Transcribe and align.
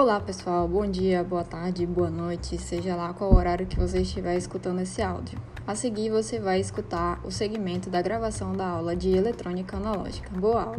Olá 0.00 0.18
pessoal, 0.18 0.66
bom 0.66 0.90
dia, 0.90 1.22
boa 1.22 1.44
tarde, 1.44 1.84
boa 1.84 2.08
noite, 2.08 2.56
seja 2.56 2.96
lá 2.96 3.12
qual 3.12 3.34
horário 3.34 3.66
que 3.66 3.78
você 3.78 4.00
estiver 4.00 4.34
escutando 4.34 4.80
esse 4.80 5.02
áudio. 5.02 5.38
A 5.66 5.74
seguir 5.74 6.08
você 6.08 6.40
vai 6.40 6.58
escutar 6.58 7.20
o 7.22 7.30
segmento 7.30 7.90
da 7.90 8.00
gravação 8.00 8.54
da 8.54 8.66
aula 8.66 8.96
de 8.96 9.10
eletrônica 9.10 9.76
analógica. 9.76 10.30
Boa 10.30 10.62
aula! 10.62 10.78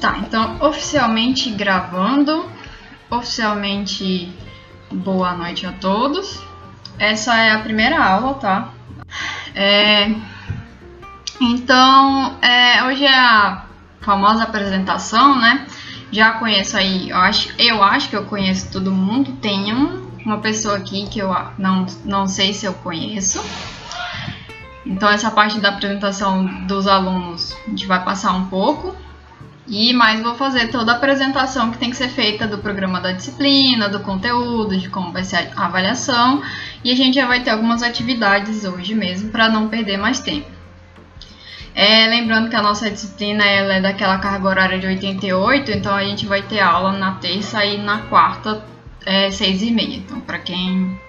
Tá, 0.00 0.18
então 0.18 0.66
oficialmente 0.66 1.48
gravando, 1.50 2.44
oficialmente 3.08 4.36
boa 4.90 5.32
noite 5.36 5.64
a 5.64 5.72
todos. 5.74 6.42
Essa 6.98 7.36
é 7.38 7.52
a 7.52 7.60
primeira 7.60 8.04
aula, 8.04 8.34
tá? 8.34 8.73
É, 9.54 10.10
então, 11.40 12.36
é, 12.42 12.84
hoje 12.84 13.04
é 13.04 13.18
a 13.18 13.64
famosa 14.00 14.44
apresentação, 14.44 15.38
né? 15.40 15.66
Já 16.10 16.32
conheço 16.32 16.76
aí, 16.76 17.10
eu 17.10 17.16
acho, 17.16 17.52
eu 17.58 17.82
acho 17.82 18.08
que 18.08 18.16
eu 18.16 18.24
conheço 18.24 18.70
todo 18.70 18.90
mundo. 18.90 19.32
Tem 19.40 19.72
um, 19.74 20.08
uma 20.24 20.38
pessoa 20.38 20.76
aqui 20.76 21.06
que 21.08 21.18
eu 21.18 21.34
não, 21.58 21.86
não 22.04 22.26
sei 22.26 22.52
se 22.52 22.66
eu 22.66 22.74
conheço. 22.74 23.42
Então, 24.86 25.08
essa 25.08 25.30
parte 25.30 25.58
da 25.60 25.70
apresentação 25.70 26.66
dos 26.66 26.86
alunos 26.86 27.56
a 27.66 27.70
gente 27.70 27.86
vai 27.86 28.04
passar 28.04 28.32
um 28.32 28.46
pouco. 28.46 28.94
E 29.66 29.94
mais 29.94 30.22
vou 30.22 30.34
fazer 30.34 30.68
toda 30.68 30.92
a 30.92 30.96
apresentação 30.96 31.70
que 31.70 31.78
tem 31.78 31.88
que 31.88 31.96
ser 31.96 32.08
feita 32.08 32.46
do 32.46 32.58
programa 32.58 33.00
da 33.00 33.12
disciplina, 33.12 33.88
do 33.88 34.00
conteúdo, 34.00 34.76
de 34.76 34.90
como 34.90 35.10
vai 35.10 35.24
ser 35.24 35.50
a 35.56 35.64
avaliação. 35.64 36.42
E 36.84 36.92
a 36.92 36.94
gente 36.94 37.14
já 37.14 37.26
vai 37.26 37.42
ter 37.42 37.50
algumas 37.50 37.82
atividades 37.82 38.64
hoje 38.64 38.94
mesmo 38.94 39.30
para 39.30 39.48
não 39.48 39.68
perder 39.68 39.96
mais 39.96 40.20
tempo. 40.20 40.46
É, 41.74 42.06
lembrando 42.06 42.50
que 42.50 42.56
a 42.56 42.62
nossa 42.62 42.90
disciplina 42.90 43.44
ela 43.44 43.74
é 43.74 43.80
daquela 43.80 44.18
carga 44.18 44.46
horária 44.46 44.78
de 44.78 44.86
88, 44.86 45.72
então 45.72 45.94
a 45.94 46.04
gente 46.04 46.26
vai 46.26 46.42
ter 46.42 46.60
aula 46.60 46.92
na 46.92 47.12
terça 47.12 47.64
e 47.64 47.78
na 47.78 48.02
quarta, 48.02 48.62
é, 49.04 49.30
6 49.30 49.62
e 49.62 49.70
meia. 49.72 49.96
Então, 49.96 50.20
para 50.20 50.38
quem 50.38 51.00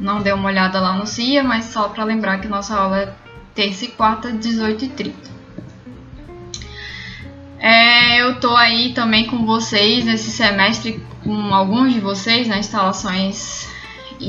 não 0.00 0.20
deu 0.22 0.34
uma 0.34 0.48
olhada 0.48 0.80
lá 0.80 0.94
no 0.94 1.06
CIA, 1.06 1.44
mas 1.44 1.66
só 1.66 1.88
para 1.90 2.04
lembrar 2.04 2.38
que 2.40 2.48
nossa 2.48 2.74
aula 2.74 2.98
é 2.98 3.14
terça 3.54 3.84
e 3.84 3.88
quarta, 3.88 4.32
18 4.32 4.84
e 4.86 4.88
30. 4.88 5.32
É, 7.60 8.22
eu 8.22 8.40
tô 8.40 8.56
aí 8.56 8.92
também 8.92 9.26
com 9.26 9.46
vocês 9.46 10.04
nesse 10.04 10.32
semestre, 10.32 11.00
com 11.22 11.54
alguns 11.54 11.92
de 11.92 12.00
vocês 12.00 12.48
nas 12.48 12.58
instalações 12.58 13.71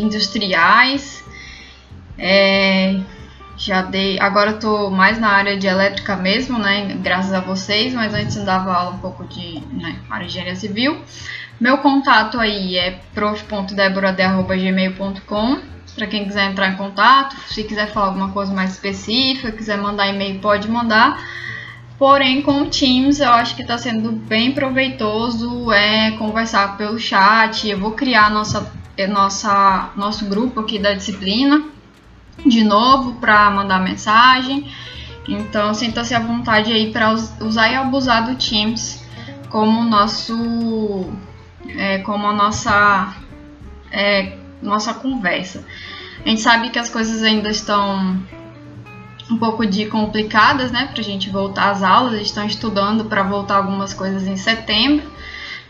industriais. 0.02 1.24
É, 2.18 3.00
já 3.58 3.82
dei, 3.82 4.20
agora 4.20 4.54
tô 4.54 4.90
mais 4.90 5.20
na 5.20 5.30
área 5.30 5.58
de 5.58 5.68
elétrica 5.68 6.16
mesmo, 6.16 6.58
né? 6.58 6.98
Graças 7.02 7.34
a 7.34 7.40
vocês, 7.40 7.94
mas 7.94 8.14
antes 8.14 8.36
eu 8.36 8.46
dava 8.46 8.74
aula 8.74 8.96
um 8.96 9.00
pouco 9.00 9.26
de 9.26 9.60
né, 9.72 9.96
área 10.10 10.26
de 10.26 10.32
engenharia 10.32 10.56
civil. 10.56 11.02
Meu 11.60 11.78
contato 11.78 12.40
aí 12.40 12.78
é 12.78 13.00
prof.deborade.gmail.com 13.14 15.74
para 15.96 16.08
quem 16.08 16.26
quiser 16.26 16.50
entrar 16.50 16.70
em 16.70 16.76
contato, 16.76 17.36
se 17.48 17.64
quiser 17.64 17.92
falar 17.92 18.08
alguma 18.08 18.30
coisa 18.30 18.52
mais 18.52 18.72
específica, 18.72 19.52
quiser 19.52 19.78
mandar 19.78 20.08
e-mail, 20.08 20.40
pode 20.40 20.68
mandar. 20.68 21.24
Porém, 21.98 22.42
com 22.42 22.64
o 22.64 22.66
Teams, 22.66 23.20
eu 23.20 23.32
acho 23.32 23.56
que 23.56 23.62
está 23.62 23.78
sendo 23.78 24.12
bem 24.12 24.52
proveitoso 24.52 25.72
é, 25.72 26.12
conversar 26.12 26.76
pelo 26.76 27.00
chat. 27.00 27.70
Eu 27.70 27.80
vou 27.80 27.92
criar 27.92 28.32
nossa, 28.32 28.72
é, 28.98 29.08
nossa, 29.08 29.92
nosso 29.96 30.26
grupo 30.26 30.60
aqui 30.60 30.80
da 30.80 30.94
disciplina 30.94 31.64
de 32.46 32.64
novo 32.64 33.14
para 33.14 33.50
mandar 33.52 33.80
mensagem. 33.80 34.72
Então, 35.28 35.74
sinta-se 35.74 36.14
à 36.14 36.20
vontade 36.20 36.72
aí 36.72 36.92
para 36.92 37.12
usar 37.12 37.72
e 37.72 37.76
abusar 37.76 38.26
do 38.26 38.36
Teams 38.36 39.04
como 39.50 39.84
nosso, 39.84 41.10
é, 41.70 42.00
como 42.00 42.28
a 42.28 42.34
nossa, 42.34 43.16
é, 43.92 44.38
nossa 44.62 44.94
conversa. 44.94 45.64
A 46.26 46.30
gente 46.30 46.42
sabe 46.42 46.70
que 46.70 46.80
as 46.80 46.90
coisas 46.90 47.22
ainda 47.24 47.50
estão 47.50 48.20
um 49.30 49.38
pouco 49.38 49.66
de 49.66 49.86
complicadas, 49.86 50.72
né, 50.72 50.90
para 50.92 51.02
a 51.02 51.04
gente 51.04 51.30
voltar 51.30 51.72
às 51.72 51.84
aulas. 51.84 52.20
Estão 52.20 52.46
estudando 52.46 53.06
para 53.06 53.24
voltar 53.24 53.58
algumas 53.58 53.94
coisas 53.94 54.28
em 54.28 54.36
setembro, 54.36 55.10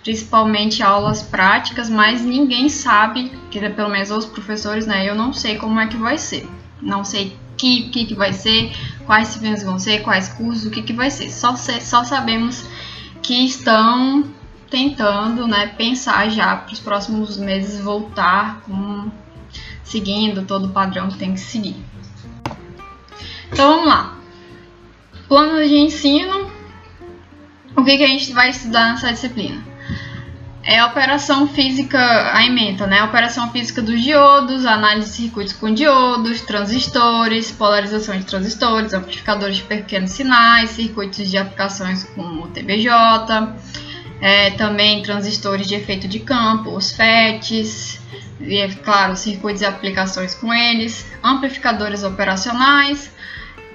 principalmente 0.04 0.84
aulas 0.84 1.24
práticas, 1.24 1.90
mas 1.90 2.22
ninguém 2.22 2.68
sabe, 2.68 3.32
que 3.50 3.60
pelo 3.70 3.90
menos 3.90 4.12
os 4.12 4.26
professores, 4.26 4.86
né, 4.86 5.10
eu 5.10 5.16
não 5.16 5.32
sei 5.32 5.58
como 5.58 5.80
é 5.80 5.88
que 5.88 5.96
vai 5.96 6.18
ser. 6.18 6.48
Não 6.82 7.06
sei 7.06 7.38
que 7.58 7.90
que, 7.90 8.06
que 8.06 8.14
vai 8.14 8.34
ser, 8.34 8.76
quais 9.06 9.30
disciplinas 9.30 9.64
vão 9.64 9.80
ser, 9.80 10.02
quais 10.02 10.28
cursos, 10.30 10.66
o 10.66 10.70
que, 10.70 10.82
que 10.82 10.92
vai 10.92 11.10
ser. 11.10 11.32
Só, 11.32 11.56
só 11.56 12.04
sabemos 12.04 12.66
que 13.22 13.46
estão 13.46 14.26
tentando, 14.70 15.48
né, 15.48 15.68
pensar 15.68 16.30
já 16.30 16.58
para 16.58 16.74
os 16.74 16.80
próximos 16.80 17.38
meses 17.38 17.80
voltar 17.80 18.62
com 18.62 19.10
seguindo 19.84 20.44
todo 20.46 20.66
o 20.66 20.70
padrão 20.72 21.08
que 21.08 21.18
tem 21.18 21.34
que 21.34 21.40
seguir. 21.40 21.76
Então 23.52 23.76
vamos 23.76 23.88
lá. 23.88 24.18
Plano 25.30 25.66
de 25.66 25.76
ensino. 25.76 26.52
O 27.76 27.84
que, 27.84 27.98
que 27.98 28.04
a 28.04 28.08
gente 28.08 28.34
vai 28.34 28.50
estudar 28.50 28.92
nessa 28.92 29.12
disciplina? 29.12 29.73
É 30.66 30.80
a 30.80 30.88
operação 30.88 31.46
física, 31.46 32.00
a 32.00 32.40
né? 32.88 33.00
A 33.00 33.06
operação 33.06 33.52
física 33.52 33.82
dos 33.82 34.02
diodos, 34.02 34.66
análise 34.66 35.10
de 35.10 35.16
circuitos 35.16 35.54
com 35.54 35.74
diodos, 35.74 36.40
transistores, 36.40 37.52
polarização 37.52 38.18
de 38.18 38.26
transistores, 38.26 38.94
amplificadores 38.94 39.58
de 39.58 39.64
pequenos 39.64 40.12
sinais, 40.12 40.70
circuitos 40.70 41.30
de 41.30 41.38
aplicações 41.38 42.06
como 42.16 42.46
o 42.46 42.48
TBJ, 42.48 42.90
é, 44.22 44.52
também 44.52 45.04
transistores 45.04 45.68
de 45.68 45.76
efeito 45.76 46.08
de 46.08 46.20
campo, 46.20 46.70
os 46.70 46.94
FETs, 46.94 48.00
e, 48.40 48.58
é 48.58 48.70
claro, 48.70 49.18
circuitos 49.18 49.62
e 49.62 49.66
aplicações 49.66 50.34
com 50.34 50.54
eles, 50.54 51.06
amplificadores 51.22 52.06
operacionais, 52.06 53.12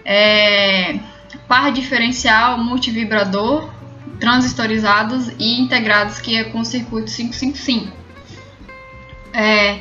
é, 0.06 0.98
par 1.46 1.70
diferencial, 1.70 2.56
multivibrador, 2.56 3.77
transistorizados 4.20 5.28
e 5.38 5.60
integrados, 5.60 6.20
que 6.20 6.36
é 6.36 6.44
com 6.44 6.64
circuito 6.64 7.10
555. 7.10 7.96
É, 9.32 9.80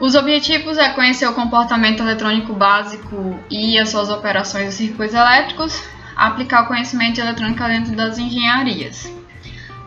os 0.00 0.14
objetivos 0.14 0.78
é 0.78 0.90
conhecer 0.90 1.26
o 1.26 1.32
comportamento 1.32 2.02
eletrônico 2.02 2.52
básico 2.52 3.38
e 3.50 3.78
as 3.78 3.88
suas 3.88 4.10
operações 4.10 4.66
dos 4.66 4.74
circuitos 4.74 5.14
elétricos, 5.14 5.82
aplicar 6.16 6.64
o 6.64 6.66
conhecimento 6.66 7.14
de 7.14 7.20
eletrônica 7.20 7.66
dentro 7.68 7.96
das 7.96 8.18
engenharias. 8.18 9.10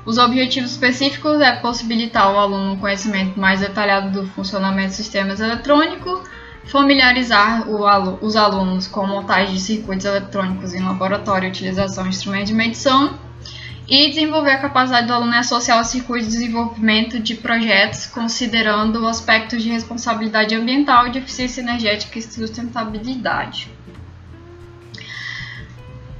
Os 0.06 0.18
objetivos 0.18 0.72
específicos 0.72 1.40
é 1.42 1.56
possibilitar 1.58 2.24
ao 2.24 2.40
aluno 2.40 2.74
um 2.74 2.78
conhecimento 2.78 3.40
mais 3.40 3.60
detalhado 3.60 4.10
do 4.10 4.28
funcionamento 4.30 4.88
dos 4.88 4.98
sistemas 4.98 5.40
eletrônicos, 5.40 6.22
familiarizar 6.66 7.70
os 7.70 8.36
alunos 8.36 8.88
com 8.88 9.06
montagem 9.06 9.54
de 9.54 9.62
circuitos 9.62 10.06
eletrônicos 10.06 10.74
em 10.74 10.84
laboratório 10.84 11.48
e 11.48 11.52
utilização 11.52 12.04
de 12.04 12.10
instrumentos 12.10 12.50
de 12.50 12.56
medição 12.56 13.31
e 13.92 14.08
desenvolver 14.08 14.52
a 14.52 14.58
capacidade 14.58 15.06
do 15.06 15.14
aluno 15.14 15.34
em 15.34 15.38
associar 15.38 15.82
o 15.82 15.84
circuito 15.84 16.26
de 16.26 16.32
desenvolvimento 16.32 17.20
de 17.20 17.36
projetos 17.36 18.06
considerando 18.06 19.06
aspectos 19.06 19.62
de 19.62 19.70
responsabilidade 19.70 20.56
ambiental, 20.56 21.10
de 21.10 21.20
eficiência 21.20 21.60
energética 21.60 22.18
e 22.18 22.22
sustentabilidade. 22.22 23.70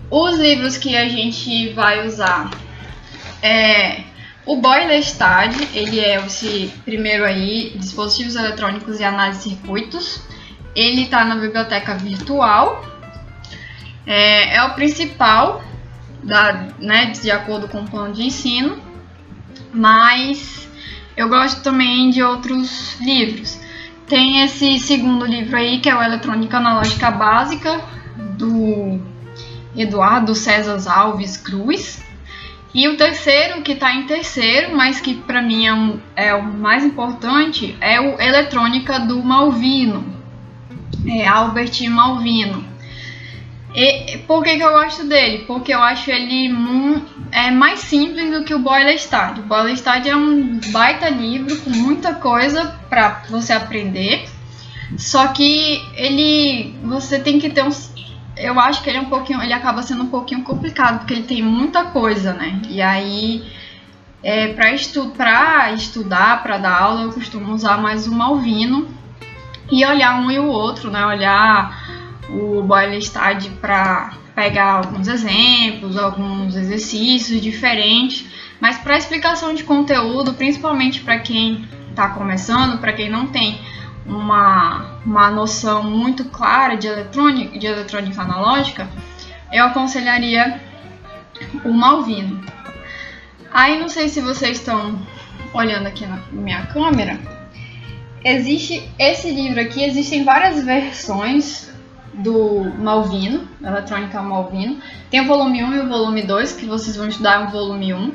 Os 0.10 0.38
livros 0.38 0.78
que 0.78 0.98
a 0.98 1.08
gente 1.08 1.70
vai 1.70 2.06
usar 2.06 2.52
é 3.42 4.02
o 4.46 4.58
Boiler 4.58 5.02
Study, 5.02 5.70
ele 5.74 6.02
é 6.02 6.18
esse 6.26 6.74
primeiro 6.84 7.24
aí, 7.24 7.72
dispositivos 7.78 8.36
eletrônicos 8.36 9.00
e 9.00 9.06
análise 9.06 9.48
de 9.48 9.56
circuitos. 9.56 10.22
Ele 10.76 11.04
está 11.04 11.24
na 11.24 11.36
biblioteca 11.36 11.96
virtual. 11.96 12.86
É, 14.06 14.58
é, 14.58 14.64
o 14.64 14.74
principal, 14.74 15.64
da, 16.24 16.68
né, 16.80 17.08
de 17.08 17.32
acordo 17.32 17.68
com 17.68 17.82
o 17.82 17.90
plano 17.90 18.14
de 18.14 18.24
ensino. 18.24 18.80
Mas 19.74 20.70
eu 21.16 21.30
gosto 21.30 21.62
também 21.62 22.10
de 22.10 22.22
outros 22.24 23.00
livros. 23.00 23.60
Tem 24.08 24.44
esse 24.44 24.80
segundo 24.80 25.26
livro 25.26 25.56
aí, 25.56 25.80
que 25.80 25.90
é 25.90 25.96
o 25.96 26.02
Eletrônica 26.02 26.58
Analógica 26.58 27.10
Básica, 27.12 27.82
do 28.38 29.00
Eduardo 29.76 30.36
César 30.36 30.92
Alves 30.92 31.38
Cruz. 31.38 32.04
E 32.74 32.88
o 32.88 32.96
terceiro, 32.96 33.62
que 33.62 33.74
está 33.74 33.94
em 33.94 34.04
terceiro, 34.04 34.76
mas 34.76 35.02
que 35.02 35.16
para 35.16 35.42
mim 35.42 35.66
é, 35.66 35.74
um, 35.74 36.00
é, 36.16 36.34
o 36.34 36.44
mais 36.44 36.86
importante, 36.86 37.78
é 37.82 38.00
o 38.00 38.20
Eletrônica 38.22 39.00
do 39.00 39.22
Malvino, 39.22 40.06
é 41.06 41.28
Albert 41.28 41.90
Malvino. 41.90 42.71
E, 43.74 44.18
por 44.28 44.44
que, 44.44 44.58
que 44.58 44.64
eu 44.64 44.72
gosto 44.72 45.06
dele? 45.08 45.46
Porque 45.48 45.74
eu 45.74 45.82
acho 45.82 46.12
ele 46.12 46.54
é 47.32 47.50
mais 47.50 47.80
simples 47.80 48.32
do 48.32 48.44
que 48.44 48.54
o 48.54 48.60
Boiler 48.60 48.96
Stad. 48.96 49.40
O 49.40 49.44
Boiler 49.44 49.74
Stad 49.74 50.06
é 50.06 50.16
um 50.16 50.60
baita 50.72 51.10
livro 51.10 51.56
com 51.62 51.70
muita 51.70 52.14
coisa 52.16 52.78
para 52.90 53.24
você 53.30 53.54
aprender. 53.54 54.28
Só 54.98 55.28
que 55.28 55.82
ele. 55.96 56.76
Você 56.84 57.20
tem 57.20 57.40
que 57.40 57.50
ter 57.50 57.64
uns. 57.64 57.94
Eu 58.36 58.60
acho 58.60 58.82
que 58.84 58.90
ele 58.90 58.98
é 58.98 59.02
um 59.02 59.10
pouquinho. 59.10 59.42
Ele 59.42 59.54
acaba 59.54 59.82
sendo 59.84 60.04
um 60.04 60.10
pouquinho 60.10 60.44
complicado, 60.44 61.00
porque 61.00 61.14
ele 61.14 61.24
tem 61.24 61.42
muita 61.42 61.86
coisa, 61.86 62.34
né? 62.34 62.62
E 62.70 62.82
aí. 62.82 63.62
É, 64.24 64.54
para 64.54 64.72
estu 64.72 65.12
estudar, 65.74 66.44
para 66.44 66.60
dar 66.60 66.80
aula, 66.80 67.02
eu 67.02 67.12
costumo 67.12 67.54
usar 67.54 67.78
mais 67.78 68.06
o 68.06 68.14
Malvino 68.14 68.88
e 69.72 69.84
olhar 69.84 70.22
um 70.22 70.30
e 70.30 70.38
o 70.38 70.46
outro, 70.46 70.92
né? 70.92 71.04
Olhar 71.04 72.01
o 72.34 72.64
Boilestad 72.64 73.50
para 73.60 74.14
pegar 74.34 74.72
alguns 74.74 75.08
exemplos, 75.08 75.98
alguns 75.98 76.56
exercícios 76.56 77.42
diferentes, 77.42 78.26
mas 78.60 78.78
para 78.78 78.98
explicação 78.98 79.54
de 79.54 79.64
conteúdo, 79.64 80.34
principalmente 80.34 81.02
para 81.02 81.20
quem 81.20 81.68
está 81.90 82.10
começando, 82.10 82.80
para 82.80 82.94
quem 82.94 83.10
não 83.10 83.28
tem 83.28 83.60
uma, 84.06 85.00
uma 85.06 85.30
noção 85.30 85.84
muito 85.84 86.26
clara 86.26 86.76
de 86.76 86.88
eletrônica, 86.88 87.60
de 87.60 87.68
eletrônica 87.68 88.22
analógica, 88.22 88.88
eu 89.52 89.66
aconselharia 89.66 90.62
o 91.66 91.74
Malvino. 91.74 92.42
Aí 93.52 93.80
não 93.80 93.90
sei 93.90 94.08
se 94.08 94.22
vocês 94.22 94.60
estão 94.60 95.00
olhando 95.54 95.88
aqui 95.88 96.06
na 96.06 96.20
minha 96.32 96.66
câmera. 96.68 97.20
Existe 98.24 98.90
esse 98.98 99.32
livro 99.32 99.60
aqui, 99.60 99.84
existem 99.84 100.24
várias 100.24 100.64
versões 100.64 101.71
do 102.14 102.72
Malvino, 102.78 103.48
Eletrônica 103.64 104.22
Malvino. 104.22 104.80
Tem 105.10 105.22
o 105.22 105.28
volume 105.28 105.64
1 105.64 105.74
e 105.76 105.80
o 105.80 105.90
volume 105.90 106.24
2, 106.24 106.54
que 106.54 106.66
vocês 106.66 106.96
vão 106.96 107.08
estudar 107.08 107.48
o 107.48 107.52
volume 107.52 107.94
1. 107.94 108.14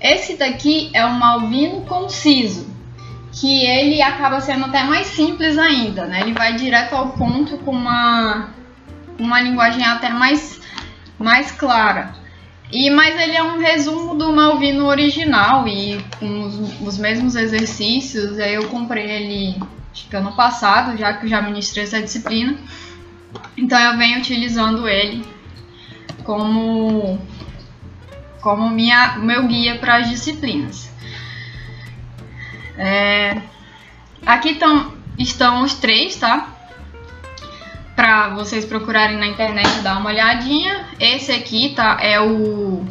Esse 0.00 0.36
daqui 0.36 0.90
é 0.92 1.04
o 1.06 1.12
Malvino 1.14 1.82
Conciso, 1.82 2.68
que 3.32 3.64
ele 3.64 4.02
acaba 4.02 4.40
sendo 4.40 4.64
até 4.64 4.82
mais 4.82 5.06
simples 5.06 5.56
ainda, 5.56 6.06
né? 6.06 6.22
Ele 6.22 6.32
vai 6.32 6.54
direto 6.54 6.94
ao 6.94 7.10
ponto 7.10 7.58
com 7.58 7.70
uma, 7.70 8.48
uma 9.18 9.40
linguagem 9.40 9.84
até 9.84 10.08
mais, 10.08 10.60
mais 11.18 11.52
clara. 11.52 12.12
E, 12.72 12.88
mas 12.90 13.20
ele 13.20 13.36
é 13.36 13.42
um 13.42 13.58
resumo 13.58 14.14
do 14.14 14.32
Malvino 14.32 14.86
original 14.86 15.68
e 15.68 16.02
com 16.18 16.42
os, 16.42 16.80
os 16.80 16.98
mesmos 16.98 17.36
exercícios. 17.36 18.38
Aí 18.38 18.54
eu 18.54 18.66
comprei 18.68 19.10
ele 19.10 19.62
acho 19.92 20.08
que 20.08 20.16
ano 20.16 20.32
passado, 20.32 20.96
já 20.96 21.12
que 21.12 21.26
eu 21.26 21.30
já 21.30 21.42
ministrei 21.42 21.84
essa 21.84 22.00
disciplina. 22.00 22.56
Então 23.56 23.78
eu 23.78 23.96
venho 23.96 24.18
utilizando 24.18 24.88
ele 24.88 25.24
como 26.24 27.18
como 28.40 28.68
minha, 28.68 29.18
meu 29.18 29.46
guia 29.46 29.78
para 29.78 29.96
as 29.96 30.10
disciplinas. 30.10 30.92
É, 32.76 33.40
aqui 34.26 34.56
tão, 34.56 34.92
estão 35.16 35.62
os 35.62 35.74
três, 35.74 36.16
tá? 36.16 36.48
Para 37.94 38.30
vocês 38.30 38.64
procurarem 38.64 39.16
na 39.16 39.28
internet 39.28 39.68
dar 39.80 39.98
uma 39.98 40.10
olhadinha. 40.10 40.86
Esse 40.98 41.30
aqui, 41.30 41.72
tá? 41.76 41.98
É 42.00 42.20
o 42.20 42.84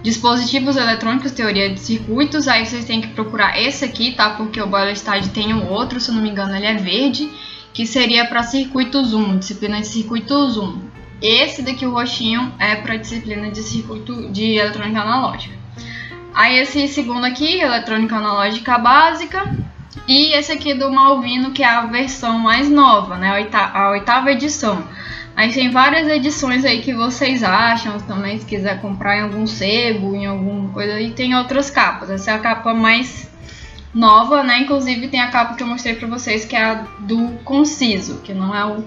dispositivos 0.00 0.76
eletrônicos, 0.76 1.32
teoria 1.32 1.70
de 1.70 1.80
circuitos. 1.80 2.46
Aí 2.46 2.64
vocês 2.64 2.84
têm 2.84 3.00
que 3.00 3.08
procurar 3.08 3.60
esse 3.60 3.84
aqui, 3.84 4.12
tá? 4.12 4.30
Porque 4.30 4.60
o 4.60 4.66
Boilerstad 4.66 5.28
tem 5.30 5.52
um 5.52 5.68
outro, 5.70 5.98
se 5.98 6.10
eu 6.10 6.14
não 6.14 6.22
me 6.22 6.30
engano, 6.30 6.54
ele 6.54 6.66
é 6.66 6.74
verde 6.74 7.28
que 7.74 7.86
seria 7.86 8.24
para 8.24 8.44
circuito 8.44 9.04
zoom, 9.04 9.36
disciplina 9.36 9.80
de 9.80 9.88
circuito 9.88 10.48
zoom. 10.48 10.78
Esse 11.20 11.60
daqui, 11.60 11.84
o 11.84 11.90
roxinho, 11.90 12.54
é 12.58 12.76
para 12.76 12.96
disciplina 12.96 13.50
de 13.50 13.62
circuito 13.62 14.30
de 14.30 14.54
eletrônica 14.54 15.00
analógica. 15.00 15.54
Aí 16.32 16.56
esse 16.58 16.88
segundo 16.88 17.24
aqui, 17.24 17.60
eletrônica 17.60 18.16
analógica 18.16 18.78
básica, 18.78 19.56
e 20.06 20.32
esse 20.32 20.52
aqui 20.52 20.74
do 20.74 20.90
Malvino, 20.90 21.50
que 21.50 21.62
é 21.62 21.68
a 21.68 21.86
versão 21.86 22.38
mais 22.38 22.68
nova, 22.70 23.16
né, 23.16 23.48
a 23.52 23.90
oitava 23.90 24.32
edição. 24.32 24.84
Aí 25.36 25.52
tem 25.52 25.70
várias 25.70 26.06
edições 26.06 26.64
aí 26.64 26.80
que 26.80 26.94
vocês 26.94 27.42
acham 27.42 27.98
também, 27.98 28.38
se 28.38 28.46
quiser 28.46 28.80
comprar 28.80 29.16
em 29.18 29.22
algum 29.22 29.46
sebo, 29.46 30.14
em 30.14 30.26
alguma 30.26 30.68
coisa, 30.70 31.00
e 31.00 31.10
tem 31.10 31.34
outras 31.34 31.70
capas. 31.70 32.08
Essa 32.08 32.30
é 32.30 32.34
a 32.34 32.38
capa 32.38 32.72
mais 32.72 33.28
nova, 33.94 34.42
né? 34.42 34.60
Inclusive 34.60 35.08
tem 35.08 35.20
a 35.20 35.30
capa 35.30 35.54
que 35.54 35.62
eu 35.62 35.66
mostrei 35.66 35.94
para 35.94 36.08
vocês, 36.08 36.44
que 36.44 36.56
é 36.56 36.64
a 36.64 36.74
do 36.98 37.38
conciso, 37.44 38.20
que 38.22 38.34
não 38.34 38.54
é 38.54 38.64
o 38.64 38.84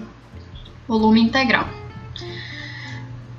volume 0.86 1.20
integral. 1.20 1.68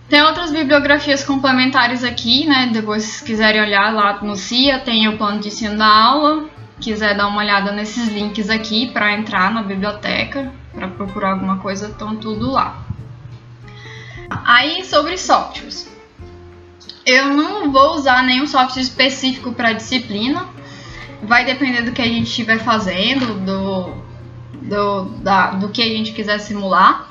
Tem 0.10 0.24
outras 0.24 0.52
bibliografias 0.52 1.24
complementares 1.24 2.04
aqui, 2.04 2.48
né? 2.48 2.72
Depois, 2.74 3.04
se 3.04 3.24
quiserem 3.24 3.62
olhar 3.62 3.94
lá 3.94 4.20
no 4.24 4.36
CIA, 4.36 4.80
tem 4.80 5.08
o 5.08 5.18
plano 5.18 5.40
de 5.40 5.50
ensino 5.50 5.78
da 5.78 5.86
aula. 5.86 6.50
Quiser 6.82 7.16
dar 7.16 7.28
uma 7.28 7.42
olhada 7.42 7.72
nesses 7.72 8.08
links 8.08 8.50
aqui 8.50 8.90
para 8.90 9.14
entrar 9.14 9.52
na 9.52 9.62
biblioteca, 9.62 10.52
para 10.74 10.88
procurar 10.88 11.34
alguma 11.34 11.58
coisa, 11.58 11.88
estão 11.88 12.16
tudo 12.16 12.50
lá. 12.50 12.84
Aí, 14.46 14.84
sobre 14.84 15.16
softwares. 15.16 15.88
Eu 17.06 17.26
não 17.34 17.72
vou 17.72 17.96
usar 17.96 18.24
nenhum 18.24 18.48
software 18.48 18.82
específico 18.82 19.52
para 19.52 19.74
disciplina, 19.74 20.48
vai 21.22 21.46
depender 21.46 21.82
do 21.82 21.92
que 21.92 22.02
a 22.02 22.08
gente 22.08 22.28
estiver 22.28 22.60
fazendo, 22.60 23.40
do, 23.46 23.94
do, 24.62 25.06
da, 25.22 25.52
do 25.52 25.70
que 25.70 25.82
a 25.82 25.88
gente 25.88 26.12
quiser 26.14 26.40
simular. 26.40 27.08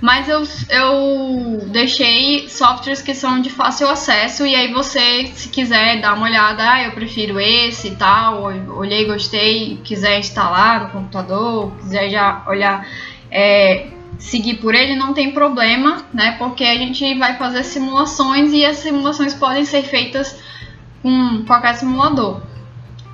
Mas 0.00 0.28
eu, 0.28 0.42
eu 0.68 1.68
deixei 1.68 2.48
softwares 2.48 3.00
que 3.00 3.14
são 3.14 3.40
de 3.40 3.50
fácil 3.50 3.88
acesso 3.88 4.44
e 4.44 4.52
aí 4.52 4.72
você, 4.72 5.28
se 5.28 5.48
quiser 5.48 6.00
dar 6.00 6.14
uma 6.14 6.26
olhada, 6.26 6.72
ah, 6.72 6.82
eu 6.82 6.90
prefiro 6.90 7.38
esse 7.38 7.86
e 7.88 7.94
tal, 7.94 8.42
olhei, 8.76 9.04
gostei, 9.04 9.80
quiser 9.84 10.18
instalar 10.18 10.82
no 10.82 10.90
computador, 10.90 11.70
quiser 11.76 12.10
já 12.10 12.42
olhar, 12.48 12.84
é, 13.30 13.90
seguir 14.18 14.54
por 14.54 14.74
ele, 14.74 14.96
não 14.96 15.14
tem 15.14 15.30
problema, 15.30 16.04
né? 16.12 16.32
Porque 16.32 16.64
a 16.64 16.76
gente 16.76 17.16
vai 17.16 17.36
fazer 17.36 17.62
simulações 17.62 18.52
e 18.52 18.64
as 18.64 18.78
simulações 18.78 19.34
podem 19.34 19.64
ser 19.64 19.84
feitas 19.84 20.36
com 21.00 21.44
qualquer 21.46 21.74
simulador 21.76 22.42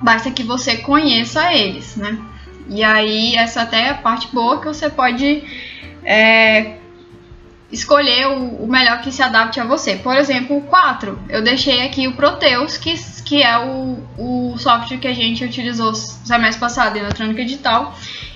basta 0.01 0.31
que 0.31 0.43
você 0.43 0.77
conheça 0.77 1.53
eles, 1.53 1.95
né? 1.95 2.17
E 2.69 2.83
aí, 2.83 3.35
essa 3.35 3.63
até 3.63 3.87
é 3.87 3.89
a 3.89 3.95
parte 3.95 4.27
boa 4.33 4.61
que 4.61 4.67
você 4.67 4.89
pode 4.89 5.43
é, 6.03 6.77
escolher 7.71 8.27
o, 8.27 8.63
o, 8.63 8.67
melhor 8.67 9.01
que 9.01 9.11
se 9.11 9.21
adapte 9.21 9.59
a 9.59 9.65
você. 9.65 9.95
Por 9.95 10.15
exemplo, 10.15 10.57
o 10.57 10.61
4, 10.61 11.19
eu 11.29 11.43
deixei 11.43 11.81
aqui 11.81 12.07
o 12.07 12.13
Proteus, 12.13 12.77
que, 12.77 12.93
que 13.23 13.41
é 13.41 13.57
o, 13.57 13.97
o 14.17 14.57
software 14.57 14.97
que 14.97 15.07
a 15.07 15.13
gente 15.13 15.43
utilizou 15.43 15.93
semestre 15.93 16.59
passado 16.59 16.95
em 16.95 16.99
eletrônica 16.99 17.43
digital, 17.43 17.95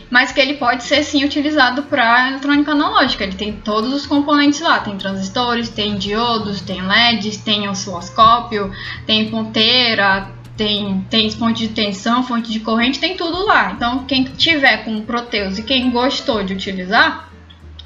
mas 0.09 0.31
que 0.31 0.39
ele 0.39 0.55
pode 0.55 0.83
ser 0.83 1.03
sim 1.03 1.23
utilizado 1.23 1.83
para 1.83 2.29
eletrônica 2.29 2.71
analógica. 2.71 3.23
Ele 3.23 3.35
tem 3.35 3.53
todos 3.53 3.93
os 3.93 4.05
componentes 4.05 4.61
lá, 4.61 4.79
tem 4.79 4.97
transistores, 4.97 5.69
tem 5.69 5.97
diodos, 5.97 6.61
tem 6.61 6.81
LEDs, 6.81 7.37
tem 7.37 7.67
osciloscópio, 7.67 8.71
tem 9.07 9.29
ponteira, 9.29 10.27
tem, 10.55 11.05
tem 11.09 11.29
fonte 11.31 11.67
de 11.67 11.73
tensão, 11.73 12.23
fonte 12.23 12.51
de 12.51 12.59
corrente, 12.59 12.99
tem 12.99 13.15
tudo 13.15 13.45
lá. 13.45 13.71
Então, 13.71 14.05
quem 14.05 14.23
tiver 14.23 14.85
com 14.85 15.01
Proteus 15.01 15.57
e 15.57 15.63
quem 15.63 15.89
gostou 15.89 16.43
de 16.43 16.53
utilizar, 16.53 17.29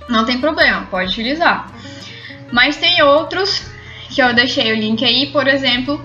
não 0.10 0.26
tem 0.26 0.40
problema, 0.40 0.88
pode 0.90 1.12
utilizar. 1.12 1.72
Mas 2.52 2.78
tem 2.78 3.02
outros 3.02 3.64
que 4.10 4.22
eu 4.22 4.34
deixei 4.34 4.72
o 4.72 4.76
link 4.76 5.04
aí, 5.04 5.28
por 5.28 5.48
exemplo, 5.48 6.02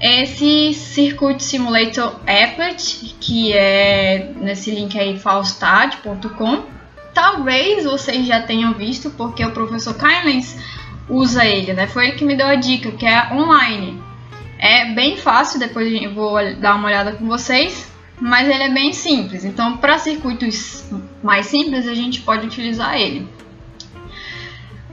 esse 0.00 0.74
Circuit 0.74 1.42
Simulator 1.42 2.16
Applet, 2.26 3.14
que 3.20 3.52
é 3.52 4.32
nesse 4.36 4.70
link 4.70 4.98
aí 4.98 5.18
falstad.com. 5.18 6.64
Talvez 7.12 7.84
vocês 7.84 8.26
já 8.26 8.42
tenham 8.42 8.74
visto, 8.74 9.10
porque 9.10 9.44
o 9.44 9.52
professor 9.52 9.94
Kylens 9.94 10.58
usa 11.08 11.44
ele, 11.44 11.72
né? 11.72 11.86
Foi 11.86 12.08
ele 12.08 12.16
que 12.16 12.24
me 12.24 12.34
deu 12.34 12.46
a 12.46 12.56
dica, 12.56 12.90
que 12.90 13.06
é 13.06 13.32
online. 13.32 14.02
É 14.64 14.86
bem 14.94 15.18
fácil, 15.18 15.60
depois 15.60 15.92
eu 15.92 16.14
vou 16.14 16.38
dar 16.54 16.76
uma 16.76 16.86
olhada 16.86 17.12
com 17.12 17.26
vocês, 17.26 17.92
mas 18.18 18.48
ele 18.48 18.62
é 18.62 18.70
bem 18.70 18.94
simples. 18.94 19.44
Então, 19.44 19.76
para 19.76 19.98
circuitos 19.98 20.90
mais 21.22 21.48
simples, 21.48 21.86
a 21.86 21.92
gente 21.92 22.22
pode 22.22 22.46
utilizar 22.46 22.98
ele. 22.98 23.28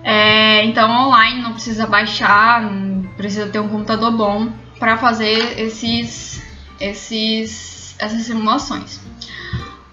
É, 0.04 0.66
então, 0.66 0.92
online 1.08 1.42
não 1.42 1.54
precisa 1.54 1.88
baixar, 1.88 2.70
precisa 3.16 3.48
ter 3.48 3.62
um 3.62 3.70
computador 3.70 4.12
bom 4.12 4.52
para 4.78 4.98
fazer 4.98 5.58
esses, 5.58 6.44
esses, 6.78 7.96
essas 7.98 8.24
simulações. 8.24 9.00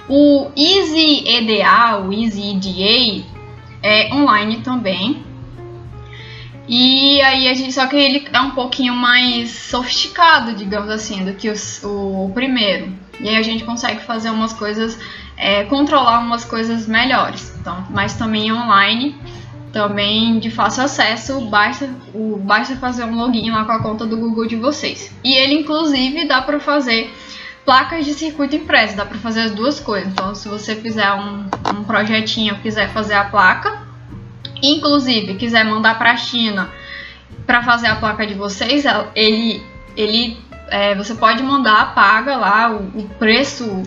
O 0.09 0.51
Easy 0.57 1.23
EDA, 1.25 2.01
o 2.01 2.13
Easy 2.13 2.51
EDA, 2.51 3.25
é 3.81 4.13
online 4.13 4.57
também. 4.57 5.28
E 6.69 7.21
aí 7.23 7.49
a 7.49 7.55
gente, 7.55 7.73
só 7.73 7.87
que 7.87 7.97
ele 7.97 8.29
é 8.31 8.41
um 8.41 8.51
pouquinho 8.51 8.95
mais 8.95 9.51
sofisticado, 9.51 10.53
digamos 10.53 10.91
assim, 10.91 11.25
do 11.25 11.33
que 11.33 11.49
o, 11.49 11.55
o 12.27 12.31
primeiro. 12.35 12.93
E 13.19 13.29
aí 13.29 13.37
a 13.37 13.43
gente 13.43 13.65
consegue 13.65 14.03
fazer 14.03 14.29
umas 14.29 14.53
coisas, 14.53 14.99
é, 15.37 15.65
controlar 15.65 16.21
umas 16.21 16.45
coisas 16.45 16.87
melhores. 16.87 17.55
Então, 17.59 17.87
mas 17.91 18.15
também 18.17 18.53
online, 18.53 19.17
também 19.73 20.39
de 20.39 20.51
fácil 20.51 20.85
acesso, 20.85 21.41
basta, 21.47 21.89
o, 22.15 22.37
basta 22.37 22.77
fazer 22.77 23.05
um 23.05 23.17
login 23.17 23.51
lá 23.51 23.65
com 23.65 23.73
a 23.73 23.83
conta 23.83 24.05
do 24.05 24.19
Google 24.19 24.47
de 24.47 24.57
vocês. 24.57 25.11
E 25.25 25.33
ele 25.33 25.55
inclusive 25.55 26.27
dá 26.27 26.43
para 26.43 26.61
fazer 26.61 27.11
placas 27.65 28.05
de 28.05 28.13
circuito 28.13 28.57
impresso, 28.57 28.95
dá 28.95 29.07
para 29.07 29.19
fazer 29.19 29.41
as 29.41 29.53
duas 29.53 29.81
coisas. 29.81 30.13
Então, 30.13 30.35
se 30.35 30.49
você 30.49 30.77
fizer 30.77 31.11
um, 31.15 31.47
um 31.75 31.85
projetinho, 31.85 32.59
quiser 32.61 32.91
fazer 32.91 33.15
a 33.15 33.25
placa, 33.25 33.88
inclusive 34.63 35.35
quiser 35.35 35.65
mandar 35.65 35.99
para 35.99 36.13
a 36.13 36.17
China 36.17 36.71
para 37.47 37.63
fazer 37.63 37.87
a 37.87 37.97
placa 37.97 38.27
de 38.27 38.35
vocês, 38.35 38.85
ele, 39.15 39.63
ele, 39.97 40.39
é, 40.69 40.95
você 40.95 41.15
pode 41.15 41.43
mandar, 41.43 41.95
paga 41.95 42.37
lá 42.37 42.71
o, 42.71 42.99
o 42.99 43.09
preço, 43.19 43.83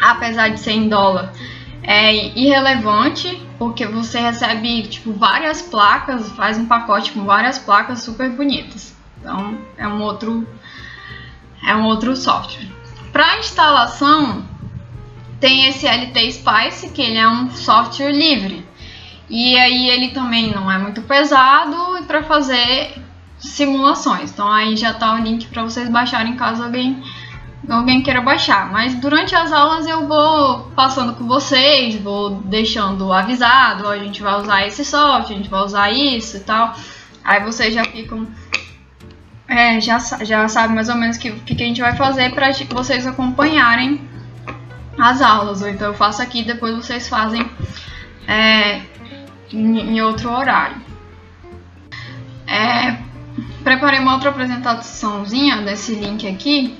apesar 0.00 0.48
de 0.48 0.58
ser 0.58 0.72
em 0.72 0.88
dólar, 0.88 1.32
é 1.82 2.12
irrelevante, 2.36 3.40
porque 3.58 3.86
você 3.86 4.18
recebe 4.18 4.82
tipo 4.82 5.12
várias 5.12 5.62
placas, 5.62 6.28
faz 6.32 6.58
um 6.58 6.66
pacote 6.66 7.12
com 7.12 7.24
várias 7.24 7.58
placas 7.58 8.02
super 8.02 8.28
bonitas. 8.30 8.96
Então, 9.20 9.58
é 9.78 9.86
um 9.86 10.02
outro 10.02 10.46
é 11.64 11.74
um 11.74 11.84
outro 11.84 12.16
software. 12.16 12.66
Para 13.12 13.38
instalação, 13.38 14.44
tem 15.40 15.66
esse 15.66 15.86
LT 15.86 16.32
Spice, 16.32 16.88
que 16.90 17.00
ele 17.00 17.18
é 17.18 17.28
um 17.28 17.50
software 17.50 18.12
livre. 18.12 18.65
E 19.28 19.58
aí 19.58 19.88
ele 19.88 20.08
também 20.08 20.52
não 20.52 20.70
é 20.70 20.78
muito 20.78 21.02
pesado 21.02 21.98
e 21.98 22.02
para 22.02 22.22
fazer 22.22 23.02
simulações. 23.38 24.30
Então 24.30 24.50
aí 24.50 24.76
já 24.76 24.94
tá 24.94 25.14
o 25.14 25.18
link 25.18 25.46
para 25.46 25.62
vocês 25.62 25.88
baixarem 25.88 26.36
caso 26.36 26.62
alguém 26.62 27.02
alguém 27.68 28.02
queira 28.02 28.20
baixar. 28.20 28.70
Mas 28.70 28.94
durante 28.94 29.34
as 29.34 29.52
aulas 29.52 29.86
eu 29.86 30.06
vou 30.06 30.70
passando 30.76 31.14
com 31.14 31.26
vocês, 31.26 31.96
vou 31.96 32.36
deixando 32.42 33.12
avisado, 33.12 33.88
a 33.88 33.98
gente 33.98 34.22
vai 34.22 34.40
usar 34.40 34.66
esse 34.66 34.84
software, 34.84 35.34
a 35.34 35.38
gente 35.38 35.50
vai 35.50 35.60
usar 35.62 35.90
isso 35.90 36.36
e 36.36 36.40
tal. 36.40 36.74
Aí 37.24 37.42
vocês 37.42 37.74
já 37.74 37.84
ficam 37.84 38.26
é, 39.48 39.80
já, 39.80 39.98
já 39.98 40.48
sabe 40.48 40.74
mais 40.74 40.88
ou 40.88 40.96
menos 40.96 41.16
o 41.16 41.20
que, 41.20 41.54
que 41.54 41.62
a 41.62 41.66
gente 41.66 41.80
vai 41.80 41.94
fazer 41.94 42.32
para 42.32 42.50
vocês 42.70 43.06
acompanharem 43.06 44.00
as 44.98 45.20
aulas. 45.20 45.62
Ou 45.62 45.68
então 45.68 45.88
eu 45.88 45.94
faço 45.94 46.22
aqui 46.22 46.42
depois 46.42 46.74
vocês 46.74 47.08
fazem 47.08 47.48
é, 48.26 48.82
em, 49.52 49.78
em, 49.78 50.02
outro 50.02 50.30
horário. 50.30 50.80
É, 52.46 52.98
preparei 53.62 54.00
uma 54.00 54.14
outra 54.14 54.30
apresentaçãozinha 54.30 55.58
desse 55.62 55.94
link 55.94 56.26
aqui. 56.26 56.76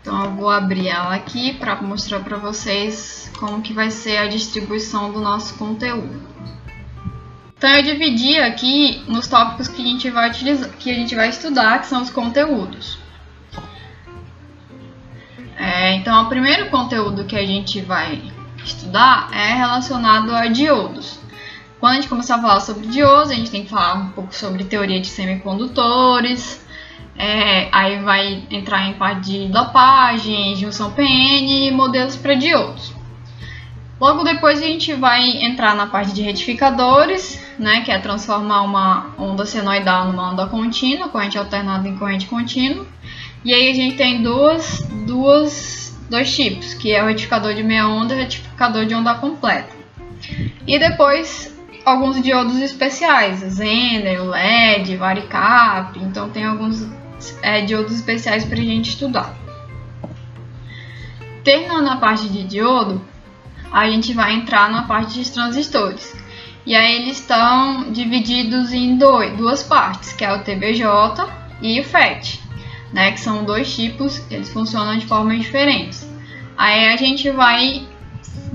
Então 0.00 0.24
eu 0.24 0.30
vou 0.32 0.50
abrir 0.50 0.88
ela 0.88 1.14
aqui 1.14 1.54
para 1.54 1.76
mostrar 1.82 2.20
para 2.20 2.36
vocês 2.36 3.30
como 3.38 3.60
que 3.60 3.72
vai 3.72 3.90
ser 3.90 4.18
a 4.18 4.28
distribuição 4.28 5.12
do 5.12 5.20
nosso 5.20 5.56
conteúdo. 5.56 6.22
Então 7.58 7.70
eu 7.70 7.82
dividi 7.82 8.38
aqui 8.38 9.02
nos 9.08 9.26
tópicos 9.26 9.66
que 9.66 9.82
a 9.82 9.84
gente 9.84 10.10
vai 10.10 10.28
utilizar, 10.28 10.70
que 10.78 10.90
a 10.90 10.94
gente 10.94 11.14
vai 11.14 11.28
estudar, 11.28 11.80
que 11.80 11.86
são 11.86 12.02
os 12.02 12.10
conteúdos. 12.10 12.98
É, 15.56 15.94
então 15.94 16.24
o 16.24 16.28
primeiro 16.28 16.68
conteúdo 16.68 17.24
que 17.24 17.34
a 17.34 17.44
gente 17.44 17.80
vai 17.80 18.22
estudar 18.62 19.30
é 19.32 19.54
relacionado 19.54 20.34
a 20.34 20.46
diodos. 20.48 21.18
Quando 21.78 21.92
a 21.92 21.96
gente 21.96 22.08
começar 22.08 22.36
a 22.36 22.40
falar 22.40 22.60
sobre 22.60 22.86
diodos, 22.86 23.30
a 23.30 23.34
gente 23.34 23.50
tem 23.50 23.64
que 23.64 23.70
falar 23.70 23.94
um 23.94 24.08
pouco 24.08 24.34
sobre 24.34 24.64
teoria 24.64 25.00
de 25.00 25.08
semicondutores, 25.08 26.64
é, 27.18 27.68
aí 27.70 27.98
vai 28.00 28.44
entrar 28.50 28.88
em 28.88 28.94
parte 28.94 29.30
de 29.30 29.48
dopagem, 29.48 30.56
junção 30.56 30.90
PN 30.92 31.68
e 31.68 31.70
modelos 31.70 32.16
para 32.16 32.34
diodos. 32.34 32.94
Logo 33.98 34.24
depois 34.24 34.60
a 34.62 34.66
gente 34.66 34.92
vai 34.92 35.22
entrar 35.42 35.74
na 35.74 35.86
parte 35.86 36.12
de 36.12 36.20
retificadores, 36.20 37.42
né, 37.58 37.80
que 37.80 37.90
é 37.90 37.98
transformar 37.98 38.62
uma 38.62 39.14
onda 39.18 39.46
senoidal 39.46 40.06
numa 40.06 40.32
onda 40.32 40.46
contínua, 40.46 41.08
corrente 41.08 41.38
alternada 41.38 41.88
em 41.88 41.96
corrente 41.96 42.26
contínua. 42.26 42.86
E 43.42 43.54
aí 43.54 43.70
a 43.70 43.74
gente 43.74 43.96
tem 43.96 44.22
duas, 44.22 44.80
duas, 45.06 45.98
dois 46.10 46.34
tipos, 46.34 46.74
que 46.74 46.92
é 46.92 47.02
o 47.02 47.06
retificador 47.06 47.54
de 47.54 47.62
meia 47.62 47.88
onda 47.88 48.14
e 48.14 48.18
o 48.18 48.20
retificador 48.20 48.84
de 48.84 48.94
onda 48.94 49.14
completa. 49.14 49.74
E 50.66 50.78
depois 50.78 51.55
alguns 51.86 52.20
diodos 52.20 52.58
especiais, 52.58 53.38
Zener, 53.38 54.20
LED, 54.20 54.96
Varicap, 54.96 55.96
então 56.00 56.28
tem 56.28 56.44
alguns 56.44 56.84
é, 57.40 57.60
diodos 57.60 57.94
especiais 57.94 58.44
para 58.44 58.58
a 58.58 58.64
gente 58.64 58.88
estudar. 58.90 59.32
Terminando 61.44 61.86
a 61.86 61.96
parte 61.96 62.28
de 62.28 62.42
diodo, 62.42 63.00
a 63.70 63.88
gente 63.88 64.12
vai 64.12 64.34
entrar 64.34 64.68
na 64.68 64.82
parte 64.82 65.22
de 65.22 65.30
transistores. 65.30 66.12
E 66.66 66.74
aí 66.74 66.96
eles 66.96 67.20
estão 67.20 67.92
divididos 67.92 68.72
em 68.72 68.98
dois, 68.98 69.36
duas 69.36 69.62
partes, 69.62 70.12
que 70.12 70.24
é 70.24 70.34
o 70.34 70.42
TBJ 70.42 70.84
e 71.62 71.80
o 71.80 71.84
FET, 71.84 72.42
né, 72.92 73.12
que 73.12 73.20
são 73.20 73.44
dois 73.44 73.72
tipos, 73.72 74.20
eles 74.28 74.52
funcionam 74.52 74.98
de 74.98 75.06
formas 75.06 75.38
diferentes. 75.38 76.04
Aí 76.58 76.88
a 76.88 76.96
gente 76.96 77.30
vai 77.30 77.86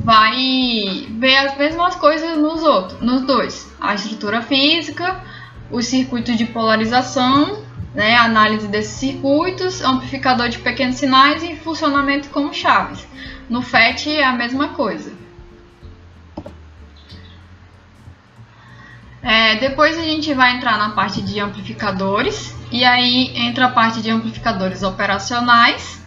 vai 0.03 1.07
ver 1.09 1.37
as 1.37 1.57
mesmas 1.57 1.95
coisas 1.95 2.37
nos 2.37 2.63
outros, 2.63 2.99
nos 3.01 3.21
dois, 3.21 3.71
a 3.79 3.93
estrutura 3.93 4.41
física, 4.41 5.23
o 5.69 5.81
circuito 5.81 6.35
de 6.35 6.45
polarização, 6.45 7.63
né, 7.93 8.15
análise 8.15 8.67
desses 8.67 8.93
circuitos, 8.93 9.81
amplificador 9.81 10.49
de 10.49 10.59
pequenos 10.59 10.95
sinais 10.95 11.43
e 11.43 11.55
funcionamento 11.55 12.29
como 12.29 12.53
chaves. 12.53 13.05
No 13.49 13.61
FET 13.61 14.09
é 14.09 14.23
a 14.23 14.33
mesma 14.33 14.69
coisa. 14.69 15.13
É, 19.21 19.55
depois 19.57 19.97
a 19.99 20.01
gente 20.01 20.33
vai 20.33 20.55
entrar 20.55 20.79
na 20.79 20.91
parte 20.91 21.21
de 21.21 21.39
amplificadores, 21.39 22.55
e 22.71 22.83
aí 22.83 23.31
entra 23.35 23.65
a 23.65 23.69
parte 23.69 24.01
de 24.01 24.09
amplificadores 24.09 24.81
operacionais 24.81 26.01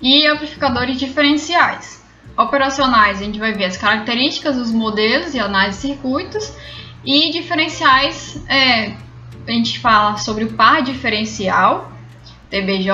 e 0.00 0.26
amplificadores 0.26 0.98
diferenciais. 0.98 1.99
Operacionais 2.40 3.20
a 3.20 3.24
gente 3.24 3.38
vai 3.38 3.52
ver 3.52 3.66
as 3.66 3.76
características 3.76 4.56
dos 4.56 4.72
modelos 4.72 5.34
e 5.34 5.38
análise 5.38 5.80
de 5.80 5.94
circuitos, 5.94 6.52
e 7.04 7.30
diferenciais 7.30 8.42
é, 8.48 8.94
a 9.46 9.50
gente 9.50 9.78
fala 9.78 10.16
sobre 10.16 10.44
o 10.44 10.52
par 10.54 10.82
diferencial, 10.82 11.92
TBJ, 12.48 12.90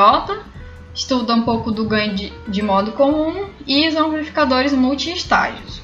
estuda 0.92 1.34
um 1.34 1.42
pouco 1.42 1.70
do 1.70 1.84
ganho 1.84 2.14
de, 2.14 2.32
de 2.48 2.60
modo 2.60 2.92
comum 2.92 3.48
e 3.66 3.86
os 3.86 3.94
amplificadores 3.94 4.72
multi-estágios 4.72 5.80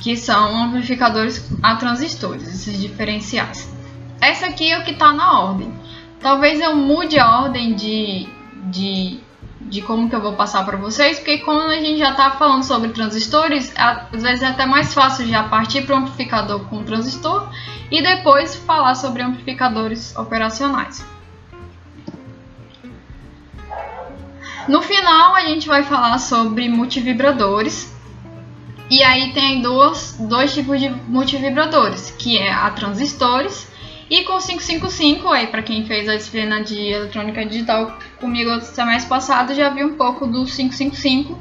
que 0.00 0.18
são 0.18 0.64
amplificadores 0.64 1.50
a 1.62 1.76
transistores, 1.76 2.46
esses 2.46 2.78
diferenciais. 2.78 3.74
Essa 4.20 4.46
aqui 4.46 4.70
é 4.70 4.78
o 4.78 4.84
que 4.84 4.90
está 4.90 5.14
na 5.14 5.40
ordem. 5.40 5.72
Talvez 6.20 6.60
eu 6.60 6.76
mude 6.76 7.18
a 7.18 7.40
ordem 7.40 7.74
de, 7.74 8.28
de, 8.70 9.18
de 9.64 9.80
como 9.82 10.08
que 10.08 10.14
eu 10.14 10.20
vou 10.20 10.34
passar 10.34 10.64
para 10.64 10.76
vocês, 10.76 11.18
porque 11.18 11.38
como 11.38 11.60
a 11.60 11.76
gente 11.76 11.98
já 11.98 12.10
está 12.10 12.30
falando 12.32 12.62
sobre 12.62 12.90
transistores, 12.90 13.72
às 13.76 14.22
vezes 14.22 14.42
é 14.42 14.46
até 14.46 14.66
mais 14.66 14.92
fácil 14.92 15.26
já 15.26 15.44
partir 15.44 15.82
para 15.82 15.94
o 15.94 15.98
amplificador 15.98 16.60
com 16.66 16.84
transistor 16.84 17.48
e 17.90 18.02
depois 18.02 18.54
falar 18.54 18.94
sobre 18.94 19.22
amplificadores 19.22 20.14
operacionais. 20.16 21.04
No 24.68 24.80
final, 24.80 25.34
a 25.34 25.42
gente 25.42 25.66
vai 25.66 25.82
falar 25.82 26.18
sobre 26.18 26.68
multivibradores, 26.68 27.92
e 28.90 29.02
aí 29.02 29.32
tem 29.32 29.60
dois, 29.60 30.16
dois 30.18 30.54
tipos 30.54 30.80
de 30.80 30.88
multivibradores, 30.88 32.10
que 32.18 32.38
é 32.38 32.52
a 32.52 32.70
transistores 32.70 33.73
e 34.10 34.22
com 34.24 34.38
555, 34.38 35.28
aí 35.28 35.46
para 35.46 35.62
quem 35.62 35.86
fez 35.86 36.08
a 36.08 36.16
disciplina 36.16 36.62
de 36.62 36.78
eletrônica 36.78 37.44
digital 37.46 37.98
comigo 38.20 38.50
no 38.50 38.60
semestre 38.60 39.08
passado, 39.08 39.54
já 39.54 39.70
viu 39.70 39.88
um 39.88 39.94
pouco 39.96 40.26
do 40.26 40.44
555, 40.44 41.38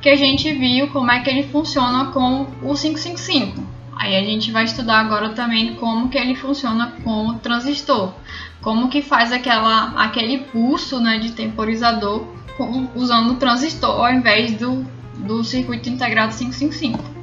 que 0.00 0.08
a 0.08 0.16
gente 0.16 0.52
viu 0.52 0.88
como 0.88 1.10
é 1.10 1.20
que 1.20 1.30
ele 1.30 1.44
funciona 1.44 2.06
com 2.06 2.42
o 2.62 2.74
555. 2.74 3.76
Aí 3.98 4.14
a 4.14 4.22
gente 4.22 4.52
vai 4.52 4.64
estudar 4.64 5.00
agora 5.00 5.30
também 5.30 5.74
como 5.76 6.08
que 6.08 6.18
ele 6.18 6.34
funciona 6.34 6.94
com 7.02 7.28
o 7.28 7.34
transistor, 7.38 8.12
como 8.60 8.88
que 8.88 9.00
faz 9.00 9.32
aquela, 9.32 9.94
aquele 9.96 10.38
pulso 10.38 11.00
né, 11.00 11.18
de 11.18 11.32
temporizador 11.32 12.26
com, 12.56 12.88
usando 12.94 13.32
o 13.32 13.36
transistor 13.36 14.04
ao 14.04 14.12
invés 14.12 14.52
do 14.52 14.86
do 15.18 15.42
circuito 15.42 15.88
integrado 15.88 16.36
555. 16.36 17.15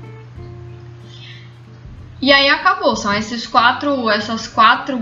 E 2.23 2.31
aí 2.31 2.47
acabou, 2.47 2.95
são 2.95 3.13
esses 3.13 3.45
quatro, 3.45 4.09
essas 4.09 4.47
quatro 4.47 4.97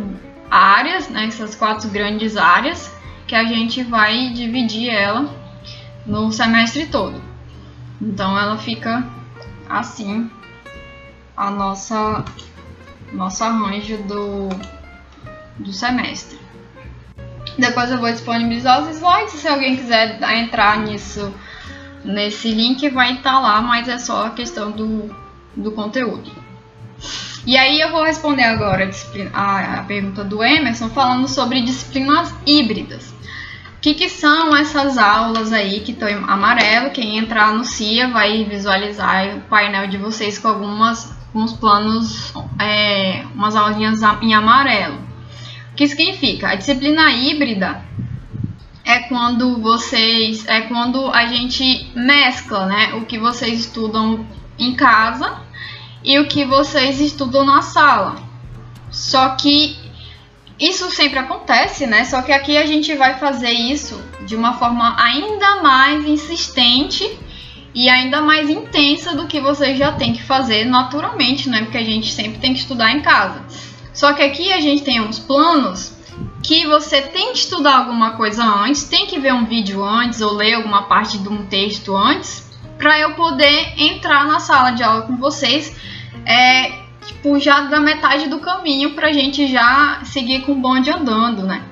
áreas, 0.50 1.08
né, 1.08 1.28
essas 1.28 1.54
quatro 1.54 1.88
grandes 1.88 2.36
áreas 2.36 2.92
que 3.28 3.36
a 3.36 3.44
gente 3.44 3.84
vai 3.84 4.30
dividir 4.30 4.90
ela 4.90 5.30
no 6.04 6.32
semestre 6.32 6.88
todo. 6.88 7.22
Então 8.01 8.36
ela 8.36 8.58
fica 8.58 9.08
assim 9.70 10.32
a 11.38 11.51
nossa 11.51 12.25
nosso 13.13 13.44
arranjo 13.44 13.98
do, 13.98 14.50
do 15.60 15.72
semestre. 15.72 16.40
Depois 17.56 17.92
eu 17.92 18.00
vou 18.00 18.12
disponibilizar 18.12 18.82
os 18.82 18.96
slides, 18.96 19.34
se 19.34 19.48
alguém 19.48 19.78
quiser 19.78 20.20
entrar 20.40 20.80
nisso 20.80 21.32
nesse 22.04 22.51
link 22.51 22.90
vai 22.90 23.13
estar 23.13 23.40
lá, 23.40 23.62
mas 23.62 23.88
é 23.88 24.00
só 24.00 24.25
a 24.25 24.32
questão 24.32 24.72
do, 24.72 25.16
do 25.56 25.72
conteúdo. 25.74 26.40
E 27.46 27.58
aí 27.58 27.79
eu 27.79 27.91
vou 27.91 28.03
responder 28.03 28.43
agora 28.43 28.89
a, 29.34 29.79
a, 29.79 29.84
pergunta 29.84 30.24
do 30.24 30.43
Emerson 30.43 30.89
falando 30.89 31.27
sobre 31.27 31.62
disciplinas 31.62 32.34
híbridas. 32.46 33.13
que, 33.81 33.96
que 33.96 34.10
são 34.10 34.55
essas 34.55 34.98
aulas 34.98 35.51
aí 35.51 35.79
que 35.79 35.91
estão 35.91 36.08
em 36.08 36.24
amarelo? 36.27 36.91
Quem 36.91 37.17
entrar 37.17 37.53
no 37.53 37.65
CIA 37.65 38.10
vai 38.10 38.43
visualizar 38.43 39.38
o 39.38 39.41
painel 39.41 39.88
de 39.88 39.98
vocês 39.98 40.38
com 40.38 40.50
algumas 40.50 41.20
uns 41.34 41.53
planos, 41.53 42.34
é, 42.60 43.24
umas 43.34 43.55
aulinhas 43.55 44.00
em 44.22 44.34
amarelo. 44.34 45.00
O 45.72 45.75
que 45.75 45.88
significa? 45.88 46.50
A 46.50 46.55
disciplina 46.55 47.10
híbrida 47.12 47.81
é 48.84 49.00
quando 49.00 49.62
vocês, 49.62 50.46
é 50.48 50.62
quando 50.62 51.08
a 51.08 51.25
gente 51.25 51.89
mescla, 51.96 52.65
né, 52.65 52.93
o 52.96 53.05
que 53.05 53.17
vocês 53.17 53.62
estudam 53.62 54.25
em 54.60 54.75
casa 54.75 55.39
e 56.03 56.20
o 56.20 56.27
que 56.27 56.46
vocês 56.46 57.00
estudam 57.00 57.46
na 57.46 57.62
sala. 57.62 58.15
Só 58.89 59.29
que 59.29 59.77
isso 60.60 60.89
sempre 60.91 61.20
acontece, 61.20 61.88
né? 61.88 62.03
Só 62.03 62.22
que 62.22 62.31
aqui 62.31 62.58
a 62.58 62.65
gente 62.65 62.93
vai 62.96 63.17
fazer 63.17 63.51
isso 63.51 64.00
de 64.25 64.36
uma 64.36 64.53
forma 64.53 64.96
ainda 65.01 65.62
mais 65.62 66.05
insistente 66.05 67.20
e 67.74 67.89
ainda 67.89 68.22
mais 68.22 68.50
intensa 68.50 69.15
do 69.15 69.27
que 69.27 69.39
vocês 69.39 69.77
já 69.77 69.91
têm 69.93 70.13
que 70.13 70.22
fazer 70.22 70.65
naturalmente, 70.65 71.50
né? 71.50 71.62
Porque 71.63 71.77
a 71.77 71.84
gente 71.84 72.12
sempre 72.12 72.39
tem 72.39 72.53
que 72.53 72.60
estudar 72.60 72.91
em 72.91 73.01
casa. 73.01 73.43
Só 73.93 74.13
que 74.13 74.22
aqui 74.22 74.51
a 74.51 74.60
gente 74.60 74.84
tem 74.84 75.01
uns 75.01 75.20
planos 75.20 75.93
que 76.43 76.67
você 76.67 77.01
tem 77.01 77.31
que 77.31 77.39
estudar 77.39 77.77
alguma 77.77 78.12
coisa 78.12 78.43
antes, 78.43 78.84
tem 78.84 79.05
que 79.05 79.20
ver 79.20 79.34
um 79.34 79.46
vídeo 79.46 79.84
antes 79.84 80.22
ou 80.22 80.34
ler 80.34 80.55
alguma 80.55 80.84
parte 80.84 81.17
de 81.17 81.29
um 81.29 81.46
texto 81.46 81.96
antes, 81.96 82.50
para 82.82 83.00
eu 83.00 83.14
poder 83.14 83.74
entrar 83.78 84.26
na 84.26 84.40
sala 84.40 84.72
de 84.72 84.82
aula 84.82 85.04
com 85.04 85.16
vocês 85.16 85.76
é, 86.26 86.72
tipo, 87.06 87.40
já 87.40 87.62
da 87.62 87.80
metade 87.80 88.28
do 88.28 88.40
caminho 88.40 88.96
pra 88.96 89.14
gente 89.14 89.46
já 89.48 90.02
seguir 90.04 90.42
com 90.42 90.54
o 90.54 90.56
bonde 90.56 90.90
andando, 90.90 91.44
né? 91.44 91.64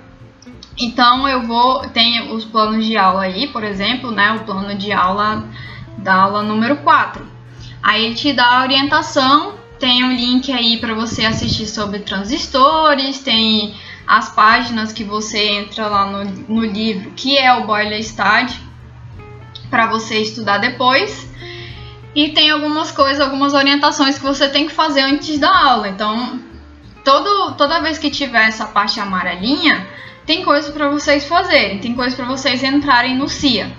Então 0.77 1.27
eu 1.27 1.47
vou, 1.47 1.81
tem 1.89 2.31
os 2.31 2.45
planos 2.45 2.85
de 2.85 2.95
aula 2.95 3.23
aí, 3.23 3.47
por 3.47 3.63
exemplo, 3.63 4.11
né? 4.11 4.33
O 4.33 4.45
plano 4.45 4.75
de 4.75 4.91
aula 4.91 5.43
da 5.97 6.13
aula 6.13 6.43
número 6.43 6.77
4. 6.77 7.25
Aí 7.81 8.05
ele 8.05 8.15
te 8.15 8.31
dá 8.31 8.59
a 8.59 8.61
orientação, 8.61 9.55
tem 9.79 10.03
um 10.03 10.11
link 10.11 10.51
aí 10.51 10.77
para 10.77 10.93
você 10.93 11.25
assistir 11.25 11.65
sobre 11.65 11.99
transistores, 11.99 13.19
tem 13.19 13.75
as 14.05 14.29
páginas 14.29 14.93
que 14.93 15.03
você 15.03 15.49
entra 15.49 15.87
lá 15.87 16.05
no, 16.05 16.23
no 16.23 16.65
livro, 16.65 17.11
que 17.15 17.35
é 17.35 17.51
o 17.53 17.65
Boiler 17.65 18.03
Study, 18.03 18.68
para 19.69 19.87
você 19.87 20.19
estudar 20.19 20.57
depois. 20.57 21.29
E 22.15 22.29
tem 22.29 22.49
algumas 22.49 22.91
coisas, 22.91 23.19
algumas 23.19 23.53
orientações 23.53 24.17
que 24.17 24.23
você 24.23 24.49
tem 24.49 24.67
que 24.67 24.73
fazer 24.73 25.01
antes 25.01 25.37
da 25.37 25.55
aula. 25.55 25.87
Então, 25.87 26.39
todo, 27.03 27.53
toda 27.53 27.81
vez 27.81 27.97
que 27.97 28.09
tiver 28.09 28.47
essa 28.47 28.65
parte 28.65 28.99
amarelinha, 28.99 29.87
tem 30.25 30.43
coisa 30.43 30.71
para 30.71 30.89
vocês 30.89 31.25
fazerem, 31.27 31.79
tem 31.79 31.93
coisa 31.93 32.15
para 32.15 32.25
vocês 32.25 32.63
entrarem 32.63 33.15
no 33.15 33.29
CIA. 33.29 33.71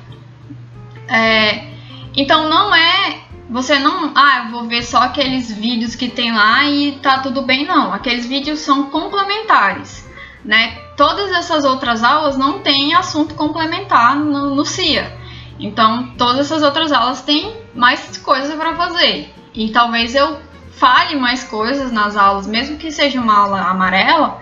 É, 1.09 1.71
então, 2.17 2.49
não 2.49 2.75
é. 2.75 3.19
Você 3.51 3.81
não. 3.81 4.13
Ah, 4.15 4.45
eu 4.45 4.51
vou 4.53 4.65
ver 4.65 4.85
só 4.85 4.99
aqueles 4.99 5.51
vídeos 5.51 5.97
que 5.97 6.09
tem 6.09 6.33
lá 6.33 6.65
e 6.67 6.93
tá 7.03 7.19
tudo 7.19 7.43
bem, 7.43 7.67
não. 7.67 7.93
Aqueles 7.93 8.25
vídeos 8.25 8.61
são 8.61 8.91
complementares, 8.91 10.09
né? 10.45 10.79
Todas 10.97 11.33
essas 11.33 11.65
outras 11.65 12.05
aulas 12.05 12.37
não 12.37 12.61
têm 12.61 12.95
assunto 12.95 13.35
complementar 13.35 14.15
no, 14.17 14.55
no 14.55 14.65
CIA. 14.65 15.20
Então, 15.61 16.13
todas 16.17 16.41
essas 16.47 16.63
outras 16.63 16.91
aulas 16.91 17.21
têm 17.23 17.55
mais 17.75 18.17
coisas 18.17 18.55
para 18.55 18.75
fazer. 18.75 19.33
E 19.55 19.71
talvez 19.71 20.15
eu 20.15 20.39
fale 20.73 21.17
mais 21.17 21.45
coisas 21.45 21.93
nas 21.93 22.17
aulas, 22.17 22.47
mesmo 22.47 22.79
que 22.79 22.91
seja 22.91 23.21
uma 23.21 23.37
aula 23.37 23.61
amarela, 23.61 24.41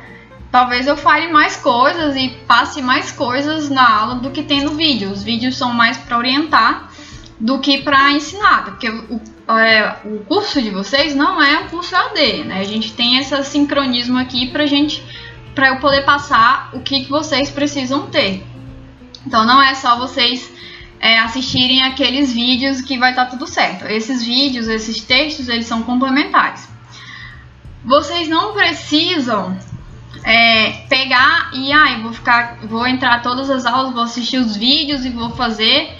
talvez 0.53 0.87
eu 0.87 0.97
fale 0.97 1.29
mais 1.33 1.57
coisas 1.57 2.15
e 2.15 2.29
passe 2.47 2.81
mais 2.81 3.11
coisas 3.11 3.69
na 3.69 4.01
aula 4.01 4.15
do 4.17 4.31
que 4.31 4.45
tem 4.45 4.63
no 4.63 4.75
vídeo. 4.75 5.11
Os 5.11 5.25
vídeos 5.25 5.57
são 5.57 5.73
mais 5.73 5.99
para 5.99 6.17
orientar 6.17 6.91
do 7.41 7.59
que 7.59 7.83
para 7.83 8.13
ensinar, 8.13 8.65
porque 8.65 8.89
o, 8.89 9.21
é, 9.53 9.97
o 10.05 10.19
curso 10.25 10.61
de 10.61 10.71
vocês 10.71 11.15
não 11.15 11.43
é 11.43 11.61
um 11.61 11.69
curso 11.69 11.95
AD, 11.95 12.45
né? 12.45 12.61
A 12.61 12.65
gente 12.65 12.93
tem 12.93 13.19
esse 13.19 13.45
sincronismo 13.45 14.19
aqui 14.19 14.49
para 14.49 14.67
gente, 14.67 15.05
para 15.55 15.69
eu 15.69 15.77
poder 15.77 16.05
passar 16.05 16.71
o 16.73 16.81
que, 16.81 17.05
que 17.05 17.11
vocês 17.11 17.51
precisam 17.51 18.07
ter. 18.07 18.45
Então 19.27 19.45
não 19.45 19.63
é 19.63 19.75
só 19.75 19.97
vocês 19.97 20.51
é, 21.01 21.19
assistirem 21.19 21.83
aqueles 21.83 22.33
vídeos 22.33 22.81
que 22.81 22.99
vai 22.99 23.11
estar 23.11 23.27
tá 23.27 23.31
tudo 23.31 23.47
certo. 23.47 23.87
Esses 23.87 24.25
vídeos, 24.25 24.69
esses 24.69 25.01
textos, 25.01 25.49
eles 25.49 25.67
são 25.67 25.83
complementares. 25.83 26.69
Vocês 27.85 28.29
não 28.29 28.53
precisam 28.53 29.57
é, 30.25 30.73
pegar 30.89 31.51
e 31.55 31.73
ah, 31.73 31.99
vou 32.03 32.13
ficar, 32.13 32.59
vou 32.65 32.87
entrar 32.87 33.23
todas 33.23 33.49
as 33.49 33.65
aulas, 33.65 33.93
vou 33.93 34.03
assistir 34.03 34.39
os 34.39 34.57
vídeos 34.57 35.05
e 35.05 35.11
vou 35.11 35.31
fazer. 35.31 35.91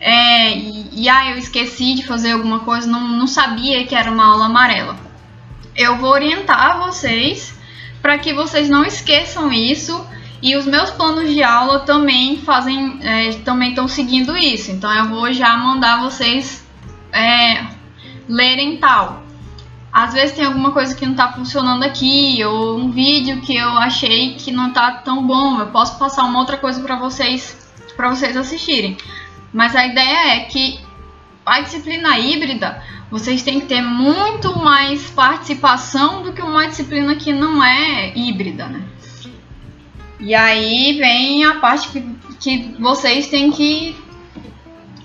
É, 0.00 0.56
e, 0.56 1.02
e 1.02 1.08
ah, 1.08 1.30
eu 1.30 1.38
esqueci 1.38 1.94
de 1.94 2.06
fazer 2.06 2.32
alguma 2.32 2.60
coisa, 2.60 2.86
não, 2.90 3.06
não 3.06 3.26
sabia 3.26 3.86
que 3.86 3.94
era 3.94 4.10
uma 4.10 4.26
aula 4.26 4.46
amarela. 4.46 4.96
Eu 5.76 5.96
vou 5.98 6.10
orientar 6.10 6.78
vocês 6.78 7.54
para 8.02 8.18
que 8.18 8.32
vocês 8.32 8.68
não 8.68 8.84
esqueçam 8.84 9.52
isso 9.52 10.04
e 10.42 10.56
os 10.56 10.66
meus 10.66 10.90
planos 10.90 11.28
de 11.30 11.42
aula 11.42 11.80
também 11.80 12.38
fazem, 12.38 12.98
é, 13.02 13.32
também 13.44 13.70
estão 13.70 13.86
seguindo 13.86 14.36
isso. 14.36 14.70
Então 14.70 14.92
eu 14.92 15.08
vou 15.08 15.32
já 15.32 15.56
mandar 15.56 16.00
vocês 16.00 16.66
é, 17.12 17.66
lerem 18.28 18.78
tal. 18.78 19.22
Às 19.92 20.14
vezes 20.14 20.36
tem 20.36 20.44
alguma 20.44 20.70
coisa 20.70 20.94
que 20.94 21.04
não 21.04 21.12
está 21.12 21.32
funcionando 21.32 21.82
aqui, 21.82 22.42
ou 22.44 22.78
um 22.78 22.90
vídeo 22.90 23.40
que 23.40 23.56
eu 23.56 23.70
achei 23.70 24.34
que 24.34 24.52
não 24.52 24.68
está 24.68 24.92
tão 24.92 25.26
bom. 25.26 25.58
Eu 25.58 25.66
posso 25.66 25.98
passar 25.98 26.24
uma 26.24 26.38
outra 26.38 26.56
coisa 26.56 26.80
para 26.80 26.96
vocês, 26.96 27.72
para 27.96 28.08
vocês 28.08 28.36
assistirem. 28.36 28.96
Mas 29.52 29.74
a 29.74 29.84
ideia 29.84 30.36
é 30.36 30.40
que 30.40 30.78
a 31.44 31.60
disciplina 31.60 32.18
híbrida 32.18 32.82
vocês 33.10 33.42
têm 33.42 33.60
que 33.60 33.66
ter 33.66 33.82
muito 33.82 34.56
mais 34.60 35.10
participação 35.10 36.22
do 36.22 36.32
que 36.32 36.40
uma 36.40 36.68
disciplina 36.68 37.16
que 37.16 37.32
não 37.32 37.62
é 37.62 38.16
híbrida, 38.16 38.66
né? 38.68 38.84
E 40.20 40.34
aí 40.34 40.98
vem 40.98 41.44
a 41.44 41.56
parte 41.56 41.88
que, 41.88 42.00
que 42.38 42.76
vocês 42.78 43.28
têm 43.28 43.50
que 43.50 43.96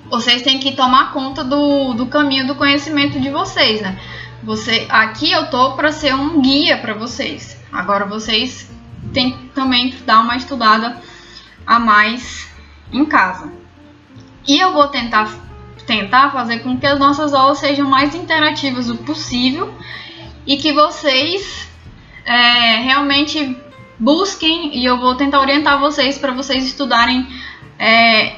vocês 0.10 0.44
têm 0.44 0.60
que 0.60 0.76
tomar 0.76 1.12
conta 1.12 1.44
do, 1.44 1.94
do 1.94 2.06
caminho 2.06 2.46
do 2.46 2.56
conhecimento 2.56 3.20
de 3.20 3.30
vocês, 3.30 3.82
né? 3.82 4.00
Você, 4.44 4.86
aqui 4.90 5.32
eu 5.32 5.50
tô 5.50 5.74
para 5.74 5.92
ser 5.92 6.14
um 6.14 6.42
guia 6.42 6.78
para 6.78 6.94
vocês. 6.94 7.60
Agora 7.72 8.06
vocês 8.06 8.70
têm 9.14 9.32
que 9.32 9.48
também 9.48 9.96
dar 10.06 10.20
uma 10.20 10.36
estudada 10.36 11.02
a 11.66 11.80
mais 11.80 12.48
em 12.92 13.06
casa. 13.06 13.52
E 14.48 14.60
eu 14.60 14.74
vou 14.74 14.88
tentar 14.88 15.30
tentar 15.88 16.32
fazer 16.32 16.60
com 16.60 16.80
que 16.80 16.86
as 16.86 16.98
nossas 16.98 17.34
aulas 17.34 17.60
sejam 17.60 17.88
mais 17.88 18.16
interativas 18.16 18.90
o 18.90 18.98
possível 18.98 19.74
e 20.46 20.58
que 20.58 20.72
vocês 20.74 21.68
é, 22.26 22.78
realmente 22.82 23.56
busquem 24.00 24.78
e 24.78 24.86
eu 24.86 24.98
vou 25.00 25.16
tentar 25.16 25.40
orientar 25.40 25.80
vocês 25.80 26.18
para 26.18 26.32
vocês 26.32 26.66
estudarem. 26.66 27.28
É, 27.78 28.36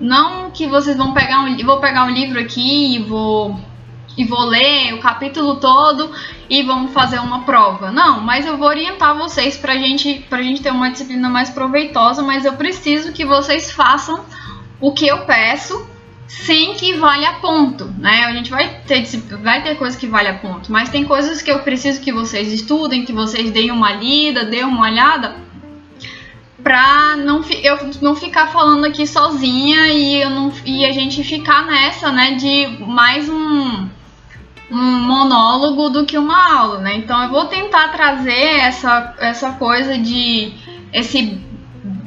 não 0.00 0.50
que 0.50 0.66
vocês 0.66 0.96
vão 0.96 1.12
pegar 1.12 1.40
um, 1.40 1.56
vou 1.64 1.80
pegar 1.80 2.04
um 2.04 2.10
livro 2.10 2.40
aqui 2.40 2.96
e 2.96 2.98
vou 3.02 3.58
e 4.16 4.24
vou 4.24 4.44
ler 4.44 4.94
o 4.94 5.00
capítulo 5.00 5.56
todo 5.56 6.12
e 6.48 6.62
vamos 6.62 6.92
fazer 6.92 7.18
uma 7.18 7.42
prova. 7.42 7.90
Não, 7.90 8.20
mas 8.20 8.46
eu 8.46 8.56
vou 8.56 8.68
orientar 8.68 9.16
vocês 9.16 9.56
para 9.56 9.76
gente, 9.76 10.24
a 10.30 10.42
gente 10.42 10.62
ter 10.62 10.70
uma 10.70 10.90
disciplina 10.90 11.28
mais 11.28 11.50
proveitosa, 11.50 12.22
mas 12.22 12.44
eu 12.44 12.52
preciso 12.52 13.12
que 13.12 13.24
vocês 13.24 13.72
façam 13.72 14.24
o 14.80 14.92
que 14.92 15.06
eu 15.06 15.24
peço 15.24 15.93
sem 16.26 16.74
que 16.74 16.94
valha 16.94 17.34
ponto, 17.34 17.86
né? 17.98 18.24
A 18.24 18.32
gente 18.32 18.50
vai 18.50 18.80
ter, 18.86 19.04
vai 19.42 19.62
ter 19.62 19.76
coisas 19.76 19.98
que 19.98 20.06
valha 20.06 20.34
ponto, 20.34 20.72
mas 20.72 20.88
tem 20.88 21.04
coisas 21.04 21.42
que 21.42 21.50
eu 21.50 21.60
preciso 21.60 22.00
que 22.00 22.12
vocês 22.12 22.52
estudem, 22.52 23.04
que 23.04 23.12
vocês 23.12 23.50
deem 23.50 23.70
uma 23.70 23.92
lida, 23.92 24.44
deem 24.44 24.64
uma 24.64 24.82
olhada, 24.82 25.36
pra 26.62 27.16
não, 27.16 27.42
eu 27.62 27.78
não 28.00 28.16
ficar 28.16 28.46
falando 28.46 28.86
aqui 28.86 29.06
sozinha 29.06 29.88
e, 29.88 30.24
não, 30.24 30.50
e 30.64 30.86
a 30.86 30.92
gente 30.92 31.22
ficar 31.22 31.66
nessa, 31.66 32.10
né, 32.10 32.32
de 32.32 32.66
mais 32.80 33.28
um, 33.28 33.86
um 34.70 34.82
monólogo 35.02 35.90
do 35.90 36.06
que 36.06 36.16
uma 36.16 36.58
aula, 36.58 36.78
né? 36.78 36.96
Então 36.96 37.22
eu 37.22 37.28
vou 37.28 37.44
tentar 37.44 37.88
trazer 37.88 38.60
essa, 38.60 39.14
essa 39.18 39.52
coisa 39.52 39.98
de 39.98 40.52
esse 40.90 41.38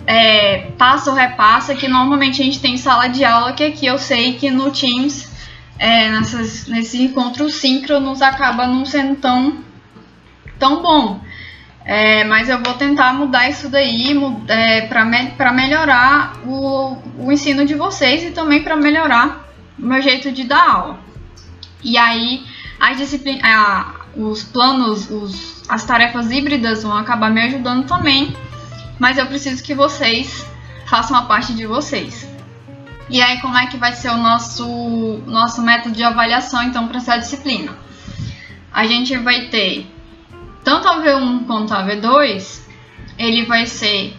é, 0.07 0.71
passa 0.77 1.09
ou 1.09 1.15
repassa 1.15 1.75
que 1.75 1.89
normalmente 1.89 2.41
a 2.41 2.45
gente 2.45 2.61
tem 2.61 2.75
em 2.75 2.77
sala 2.77 3.07
de 3.09 3.25
aula, 3.25 3.51
que 3.51 3.63
aqui 3.63 3.85
eu 3.85 3.97
sei 3.97 4.35
que 4.35 4.49
no 4.49 4.71
Teams, 4.71 5.29
é, 5.77 6.09
nessas, 6.09 6.65
nesses 6.67 7.01
encontros 7.01 7.55
síncronos, 7.55 8.21
acaba 8.21 8.65
não 8.65 8.85
sendo 8.85 9.17
tão, 9.17 9.59
tão 10.57 10.81
bom. 10.81 11.19
É, 11.83 12.23
mas 12.23 12.49
eu 12.49 12.61
vou 12.63 12.73
tentar 12.73 13.13
mudar 13.13 13.49
isso 13.49 13.69
daí 13.69 14.13
é, 14.47 14.81
para 14.81 15.03
me, 15.05 15.33
melhorar 15.53 16.37
o, 16.45 16.97
o 17.17 17.31
ensino 17.31 17.65
de 17.65 17.75
vocês 17.75 18.23
e 18.23 18.31
também 18.31 18.63
para 18.63 18.75
melhorar 18.77 19.45
o 19.77 19.85
meu 19.85 20.01
jeito 20.01 20.31
de 20.31 20.45
dar 20.45 20.69
aula. 20.69 20.99
E 21.83 21.97
aí, 21.97 22.45
as 22.79 22.97
disciplinas, 22.97 23.41
os 24.15 24.43
planos, 24.43 25.09
os, 25.09 25.63
as 25.69 25.85
tarefas 25.85 26.31
híbridas 26.31 26.83
vão 26.83 26.97
acabar 26.97 27.29
me 27.29 27.41
ajudando 27.41 27.85
também 27.85 28.35
mas 28.99 29.17
eu 29.17 29.25
preciso 29.25 29.63
que 29.63 29.73
vocês 29.73 30.45
façam 30.87 31.15
a 31.17 31.23
parte 31.23 31.53
de 31.53 31.65
vocês. 31.65 32.27
E 33.09 33.21
aí, 33.21 33.39
como 33.39 33.57
é 33.57 33.67
que 33.67 33.77
vai 33.77 33.93
ser 33.93 34.09
o 34.09 34.17
nosso, 34.17 34.67
nosso 35.25 35.61
método 35.61 35.95
de 35.95 36.03
avaliação, 36.03 36.63
então, 36.63 36.87
para 36.87 36.97
essa 36.97 37.17
disciplina? 37.17 37.77
A 38.71 38.85
gente 38.85 39.17
vai 39.17 39.47
ter 39.47 39.87
tanto 40.63 40.87
a 40.87 41.01
V1 41.01 41.45
quanto 41.45 41.73
a 41.73 41.85
V2, 41.85 42.61
ele 43.17 43.45
vai 43.45 43.65
ser. 43.65 44.13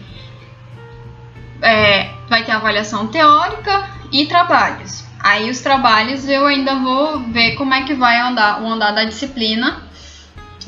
É, 1.61 2.09
vai 2.27 2.43
ter 2.43 2.51
avaliação 2.51 3.07
teórica 3.07 3.87
e 4.11 4.25
trabalhos. 4.25 5.03
Aí 5.19 5.49
os 5.49 5.59
trabalhos 5.59 6.27
eu 6.27 6.45
ainda 6.47 6.75
vou 6.75 7.19
ver 7.31 7.55
como 7.55 7.73
é 7.73 7.83
que 7.83 7.93
vai 7.93 8.17
andar 8.17 8.61
o 8.61 8.67
andar 8.67 8.91
da 8.91 9.03
disciplina 9.03 9.88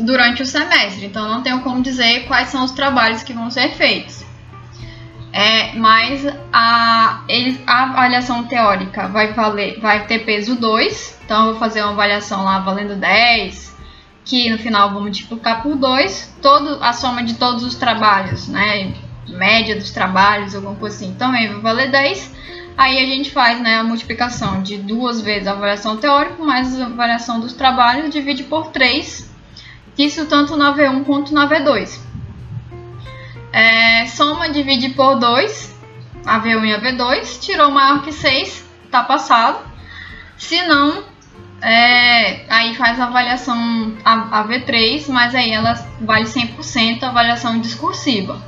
durante 0.02 0.42
o 0.42 0.46
semestre. 0.46 1.06
Então 1.06 1.28
não 1.28 1.42
tenho 1.42 1.62
como 1.62 1.82
dizer 1.82 2.26
quais 2.28 2.50
são 2.50 2.64
os 2.64 2.72
trabalhos 2.72 3.24
que 3.24 3.34
vão 3.34 3.50
ser 3.50 3.70
feitos. 3.72 4.24
É, 5.34 5.74
mas 5.76 6.26
a, 6.52 7.24
ele, 7.28 7.62
a 7.66 7.84
avaliação 7.84 8.44
teórica 8.44 9.08
vai 9.08 9.32
valer, 9.34 9.80
vai 9.80 10.06
ter 10.06 10.20
peso 10.20 10.56
2. 10.56 11.20
Então 11.24 11.46
eu 11.46 11.52
vou 11.52 11.60
fazer 11.60 11.82
uma 11.82 11.92
avaliação 11.92 12.44
lá 12.44 12.60
valendo 12.60 12.96
10, 12.96 13.76
que 14.26 14.50
no 14.50 14.58
final 14.58 14.92
vou 14.92 15.02
multiplicar 15.02 15.64
por 15.64 15.76
2, 15.76 16.36
todo, 16.42 16.84
a 16.84 16.92
soma 16.92 17.24
de 17.24 17.36
todos 17.36 17.64
os 17.64 17.76
trabalhos, 17.76 18.48
né? 18.48 18.94
Média 19.30 19.76
dos 19.76 19.92
trabalhos, 19.92 20.54
alguma 20.54 20.76
coisa 20.76 20.98
assim, 20.98 21.14
também 21.14 21.48
vai 21.48 21.62
valer 21.62 21.92
10. 21.92 22.42
Aí 22.78 22.98
a 22.98 23.06
gente 23.06 23.32
faz 23.32 23.62
né, 23.62 23.78
a 23.78 23.84
multiplicação 23.84 24.62
de 24.62 24.78
duas 24.78 25.22
vezes 25.22 25.48
a 25.48 25.52
avaliação 25.52 25.98
teórica 25.98 26.44
mais 26.44 26.80
a 26.80 26.86
avaliação 26.86 27.40
dos 27.40 27.54
trabalhos, 27.54 28.10
divide 28.10 28.44
por 28.44 28.68
3, 28.68 29.31
isso 29.98 30.26
tanto 30.26 30.56
na 30.56 30.76
V1 30.76 31.04
quanto 31.06 31.34
na 31.34 31.48
V2. 31.48 32.00
É, 33.52 34.06
soma 34.08 34.50
divide 34.50 34.90
por 34.90 35.16
2, 35.16 35.76
a 36.26 36.40
V1 36.40 36.66
e 36.66 36.74
a 36.74 36.82
V2, 36.82 37.40
tirou 37.40 37.72
maior 37.72 38.02
que 38.02 38.12
6, 38.12 38.66
tá 38.90 39.04
passado. 39.04 39.60
Se 40.38 40.62
não, 40.64 41.04
é, 41.62 42.46
aí 42.50 42.76
faz 42.76 43.00
a 43.00 43.06
avaliação 43.06 43.96
a, 44.04 44.40
a 44.40 44.48
V3, 44.48 45.08
mas 45.10 45.36
aí 45.36 45.52
ela 45.52 45.74
vale 46.00 46.26
100% 46.26 47.04
a 47.04 47.10
avaliação 47.10 47.60
discursiva. 47.60 48.42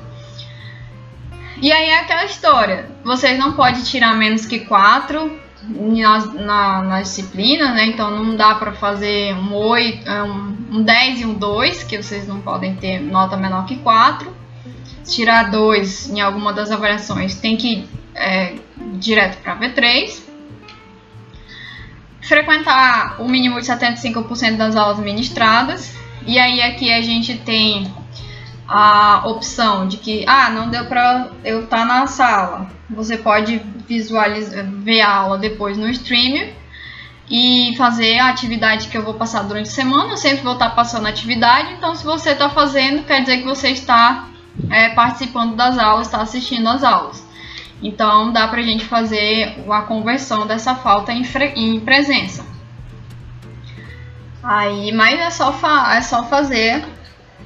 E 1.61 1.71
aí 1.71 1.89
é 1.89 1.99
aquela 1.99 2.25
história, 2.25 2.89
vocês 3.03 3.37
não 3.37 3.53
podem 3.53 3.83
tirar 3.83 4.15
menos 4.15 4.45
que 4.45 4.59
4 4.59 5.42
na, 5.69 6.25
na, 6.25 6.81
na 6.81 7.01
disciplina, 7.01 7.73
né? 7.73 7.85
Então 7.87 8.11
não 8.11 8.35
dá 8.35 8.55
para 8.55 8.73
fazer 8.73 9.33
um, 9.35 9.53
8, 9.53 10.09
é, 10.09 10.23
um, 10.23 10.57
um 10.71 10.83
10 10.83 11.21
e 11.21 11.25
um 11.25 11.33
2, 11.33 11.83
que 11.83 12.01
vocês 12.01 12.27
não 12.27 12.41
podem 12.41 12.75
ter 12.75 12.99
nota 12.99 13.37
menor 13.37 13.65
que 13.65 13.77
4. 13.77 14.33
Se 15.03 15.15
tirar 15.15 15.51
2 15.51 16.09
em 16.09 16.21
alguma 16.21 16.53
das 16.53 16.71
avaliações, 16.71 17.35
tem 17.35 17.57
que 17.57 17.73
ir 17.73 17.89
é, 18.15 18.55
direto 18.99 19.41
para 19.41 19.57
V3 19.57 20.33
frequentar 22.23 23.21
o 23.21 23.27
mínimo 23.27 23.59
de 23.59 23.67
75% 23.67 24.57
das 24.57 24.75
aulas 24.75 24.99
ministradas. 24.99 25.93
E 26.25 26.39
aí 26.39 26.61
aqui 26.61 26.91
a 26.91 27.01
gente 27.01 27.37
tem 27.37 27.93
a 28.67 29.23
opção 29.27 29.87
de 29.87 29.97
que, 29.97 30.25
ah, 30.27 30.49
não 30.49 30.69
deu 30.69 30.85
para 30.85 31.29
eu 31.43 31.65
estar 31.65 31.79
tá 31.79 31.85
na 31.85 32.07
sala. 32.07 32.67
Você 32.95 33.17
pode 33.17 33.57
visualizar, 33.87 34.65
ver 34.65 35.01
a 35.01 35.13
aula 35.13 35.37
depois 35.37 35.77
no 35.77 35.89
stream 35.89 36.53
e 37.29 37.73
fazer 37.77 38.19
a 38.19 38.29
atividade 38.29 38.87
que 38.87 38.97
eu 38.97 39.03
vou 39.03 39.13
passar 39.13 39.43
durante 39.43 39.69
a 39.69 39.71
semana. 39.71 40.11
Eu 40.11 40.17
sempre 40.17 40.43
vou 40.43 40.53
estar 40.53 40.69
passando 40.71 41.07
atividade, 41.07 41.73
então 41.73 41.95
se 41.95 42.03
você 42.03 42.31
está 42.31 42.49
fazendo, 42.49 43.03
quer 43.03 43.21
dizer 43.21 43.37
que 43.37 43.45
você 43.45 43.69
está 43.69 44.27
é, 44.69 44.89
participando 44.89 45.55
das 45.55 45.77
aulas, 45.77 46.07
está 46.07 46.21
assistindo 46.21 46.67
às 46.67 46.83
aulas. 46.83 47.25
Então 47.81 48.31
dá 48.31 48.47
para 48.47 48.59
a 48.59 48.63
gente 48.63 48.85
fazer 48.85 49.63
a 49.69 49.81
conversão 49.81 50.47
dessa 50.47 50.75
falta 50.75 51.11
em, 51.11 51.25
em 51.55 51.79
presença. 51.79 52.45
Aí, 54.41 54.91
mas 54.91 55.19
é 55.19 55.29
só, 55.29 55.53
é 55.91 56.01
só 56.01 56.25
fazer 56.25 56.85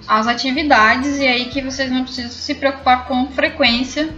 as 0.07 0.27
atividades 0.27 1.19
e 1.19 1.27
aí 1.27 1.45
que 1.45 1.61
vocês 1.61 1.91
não 1.91 2.03
precisam 2.03 2.31
se 2.31 2.55
preocupar 2.55 3.05
com 3.05 3.27
frequência 3.31 4.09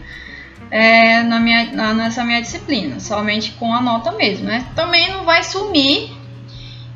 é, 0.72 1.24
na 1.24 1.40
minha, 1.40 1.72
na, 1.74 1.94
nessa 1.94 2.24
minha 2.24 2.42
disciplina, 2.42 3.00
somente 3.00 3.52
com 3.54 3.74
a 3.74 3.82
nota 3.82 4.12
mesmo, 4.12 4.46
né? 4.46 4.66
Também 4.76 5.12
não 5.12 5.26
vai 5.26 5.44
sumir 5.44 6.12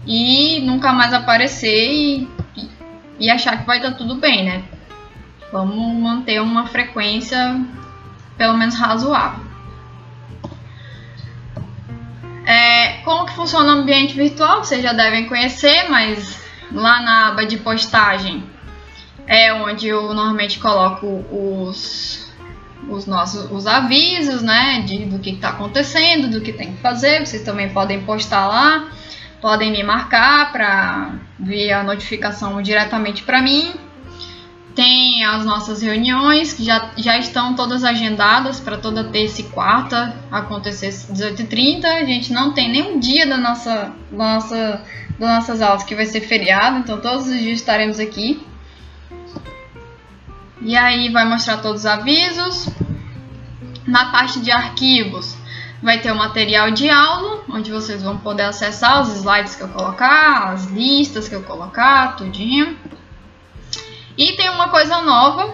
e 0.05 0.61
nunca 0.61 0.91
mais 0.93 1.13
aparecer 1.13 1.91
e, 1.91 2.27
e, 3.19 3.29
achar 3.29 3.57
que 3.57 3.65
vai 3.65 3.77
estar 3.77 3.93
tudo 3.93 4.15
bem, 4.15 4.45
né? 4.45 4.63
Vamos 5.51 6.01
manter 6.01 6.41
uma 6.41 6.67
frequência 6.67 7.59
pelo 8.37 8.57
menos 8.57 8.75
razoável. 8.75 9.43
É, 12.45 12.97
como 13.03 13.25
que 13.25 13.33
funciona 13.33 13.69
o 13.69 13.79
ambiente 13.79 14.13
virtual? 14.15 14.63
Vocês 14.63 14.83
já 14.83 14.91
devem 14.91 15.27
conhecer, 15.27 15.89
mas 15.89 16.43
lá 16.71 17.01
na 17.01 17.27
aba 17.29 17.45
de 17.45 17.57
postagem 17.57 18.43
é 19.25 19.53
onde 19.53 19.87
eu 19.87 20.13
normalmente 20.13 20.59
coloco 20.59 21.07
os, 21.31 22.22
os 22.89 23.05
nossos 23.05 23.49
os 23.51 23.67
avisos, 23.67 24.41
né, 24.41 24.81
de, 24.81 25.05
do 25.05 25.19
que 25.19 25.31
está 25.31 25.49
acontecendo, 25.49 26.29
do 26.29 26.41
que 26.41 26.53
tem 26.53 26.73
que 26.73 26.81
fazer. 26.81 27.25
Vocês 27.25 27.43
também 27.43 27.69
podem 27.69 28.01
postar 28.03 28.47
lá, 28.47 28.89
podem 29.41 29.71
me 29.71 29.83
marcar 29.83 30.51
para 30.51 31.15
ver 31.39 31.71
a 31.71 31.83
notificação 31.83 32.61
diretamente 32.61 33.23
para 33.23 33.41
mim. 33.41 33.73
Tem 34.75 35.23
as 35.23 35.45
nossas 35.45 35.83
reuniões, 35.83 36.53
que 36.53 36.63
já, 36.63 36.89
já 36.97 37.17
estão 37.19 37.53
todas 37.53 37.83
agendadas 37.83 38.59
para 38.59 38.75
toda 38.75 39.03
terça 39.03 39.41
e 39.41 39.43
quarta 39.43 40.15
acontecer 40.31 40.87
às 40.87 41.11
18h30. 41.11 41.85
A 41.85 42.05
gente 42.05 42.33
não 42.33 42.53
tem 42.53 42.71
nenhum 42.71 42.99
dia 42.99 43.27
da 43.27 43.37
nossa, 43.37 43.93
da 44.11 44.17
nossa, 44.17 44.81
das 45.19 45.29
nossas 45.29 45.61
aulas 45.61 45.83
que 45.83 45.93
vai 45.93 46.07
ser 46.07 46.21
feriado, 46.21 46.79
então 46.79 46.99
todos 46.99 47.27
os 47.27 47.39
dias 47.39 47.59
estaremos 47.59 47.99
aqui. 47.99 48.43
E 50.63 50.77
aí 50.77 51.09
vai 51.09 51.25
mostrar 51.25 51.57
todos 51.57 51.81
os 51.81 51.85
avisos. 51.85 52.69
Na 53.85 54.05
parte 54.11 54.39
de 54.39 54.49
arquivos 54.49 55.35
vai 55.83 55.99
ter 55.99 56.11
o 56.13 56.15
material 56.15 56.71
de 56.71 56.89
aula, 56.89 57.43
onde 57.49 57.69
vocês 57.69 58.01
vão 58.01 58.17
poder 58.17 58.43
acessar 58.43 59.01
os 59.01 59.09
slides 59.17 59.55
que 59.55 59.61
eu 59.61 59.67
colocar, 59.67 60.53
as 60.53 60.65
listas 60.67 61.27
que 61.27 61.35
eu 61.35 61.43
colocar, 61.43 62.15
tudinho. 62.15 62.77
E 64.17 64.31
tem 64.33 64.49
uma 64.49 64.69
coisa 64.69 65.01
nova, 65.01 65.53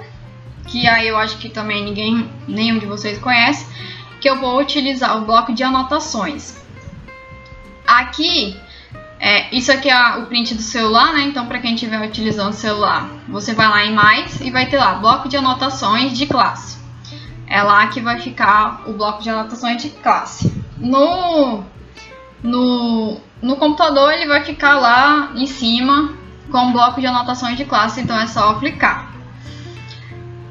que 0.68 0.88
aí 0.88 1.08
eu 1.08 1.18
acho 1.18 1.40
que 1.40 1.50
também 1.50 1.84
ninguém, 1.84 2.32
nenhum 2.48 2.78
de 2.78 2.86
vocês 2.86 3.18
conhece, 3.18 3.66
que 4.22 4.30
eu 4.30 4.40
vou 4.40 4.60
utilizar 4.60 5.18
o 5.18 5.26
bloco 5.26 5.52
de 5.52 5.64
anotações. 5.64 6.56
Aqui, 7.88 8.56
é, 9.20 9.54
isso 9.54 9.70
aqui 9.72 9.90
é 9.90 10.18
o 10.18 10.28
print 10.28 10.56
do 10.56 10.62
celular, 10.62 11.14
né? 11.14 11.24
Então, 11.24 11.46
para 11.46 11.60
quem 11.60 11.74
estiver 11.74 12.02
utilizando 12.02 12.52
o 12.52 12.54
celular, 12.54 13.10
você 13.28 13.54
vai 13.54 13.68
lá 13.68 13.86
em 13.86 13.94
mais 13.94 14.40
e 14.40 14.50
vai 14.50 14.68
ter 14.68 14.78
lá 14.78 14.96
bloco 14.96 15.28
de 15.28 15.36
anotações 15.36 16.18
de 16.18 16.26
classe. 16.26 16.80
É 17.46 17.62
lá 17.62 17.88
que 17.88 18.00
vai 18.00 18.20
ficar 18.20 18.84
o 18.88 18.94
bloco 18.94 19.22
de 19.22 19.30
anotações 19.30 19.82
de 19.82 19.90
classe. 19.90 20.54
No, 20.78 21.64
no, 22.42 23.18
no 23.42 23.56
computador, 23.58 24.14
ele 24.14 24.28
vai 24.28 24.46
ficar 24.46 24.78
lá 24.78 25.32
em 25.36 25.46
cima 25.46 26.14
com 26.50 26.72
bloco 26.72 27.02
de 27.02 27.08
anotações 27.08 27.58
de 27.58 27.66
classe, 27.66 28.00
então 28.00 28.18
é 28.18 28.26
só 28.26 28.54
clicar. 28.54 29.09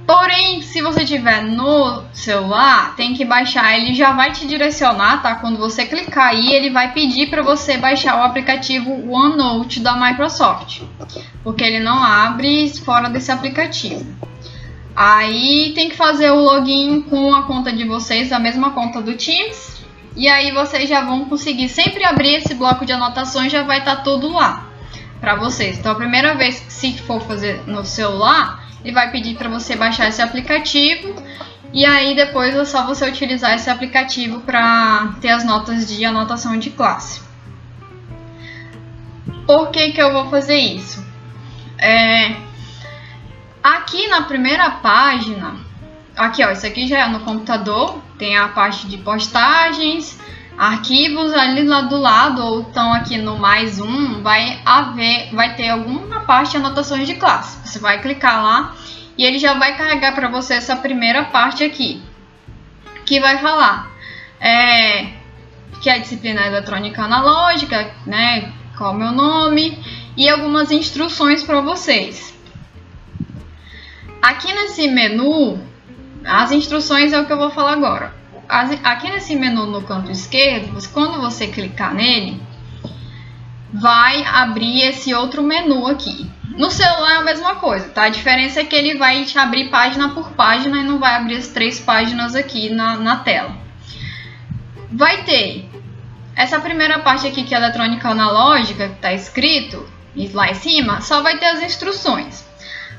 Porém, 0.09 0.63
se 0.63 0.81
você 0.81 1.05
tiver 1.05 1.43
no 1.43 2.03
celular, 2.15 2.97
tem 2.97 3.13
que 3.13 3.27
baixar, 3.27 3.77
ele 3.77 3.93
já 3.93 4.11
vai 4.13 4.33
te 4.33 4.47
direcionar, 4.47 5.21
tá? 5.21 5.35
Quando 5.35 5.59
você 5.59 5.85
clicar 5.85 6.29
aí, 6.29 6.51
ele 6.51 6.71
vai 6.71 6.95
pedir 6.95 7.29
para 7.29 7.43
você 7.43 7.77
baixar 7.77 8.19
o 8.19 8.23
aplicativo 8.23 8.91
OneNote 9.07 9.81
da 9.81 9.95
Microsoft, 9.97 10.81
porque 11.45 11.63
ele 11.63 11.81
não 11.81 12.03
abre 12.03 12.71
fora 12.83 13.11
desse 13.11 13.31
aplicativo. 13.31 14.07
Aí 14.97 15.73
tem 15.75 15.91
que 15.91 15.97
fazer 15.97 16.31
o 16.31 16.43
login 16.43 17.03
com 17.03 17.35
a 17.35 17.43
conta 17.43 17.71
de 17.71 17.85
vocês, 17.85 18.33
a 18.33 18.39
mesma 18.39 18.71
conta 18.71 19.03
do 19.03 19.13
Teams, 19.13 19.85
e 20.17 20.27
aí 20.27 20.53
vocês 20.53 20.89
já 20.89 21.03
vão 21.03 21.27
conseguir 21.27 21.69
sempre 21.69 22.03
abrir 22.03 22.37
esse 22.37 22.55
bloco 22.55 22.87
de 22.87 22.95
anotações, 22.95 23.53
já 23.53 23.63
vai 23.63 23.81
estar 23.81 23.97
tá 23.97 24.03
tudo 24.03 24.33
lá 24.33 24.69
para 25.21 25.35
vocês. 25.35 25.79
Então, 25.79 25.93
a 25.93 25.97
primeira 25.97 26.35
vez 26.35 26.61
que 26.61 26.73
se 26.73 26.99
for 27.03 27.21
fazer 27.21 27.61
no 27.67 27.85
celular, 27.85 28.68
ele 28.85 28.93
vai 28.93 29.11
pedir 29.11 29.37
para 29.37 29.49
você 29.49 29.77
baixar 29.77 30.09
esse 30.09 30.23
aplicativo 30.23 31.15
e 31.73 31.85
aí 31.85 32.15
depois 32.15 32.55
é 32.55 32.65
só 32.65 32.87
você 32.87 33.09
utilizar 33.09 33.55
esse 33.55 33.69
aplicativo 33.69 34.41
para 34.41 35.15
ter 35.21 35.31
as 35.31 35.45
notas 35.45 35.89
de 35.89 36.05
anotação 36.05 36.59
de 36.59 36.71
classe. 36.71 37.21
Por 39.47 39.71
que, 39.71 39.93
que 39.93 40.01
eu 40.01 40.13
vou 40.13 40.31
fazer 40.31 40.57
isso? 40.57 41.07
É, 41.79 42.37
aqui 43.63 44.09
na 44.09 44.23
primeira 44.23 44.71
página, 44.71 45.57
aqui 46.17 46.45
ó, 46.45 46.51
isso 46.51 46.67
aqui 46.67 46.87
já 46.87 47.01
é 47.01 47.09
no 47.09 47.21
computador, 47.21 48.03
tem 48.19 48.37
a 48.37 48.49
parte 48.49 48.87
de 48.87 48.99
postagens, 48.99 50.19
arquivos 50.59 51.33
ali 51.33 51.63
lá 51.63 51.83
do 51.83 51.97
lado 51.97 52.45
ou 52.45 52.63
estão 52.63 52.93
aqui 52.93 53.17
no 53.17 53.39
mais 53.39 53.79
um, 53.79 54.21
vai 54.23 54.61
haver, 54.67 55.33
vai 55.33 55.55
ter 55.55 55.69
alguma 55.69 56.21
parte 56.21 56.51
de 56.51 56.57
anotações 56.57 57.07
de 57.07 57.15
classe. 57.15 57.67
Você 57.67 57.79
vai 57.79 58.03
clicar 58.03 58.43
lá 58.43 58.75
e 59.17 59.25
ele 59.25 59.39
já 59.39 59.55
vai 59.55 59.77
carregar 59.77 60.15
para 60.15 60.29
você 60.29 60.55
essa 60.55 60.75
primeira 60.75 61.25
parte 61.27 61.63
aqui. 61.63 62.03
que 63.07 63.21
vai 63.21 63.39
falar 63.39 63.91
é, 64.41 65.13
que 65.81 65.89
é 65.89 65.95
a 65.95 65.99
disciplina 65.99 66.47
eletrônica 66.47 67.03
analógica, 67.03 67.95
né? 68.05 68.53
Qual 68.77 68.93
é 68.93 68.97
o 68.97 68.99
meu 68.99 69.13
nome 69.13 69.79
e 70.17 70.29
algumas 70.29 70.71
instruções 70.73 71.43
para 71.43 71.61
vocês. 71.61 72.35
Aqui 74.21 74.53
nesse 74.53 74.89
menu, 74.89 75.59
as 76.25 76.51
instruções 76.51 77.13
é 77.13 77.21
o 77.21 77.27
que 77.27 77.33
eu 77.33 77.39
vou 77.39 77.51
falar 77.51 77.73
agora. 77.73 78.18
Aqui 78.49 79.11
nesse 79.11 79.37
menu 79.37 79.67
no 79.67 79.83
canto 79.83 80.11
esquerdo, 80.11 80.79
quando 80.93 81.21
você 81.21 81.49
clicar 81.49 81.95
nele, 81.95 82.41
vai 83.73 84.25
abrir 84.25 84.81
esse 84.83 85.13
outro 85.13 85.43
menu 85.43 85.87
aqui. 85.87 86.31
No 86.57 86.71
celular 86.71 87.13
é 87.13 87.17
a 87.19 87.23
mesma 87.23 87.57
coisa, 87.57 87.89
tá? 87.91 88.05
A 88.05 88.09
diferença 88.09 88.61
é 88.61 88.65
que 88.65 88.75
ele 88.75 88.97
vai 88.97 89.25
te 89.25 89.39
abrir 89.39 89.69
página 89.69 90.09
por 90.09 90.33
página 90.33 90.79
e 90.79 90.83
não 90.83 90.99
vai 90.99 91.15
abrir 91.15 91.37
as 91.37 91.49
três 91.49 91.79
páginas 91.79 92.35
aqui 92.35 92.71
na, 92.71 92.97
na 92.97 93.17
tela. 93.17 93.55
Vai 94.91 95.25
ter 95.25 95.69
essa 96.35 96.59
primeira 96.59 96.99
parte 97.01 97.27
aqui 97.27 97.45
que 97.45 97.55
é 97.55 97.59
eletrônica 97.59 98.09
analógica, 98.09 98.89
que 98.89 98.95
está 98.95 99.13
escrito 99.13 99.87
lá 100.33 100.51
em 100.51 100.55
cima, 100.55 101.01
só 101.01 101.23
vai 101.23 101.39
ter 101.39 101.47
as 101.47 101.63
instruções. 101.63 102.45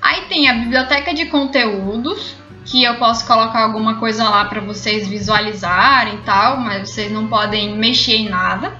Aí 0.02 0.22
tem 0.30 0.48
a 0.48 0.54
biblioteca 0.54 1.14
de 1.14 1.26
conteúdos, 1.26 2.36
que 2.70 2.84
eu 2.84 2.96
posso 2.98 3.26
colocar 3.26 3.64
alguma 3.64 3.96
coisa 3.96 4.30
lá 4.30 4.46
para 4.46 4.62
vocês 4.62 5.08
visualizarem 5.08 6.16
e 6.16 6.22
tal, 6.22 6.58
mas 6.58 6.92
vocês 6.92 7.12
não 7.12 7.28
podem 7.28 7.76
mexer 7.76 8.18
em 8.18 8.30
nada. 8.30 8.80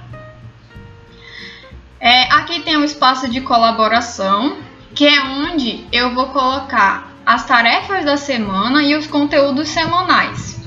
É, 1.98 2.32
aqui 2.32 2.60
tem 2.60 2.76
um 2.76 2.84
espaço 2.84 3.28
de 3.28 3.40
colaboração, 3.40 4.58
que 4.94 5.06
é 5.06 5.20
onde 5.22 5.84
eu 5.90 6.14
vou 6.14 6.26
colocar 6.28 7.10
as 7.26 7.44
tarefas 7.44 8.04
da 8.04 8.16
semana 8.16 8.82
e 8.84 8.94
os 8.94 9.08
conteúdos 9.08 9.68
semanais. 9.68 10.60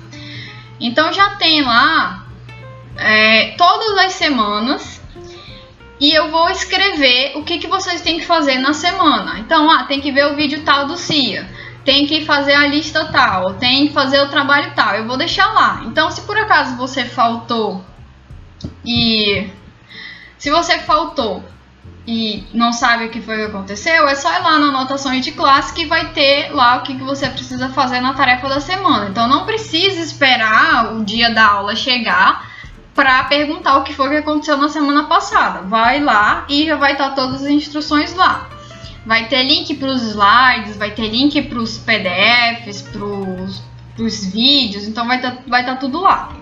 Então 0.77 1.13
já 1.13 1.31
tem 1.37 1.61
lá 1.61 2.27
é, 2.97 3.55
todas 3.57 3.97
as 3.99 4.13
semanas 4.13 5.01
e 5.97 6.11
eu 6.11 6.29
vou 6.29 6.49
escrever 6.49 7.31
o 7.35 7.43
que, 7.43 7.57
que 7.57 7.67
vocês 7.67 8.01
têm 8.01 8.19
que 8.19 8.25
fazer 8.25 8.57
na 8.57 8.73
semana. 8.73 9.39
Então, 9.39 9.71
ah, 9.71 9.83
tem 9.83 10.01
que 10.01 10.11
ver 10.11 10.25
o 10.25 10.35
vídeo 10.35 10.61
tal 10.65 10.85
do 10.85 10.97
CIA, 10.97 11.47
tem 11.83 12.05
que 12.07 12.25
fazer 12.25 12.53
a 12.53 12.67
lista 12.67 13.05
tal, 13.05 13.55
tem 13.55 13.87
que 13.87 13.93
fazer 13.93 14.21
o 14.21 14.29
trabalho 14.29 14.73
tal. 14.75 14.95
Eu 14.95 15.07
vou 15.07 15.17
deixar 15.17 15.53
lá. 15.53 15.81
Então, 15.85 16.09
se 16.09 16.21
por 16.21 16.37
acaso 16.37 16.75
você 16.77 17.05
faltou 17.05 17.83
e 18.85 19.49
se 20.37 20.49
você 20.49 20.79
faltou 20.79 21.43
e 22.05 22.45
não 22.53 22.73
sabe 22.73 23.05
o 23.05 23.09
que 23.09 23.21
foi 23.21 23.37
que 23.37 23.43
aconteceu, 23.43 24.07
é 24.07 24.15
só 24.15 24.29
ir 24.33 24.41
lá 24.41 24.59
na 24.59 24.67
anotações 24.67 25.23
de 25.23 25.31
classe 25.31 25.73
que 25.73 25.85
vai 25.85 26.11
ter 26.11 26.53
lá 26.53 26.77
o 26.77 26.81
que, 26.81 26.95
que 26.95 27.03
você 27.03 27.29
precisa 27.29 27.69
fazer 27.69 28.01
na 28.01 28.13
tarefa 28.13 28.49
da 28.49 28.59
semana. 28.59 29.09
Então 29.09 29.27
não 29.27 29.45
precisa 29.45 30.01
esperar 30.01 30.93
o 30.93 31.03
dia 31.03 31.33
da 31.33 31.45
aula 31.45 31.75
chegar 31.75 32.51
para 32.93 33.23
perguntar 33.23 33.77
o 33.77 33.83
que 33.83 33.93
foi 33.93 34.09
que 34.09 34.17
aconteceu 34.17 34.57
na 34.57 34.69
semana 34.69 35.05
passada. 35.05 35.61
Vai 35.61 36.01
lá 36.01 36.45
e 36.49 36.65
já 36.65 36.75
vai 36.75 36.91
estar 36.93 37.11
todas 37.11 37.43
as 37.43 37.49
instruções 37.49 38.13
lá. 38.13 38.47
Vai 39.05 39.27
ter 39.27 39.43
link 39.43 39.75
para 39.75 39.89
os 39.89 40.01
slides, 40.01 40.77
vai 40.77 40.91
ter 40.91 41.09
link 41.09 41.41
para 41.43 41.59
os 41.59 41.77
PDFs, 41.77 42.83
para 42.83 43.03
os 44.03 44.25
vídeos, 44.25 44.87
então 44.87 45.05
vai 45.05 45.17
estar 45.17 45.31
tá, 45.31 45.43
vai 45.47 45.65
tá 45.65 45.75
tudo 45.75 46.01
lá. 46.01 46.33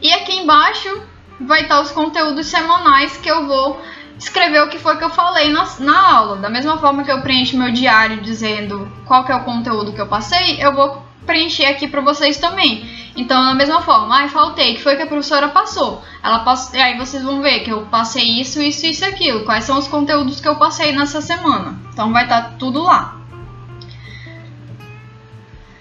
E 0.00 0.12
aqui 0.12 0.36
embaixo 0.36 1.02
vai 1.40 1.62
estar 1.62 1.80
os 1.80 1.90
conteúdos 1.90 2.46
semanais 2.46 3.16
que 3.16 3.30
eu 3.30 3.46
vou 3.46 3.82
escrever 4.18 4.62
o 4.62 4.68
que 4.68 4.78
foi 4.78 4.96
que 4.96 5.04
eu 5.04 5.10
falei 5.10 5.50
na, 5.50 5.66
na 5.80 6.16
aula. 6.16 6.36
Da 6.36 6.50
mesma 6.50 6.78
forma 6.78 7.02
que 7.02 7.10
eu 7.10 7.22
preencho 7.22 7.58
meu 7.58 7.72
diário 7.72 8.20
dizendo 8.20 8.90
qual 9.06 9.24
que 9.24 9.32
é 9.32 9.34
o 9.34 9.44
conteúdo 9.44 9.92
que 9.92 10.00
eu 10.00 10.06
passei, 10.06 10.62
eu 10.62 10.74
vou 10.74 11.02
preencher 11.26 11.66
aqui 11.66 11.88
para 11.88 12.00
vocês 12.00 12.36
também. 12.38 12.99
Então, 13.16 13.44
da 13.44 13.54
mesma 13.54 13.82
forma, 13.82 14.14
ai, 14.14 14.26
ah, 14.26 14.28
faltei, 14.28 14.74
que 14.74 14.82
foi 14.82 14.96
que 14.96 15.02
a 15.02 15.06
professora 15.06 15.48
passou. 15.48 16.02
Ela 16.22 16.40
passou, 16.40 16.80
aí 16.80 16.96
vocês 16.96 17.22
vão 17.22 17.42
ver 17.42 17.60
que 17.60 17.70
eu 17.70 17.82
passei 17.86 18.40
isso, 18.40 18.60
isso, 18.62 18.86
isso 18.86 19.04
e 19.04 19.08
aquilo. 19.08 19.44
Quais 19.44 19.64
são 19.64 19.78
os 19.78 19.88
conteúdos 19.88 20.40
que 20.40 20.48
eu 20.48 20.56
passei 20.56 20.92
nessa 20.92 21.20
semana. 21.20 21.78
Então, 21.92 22.12
vai 22.12 22.24
estar 22.24 22.42
tá 22.42 22.50
tudo 22.58 22.82
lá. 22.82 23.20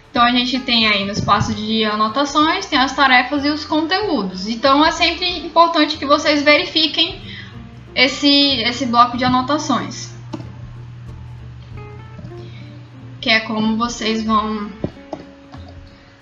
Então 0.10 0.24
a 0.24 0.32
gente 0.32 0.60
tem 0.60 0.88
aí 0.88 1.06
no 1.06 1.12
espaço 1.12 1.54
de 1.54 1.86
anotações, 1.86 2.65
tem 2.65 2.80
as 2.80 2.96
tarefas 2.96 3.46
e 3.46 3.50
os 3.50 3.63
conteúdos. 3.63 4.48
Então 4.48 4.84
é 4.84 4.92
sempre 4.92 5.46
importante 5.46 5.98
que 5.98 6.06
vocês 6.06 6.42
verifiquem 6.42 7.22
esse, 7.94 8.28
esse 8.28 8.86
bloco 8.88 9.18
de 9.18 9.24
anotações. 9.24 10.12
Que 13.22 13.30
é 13.30 13.39
como 13.42 13.78
vocês 13.78 14.24
vão, 14.24 14.72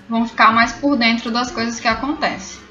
vão 0.09 0.27
ficar 0.27 0.53
mais 0.53 0.73
por 0.73 0.95
dentro 0.97 1.31
das 1.31 1.51
coisas 1.51 1.79
que 1.79 1.87
acontecem. 1.87 2.61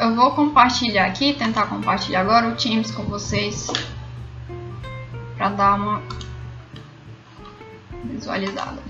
Eu 0.00 0.14
vou 0.14 0.32
compartilhar 0.32 1.06
aqui, 1.06 1.34
tentar 1.34 1.66
compartilhar 1.66 2.20
agora 2.20 2.48
o 2.48 2.54
Teams 2.54 2.90
com 2.90 3.04
vocês 3.04 3.70
para 5.36 5.50
dar 5.50 5.74
uma 5.74 6.02
visualizada. 8.04 8.82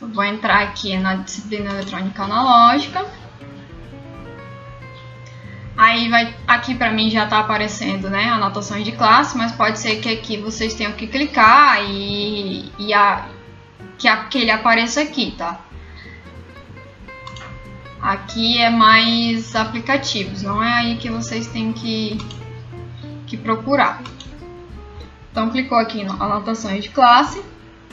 Vou 0.00 0.24
entrar 0.24 0.62
aqui 0.62 0.96
na 0.96 1.16
disciplina 1.16 1.70
eletrônica 1.70 2.22
analógica. 2.22 3.04
Aí 5.76 6.08
vai 6.08 6.34
aqui 6.46 6.74
para 6.74 6.92
mim 6.92 7.10
já 7.10 7.24
está 7.24 7.40
aparecendo, 7.40 8.08
né, 8.08 8.28
anotações 8.28 8.84
de 8.84 8.92
classe, 8.92 9.36
mas 9.36 9.50
pode 9.50 9.78
ser 9.80 9.96
que 9.96 10.08
aqui 10.08 10.36
vocês 10.36 10.74
tenham 10.74 10.92
que 10.92 11.08
clicar 11.08 11.82
e, 11.82 12.70
e 12.78 12.94
a, 12.94 13.26
que, 14.04 14.08
a, 14.08 14.24
que 14.24 14.36
ele 14.36 14.50
apareça 14.50 15.00
aqui, 15.00 15.34
tá? 15.38 15.60
Aqui 18.02 18.60
é 18.60 18.68
mais 18.68 19.56
aplicativos, 19.56 20.42
não 20.42 20.62
é 20.62 20.70
aí 20.74 20.96
que 20.98 21.08
vocês 21.08 21.46
têm 21.46 21.72
que, 21.72 22.18
que 23.26 23.34
procurar. 23.34 24.02
Então 25.32 25.48
clicou 25.48 25.78
aqui 25.78 26.02
em 26.02 26.06
anotações 26.06 26.84
de 26.84 26.90
classe, 26.90 27.42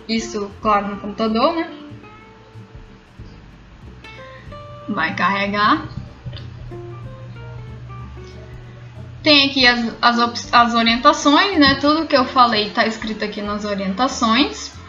isso 0.05 0.51
claro 0.61 0.89
no 0.89 0.97
computador, 0.97 1.55
né? 1.55 1.71
vai 4.89 5.15
carregar. 5.15 5.87
Tem 9.23 9.47
aqui 9.47 9.65
as, 9.65 9.95
as, 10.01 10.53
as 10.53 10.73
orientações, 10.73 11.57
né? 11.57 11.75
Tudo 11.75 12.05
que 12.05 12.17
eu 12.17 12.25
falei 12.25 12.67
está 12.67 12.85
escrito 12.85 13.23
aqui 13.23 13.41
nas 13.41 13.63
orientações. 13.63 14.80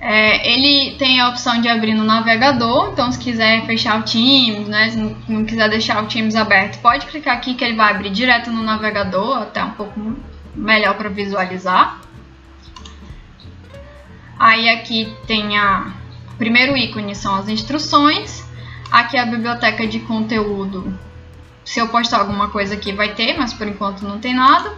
É, 0.00 0.52
ele 0.52 0.96
tem 0.96 1.20
a 1.20 1.28
opção 1.28 1.60
de 1.60 1.68
abrir 1.68 1.92
no 1.92 2.04
navegador, 2.04 2.90
então 2.92 3.10
se 3.10 3.18
quiser 3.18 3.66
fechar 3.66 3.98
o 3.98 4.04
Teams, 4.04 4.68
né, 4.68 4.90
se 4.90 4.96
não, 5.28 5.44
quiser 5.44 5.68
deixar 5.68 6.02
o 6.02 6.06
Teams 6.06 6.36
aberto, 6.36 6.80
pode 6.80 7.06
clicar 7.06 7.36
aqui 7.36 7.54
que 7.54 7.64
ele 7.64 7.74
vai 7.74 7.92
abrir 7.92 8.10
direto 8.10 8.48
no 8.50 8.62
navegador, 8.62 9.38
até 9.38 9.62
um 9.62 9.72
pouco 9.72 10.16
melhor 10.54 10.94
para 10.94 11.08
visualizar. 11.08 12.00
Aí 14.38 14.68
aqui 14.68 15.12
tem 15.26 15.58
a, 15.58 15.92
primeiro 16.38 16.76
ícone 16.76 17.14
são 17.14 17.34
as 17.34 17.48
instruções. 17.48 18.46
Aqui 18.90 19.16
é 19.16 19.20
a 19.20 19.26
biblioteca 19.26 19.86
de 19.86 19.98
conteúdo. 20.00 20.96
Se 21.64 21.80
eu 21.80 21.88
postar 21.88 22.20
alguma 22.20 22.48
coisa 22.48 22.74
aqui 22.74 22.92
vai 22.92 23.14
ter, 23.14 23.36
mas 23.36 23.52
por 23.52 23.66
enquanto 23.66 24.02
não 24.02 24.18
tem 24.18 24.32
nada. 24.32 24.72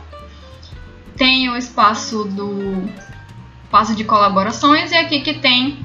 Tem 1.14 1.48
o 1.50 1.56
espaço 1.56 2.24
do 2.24 2.88
espaço 3.70 3.94
de 3.94 4.02
colaborações 4.02 4.90
e 4.90 4.96
aqui 4.96 5.20
que 5.20 5.34
tem 5.34 5.78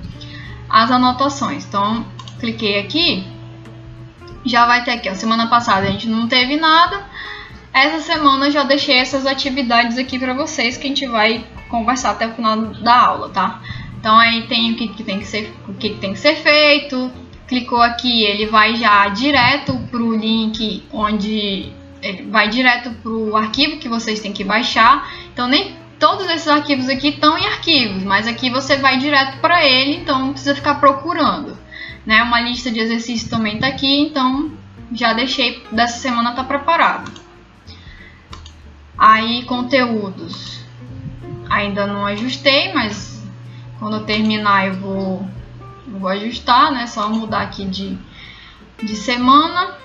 as 0.67 0.89
anotações. 0.89 1.63
Então, 1.65 2.03
cliquei 2.39 2.79
aqui, 2.79 3.27
já 4.43 4.65
vai 4.65 4.83
ter 4.83 4.91
aqui. 4.91 5.07
A 5.07 5.13
semana 5.13 5.47
passada 5.47 5.87
a 5.87 5.91
gente 5.91 6.09
não 6.09 6.27
teve 6.27 6.57
nada. 6.57 7.05
Essa 7.71 7.99
semana 8.01 8.47
eu 8.47 8.51
já 8.51 8.63
deixei 8.63 8.97
essas 8.97 9.27
atividades 9.27 9.99
aqui 9.99 10.17
para 10.17 10.33
vocês 10.33 10.77
que 10.77 10.85
a 10.85 10.89
gente 10.89 11.05
vai 11.05 11.45
conversar 11.69 12.11
até 12.11 12.25
o 12.27 12.33
final 12.33 12.57
da 12.57 12.97
aula, 12.97 13.29
tá? 13.29 13.61
Então 13.99 14.17
aí 14.17 14.47
tem 14.47 14.71
o 14.71 14.75
que, 14.75 14.87
que 14.87 15.03
tem 15.03 15.19
que 15.19 15.27
ser, 15.27 15.53
o 15.67 15.73
que, 15.75 15.89
que 15.89 15.99
tem 15.99 16.13
que 16.13 16.19
ser 16.19 16.35
feito. 16.37 17.11
Clicou 17.47 17.81
aqui, 17.81 18.23
ele 18.23 18.47
vai 18.47 18.75
já 18.75 19.07
direto 19.09 19.77
para 19.91 20.01
o 20.01 20.15
link 20.15 20.83
onde 20.91 21.71
ele 22.01 22.23
vai 22.31 22.49
direto 22.49 22.89
para 22.89 23.11
o 23.11 23.37
arquivo 23.37 23.77
que 23.77 23.87
vocês 23.87 24.19
têm 24.21 24.33
que 24.33 24.43
baixar. 24.43 25.07
Então 25.31 25.47
nem 25.47 25.84
todos 25.99 26.29
esses 26.29 26.47
arquivos 26.47 26.89
aqui 26.89 27.09
estão 27.09 27.37
em 27.37 27.45
arquivos, 27.47 28.03
mas 28.03 28.27
aqui 28.27 28.49
você 28.49 28.77
vai 28.77 28.97
direto 28.97 29.39
para 29.39 29.65
ele, 29.65 29.97
então 29.97 30.19
não 30.19 30.31
precisa 30.31 30.55
ficar 30.55 30.75
procurando. 30.75 31.57
Né? 32.05 32.21
Uma 32.23 32.41
lista 32.41 32.71
de 32.71 32.79
exercícios 32.79 33.29
também 33.29 33.55
está 33.55 33.67
aqui, 33.67 34.01
então 34.01 34.51
já 34.91 35.13
deixei 35.13 35.63
dessa 35.71 35.97
semana 35.97 36.31
está 36.31 36.43
preparado. 36.43 37.11
Aí 38.97 39.43
conteúdos, 39.43 40.63
ainda 41.49 41.85
não 41.85 42.05
ajustei, 42.05 42.73
mas 42.73 43.23
quando 43.79 43.97
eu 43.97 44.03
terminar, 44.05 44.67
eu 44.67 44.73
vou, 44.75 45.27
vou 45.87 46.09
ajustar, 46.09 46.71
né? 46.71 46.87
Só 46.87 47.09
mudar 47.09 47.41
aqui 47.41 47.65
de, 47.65 47.97
de 48.81 48.95
semana. 48.95 49.75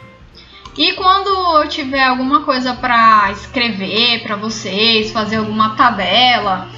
E 0.77 0.93
quando 0.93 1.29
eu 1.29 1.69
tiver 1.69 2.03
alguma 2.03 2.45
coisa 2.45 2.75
para 2.75 3.31
escrever 3.33 4.23
para 4.23 4.37
vocês, 4.37 5.11
fazer 5.11 5.37
alguma 5.37 5.75
tabela, 5.75 6.69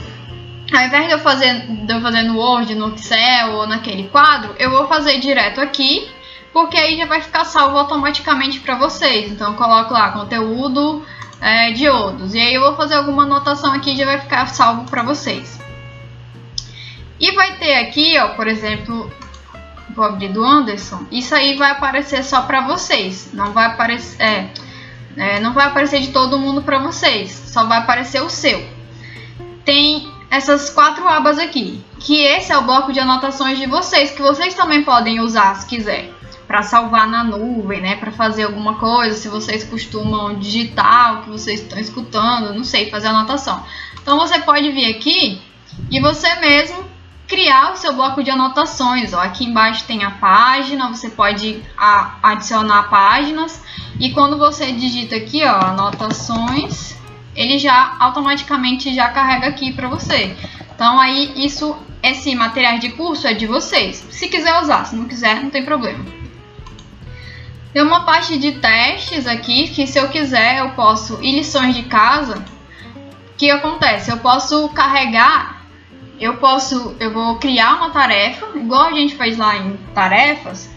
ao 0.72 0.84
invés 0.84 1.06
de 1.06 1.12
eu 1.12 1.18
fazer, 1.18 1.66
de 1.66 1.92
eu 1.92 2.00
fazer 2.00 2.22
no 2.22 2.38
Word, 2.38 2.74
no 2.74 2.94
Excel 2.94 3.52
ou 3.52 3.66
naquele 3.66 4.08
quadro, 4.08 4.54
eu 4.58 4.70
vou 4.70 4.86
fazer 4.88 5.18
direto 5.18 5.60
aqui, 5.60 6.08
porque 6.52 6.76
aí 6.76 6.96
já 6.96 7.06
vai 7.06 7.20
ficar 7.20 7.44
salvo 7.44 7.76
automaticamente 7.76 8.60
para 8.60 8.76
vocês. 8.76 9.30
Então 9.30 9.52
eu 9.52 9.58
coloco 9.58 9.92
lá 9.92 10.10
conteúdo 10.12 11.04
é, 11.40 11.72
diodos, 11.72 12.34
e 12.34 12.40
aí 12.40 12.54
eu 12.54 12.62
vou 12.62 12.74
fazer 12.74 12.94
alguma 12.94 13.24
anotação 13.24 13.72
aqui 13.72 13.92
e 13.92 13.96
já 13.96 14.06
vai 14.06 14.18
ficar 14.18 14.46
salvo 14.46 14.84
para 14.90 15.02
vocês. 15.02 15.60
E 17.20 17.30
vai 17.32 17.56
ter 17.56 17.74
aqui, 17.74 18.18
ó, 18.18 18.28
por 18.28 18.48
exemplo, 18.48 19.10
abrir 20.00 20.28
do 20.28 20.44
Anderson, 20.44 21.04
isso 21.10 21.34
aí 21.34 21.56
vai 21.56 21.72
aparecer 21.72 22.22
só 22.22 22.42
para 22.42 22.66
vocês, 22.66 23.30
não 23.32 23.52
vai 23.52 23.66
aparecer, 23.66 24.22
é, 24.22 24.50
é, 25.16 25.40
não 25.40 25.52
vai 25.52 25.66
aparecer 25.66 26.00
de 26.00 26.08
todo 26.08 26.38
mundo 26.38 26.62
para 26.62 26.78
vocês, 26.78 27.30
só 27.30 27.66
vai 27.66 27.78
aparecer 27.78 28.22
o 28.22 28.30
seu. 28.30 28.64
Tem 29.64 30.08
essas 30.30 30.70
quatro 30.70 31.06
abas 31.06 31.38
aqui, 31.38 31.84
que 31.98 32.22
esse 32.22 32.52
é 32.52 32.56
o 32.56 32.62
bloco 32.62 32.92
de 32.92 33.00
anotações 33.00 33.58
de 33.58 33.66
vocês, 33.66 34.12
que 34.12 34.22
vocês 34.22 34.54
também 34.54 34.82
podem 34.84 35.20
usar 35.20 35.56
se 35.56 35.66
quiser, 35.66 36.10
para 36.46 36.62
salvar 36.62 37.08
na 37.08 37.24
nuvem, 37.24 37.80
né, 37.80 37.96
para 37.96 38.12
fazer 38.12 38.44
alguma 38.44 38.76
coisa, 38.76 39.16
se 39.16 39.28
vocês 39.28 39.64
costumam 39.64 40.38
digitar 40.38 41.14
o 41.14 41.22
que 41.22 41.30
vocês 41.30 41.60
estão 41.60 41.78
escutando, 41.78 42.54
não 42.54 42.64
sei, 42.64 42.90
fazer 42.90 43.08
anotação. 43.08 43.62
Então 44.00 44.18
você 44.18 44.38
pode 44.40 44.70
vir 44.70 44.94
aqui 44.94 45.40
e 45.90 46.00
você 46.00 46.34
mesmo 46.36 46.91
criar 47.32 47.72
o 47.72 47.76
seu 47.76 47.94
bloco 47.94 48.22
de 48.22 48.30
anotações. 48.30 49.14
Ó. 49.14 49.18
Aqui 49.18 49.46
embaixo 49.46 49.84
tem 49.86 50.04
a 50.04 50.10
página, 50.10 50.88
você 50.88 51.08
pode 51.08 51.62
adicionar 52.22 52.90
páginas 52.90 53.62
e 53.98 54.12
quando 54.12 54.36
você 54.36 54.70
digita 54.70 55.16
aqui, 55.16 55.42
ó, 55.42 55.58
anotações, 55.64 56.94
ele 57.34 57.58
já 57.58 57.96
automaticamente 57.98 58.94
já 58.94 59.08
carrega 59.08 59.46
aqui 59.46 59.72
para 59.72 59.88
você. 59.88 60.36
Então 60.74 61.00
aí 61.00 61.32
isso, 61.36 61.74
esse 62.02 62.34
material 62.34 62.78
de 62.78 62.90
curso 62.90 63.26
é 63.26 63.32
de 63.32 63.46
vocês. 63.46 64.06
Se 64.10 64.28
quiser 64.28 64.60
usar, 64.60 64.84
se 64.84 64.94
não 64.94 65.06
quiser, 65.06 65.42
não 65.42 65.48
tem 65.48 65.64
problema. 65.64 66.04
Tem 67.72 67.82
uma 67.82 68.04
parte 68.04 68.38
de 68.38 68.52
testes 68.52 69.26
aqui 69.26 69.68
que 69.68 69.86
se 69.86 69.98
eu 69.98 70.10
quiser 70.10 70.58
eu 70.58 70.72
posso 70.72 71.18
e 71.22 71.34
lições 71.34 71.74
de 71.74 71.84
casa. 71.84 72.44
O 73.32 73.36
que 73.38 73.50
acontece? 73.50 74.10
Eu 74.10 74.18
posso 74.18 74.68
carregar 74.68 75.61
eu 76.22 76.36
posso, 76.36 76.94
eu 77.00 77.12
vou 77.12 77.36
criar 77.36 77.74
uma 77.74 77.90
tarefa, 77.90 78.46
igual 78.54 78.84
a 78.84 78.92
gente 78.92 79.16
fez 79.16 79.36
lá 79.36 79.56
em 79.56 79.76
tarefas, 79.92 80.72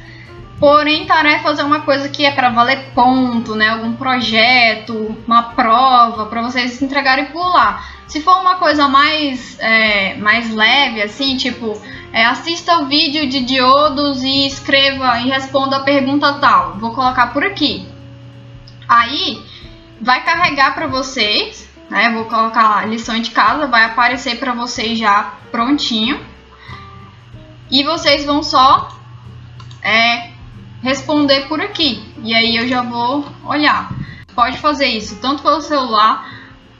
porém 0.60 1.06
tarefas 1.06 1.60
é 1.60 1.64
uma 1.64 1.82
coisa 1.82 2.10
que 2.10 2.26
é 2.26 2.32
para 2.32 2.50
valer 2.50 2.92
ponto, 2.96 3.54
né? 3.54 3.70
Algum 3.70 3.94
projeto, 3.94 5.16
uma 5.28 5.44
prova, 5.44 6.26
para 6.26 6.42
vocês 6.42 6.72
se 6.72 6.84
entregarem 6.84 7.26
por 7.26 7.48
lá. 7.54 7.86
Se 8.08 8.22
for 8.22 8.40
uma 8.40 8.56
coisa 8.56 8.88
mais, 8.88 9.60
é, 9.60 10.16
mais 10.16 10.52
leve, 10.52 11.02
assim, 11.04 11.38
tipo, 11.38 11.80
é, 12.12 12.26
assista 12.26 12.80
o 12.80 12.88
vídeo 12.88 13.30
de 13.30 13.42
diodos 13.42 14.24
e 14.24 14.48
escreva 14.48 15.20
e 15.20 15.30
responda 15.30 15.78
a 15.78 15.82
pergunta 15.82 16.34
tal. 16.34 16.74
Vou 16.80 16.92
colocar 16.92 17.28
por 17.28 17.44
aqui. 17.44 17.88
Aí 18.88 19.44
vai 20.02 20.24
carregar 20.24 20.74
para 20.74 20.88
vocês 20.88 21.70
né? 21.96 22.10
Vou 22.10 22.26
colocar 22.26 22.68
lá 22.68 22.86
lição 22.86 23.18
de 23.18 23.32
casa, 23.32 23.68
vai 23.68 23.86
aparecer 23.86 24.38
para 24.38 24.54
vocês 24.54 25.00
já 25.00 25.34
prontinho. 25.50 26.20
E 27.72 27.84
vocês 27.86 28.26
vão 28.26 28.44
só 28.44 29.00
é, 29.82 30.32
responder 30.84 31.48
por 31.48 31.62
aqui. 31.62 32.04
E 32.22 32.34
aí 32.34 32.58
eu 32.58 32.68
já 32.68 32.82
vou 32.82 33.26
olhar. 33.46 33.90
Pode 34.36 34.58
fazer 34.58 34.88
isso 34.88 35.20
tanto 35.22 35.42
pelo 35.42 35.62
celular 35.62 36.30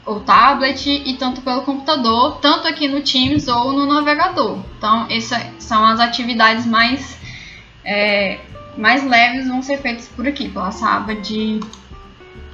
ou 0.04 0.20
tablet 0.20 0.86
e 0.86 1.14
tanto 1.14 1.40
pelo 1.40 1.62
computador, 1.62 2.36
tanto 2.36 2.68
aqui 2.68 2.86
no 2.86 3.00
Teams 3.00 3.48
ou 3.48 3.72
no 3.72 3.86
navegador. 3.86 4.58
Então, 4.76 5.06
essas 5.08 5.42
são 5.58 5.82
as 5.84 5.98
atividades 5.98 6.66
mais, 6.66 7.18
é, 7.82 8.38
mais 8.76 9.02
leves 9.02 9.48
vão 9.48 9.62
ser 9.62 9.78
feitas 9.78 10.06
por 10.08 10.28
aqui, 10.28 10.50
pela 10.50 10.68
aba 10.68 11.14
de, 11.14 11.58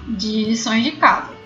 de 0.07 0.45
lições 0.45 0.85
de 0.85 0.93
casa. 0.93 1.42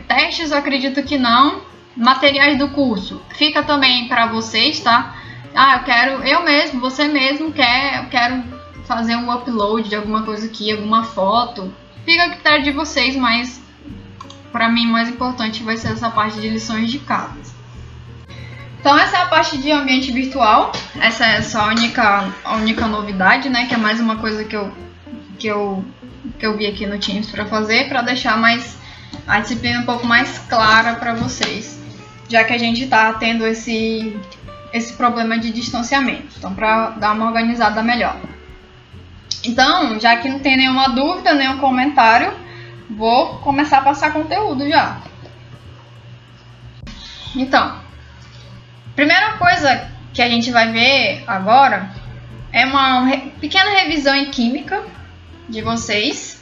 Testes 0.00 0.52
acredito 0.52 1.02
que 1.02 1.18
não. 1.18 1.62
Materiais 1.94 2.58
do 2.58 2.68
curso 2.68 3.20
fica 3.36 3.62
também 3.62 4.08
para 4.08 4.26
vocês, 4.26 4.80
tá? 4.80 5.14
Ah, 5.54 5.76
eu 5.76 5.84
quero, 5.84 6.24
eu 6.24 6.42
mesmo, 6.42 6.80
você 6.80 7.06
mesmo 7.06 7.52
quer, 7.52 7.98
eu 7.98 8.08
quero 8.08 8.42
fazer 8.86 9.16
um 9.16 9.30
upload 9.30 9.88
de 9.88 9.96
alguma 9.96 10.22
coisa 10.22 10.46
aqui, 10.46 10.72
alguma 10.72 11.04
foto. 11.04 11.72
Fica 12.04 12.24
a 12.24 12.30
critério 12.30 12.64
de 12.64 12.70
vocês, 12.70 13.14
mas 13.14 13.60
para 14.50 14.68
mim 14.68 14.86
mais 14.86 15.08
importante 15.08 15.62
vai 15.62 15.76
ser 15.76 15.92
essa 15.92 16.10
parte 16.10 16.40
de 16.40 16.48
lições 16.48 16.90
de 16.90 16.98
casa. 16.98 17.52
Então 18.80 18.98
essa 18.98 19.18
é 19.18 19.20
a 19.20 19.26
parte 19.26 19.58
de 19.58 19.70
ambiente 19.70 20.10
virtual. 20.10 20.72
Essa 21.00 21.24
é 21.24 21.42
só 21.42 21.60
a 21.60 21.66
única, 21.68 22.32
a 22.42 22.56
única 22.56 22.86
novidade, 22.86 23.48
né? 23.48 23.66
Que 23.66 23.74
é 23.74 23.78
mais 23.78 24.00
uma 24.00 24.16
coisa 24.16 24.42
que 24.44 24.56
eu, 24.56 24.72
que 25.38 25.46
eu, 25.46 25.84
que 26.38 26.44
eu 26.44 26.56
vi 26.56 26.66
aqui 26.66 26.86
no 26.86 26.98
Teams 26.98 27.30
para 27.30 27.46
fazer, 27.46 27.88
para 27.88 28.02
deixar 28.02 28.36
mais 28.36 28.76
a 29.26 29.40
disciplina 29.40 29.80
um 29.80 29.84
pouco 29.84 30.06
mais 30.06 30.38
clara 30.48 30.94
para 30.94 31.14
vocês, 31.14 31.80
já 32.28 32.44
que 32.44 32.52
a 32.52 32.58
gente 32.58 32.84
está 32.84 33.12
tendo 33.14 33.46
esse, 33.46 34.16
esse 34.72 34.92
problema 34.94 35.38
de 35.38 35.50
distanciamento. 35.50 36.34
Então, 36.38 36.54
para 36.54 36.90
dar 36.90 37.12
uma 37.12 37.26
organizada 37.26 37.82
melhor. 37.82 38.16
Então, 39.44 39.98
já 39.98 40.16
que 40.16 40.28
não 40.28 40.38
tem 40.38 40.56
nenhuma 40.56 40.88
dúvida, 40.88 41.34
nenhum 41.34 41.58
comentário, 41.58 42.32
vou 42.88 43.38
começar 43.38 43.78
a 43.78 43.82
passar 43.82 44.12
conteúdo 44.12 44.68
já. 44.68 45.00
Então, 47.34 47.80
primeira 48.94 49.32
coisa 49.38 49.90
que 50.12 50.20
a 50.20 50.28
gente 50.28 50.50
vai 50.50 50.70
ver 50.70 51.24
agora 51.26 51.90
é 52.52 52.66
uma 52.66 53.10
pequena 53.40 53.70
revisão 53.70 54.14
em 54.14 54.30
química 54.30 54.82
de 55.48 55.62
vocês 55.62 56.41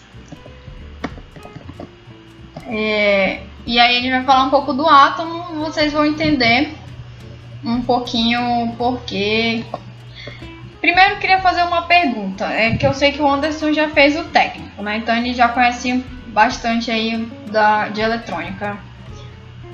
é, 2.67 3.41
e 3.67 3.79
aí 3.79 3.99
a 3.99 4.01
gente 4.01 4.11
vai 4.11 4.25
falar 4.25 4.45
um 4.45 4.51
pouco 4.51 4.73
do 4.73 4.87
átomo, 4.87 5.61
vocês 5.65 5.93
vão 5.93 6.05
entender 6.05 6.75
um 7.65 7.83
pouquinho 7.83 8.65
o 8.65 8.77
porquê. 8.77 9.65
Primeiro 10.81 11.19
queria 11.19 11.41
fazer 11.41 11.63
uma 11.63 11.83
pergunta, 11.83 12.47
é 12.47 12.75
que 12.77 12.87
eu 12.87 12.95
sei 12.95 13.13
que 13.13 13.21
o 13.21 13.31
Anderson 13.31 13.73
já 13.73 13.91
fez 13.91 14.19
o 14.19 14.25
técnico, 14.25 14.83
né? 14.83 14.97
Então 14.97 15.15
ele 15.15 15.35
já 15.35 15.49
conhece 15.49 16.05
bastante 16.29 16.91
aí 16.91 17.27
da, 17.51 17.89
de 17.89 18.01
eletrônica. 18.01 18.79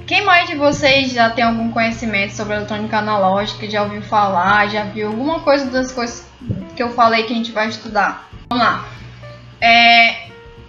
Quem 0.06 0.24
mais 0.24 0.48
de 0.48 0.54
vocês 0.54 1.12
já 1.12 1.30
tem 1.30 1.44
algum 1.44 1.70
conhecimento 1.70 2.32
sobre 2.32 2.54
eletrônica 2.54 2.96
analógica, 2.96 3.68
já 3.68 3.82
ouviu 3.82 4.02
falar, 4.02 4.68
já 4.68 4.84
viu 4.84 5.08
alguma 5.08 5.40
coisa 5.40 5.66
das 5.70 5.92
coisas 5.92 6.26
que 6.76 6.82
eu 6.82 6.92
falei 6.92 7.24
que 7.24 7.32
a 7.32 7.36
gente 7.36 7.52
vai 7.52 7.68
estudar? 7.68 8.28
Vamos 8.48 8.64
lá. 8.64 8.84
É, 9.60 10.28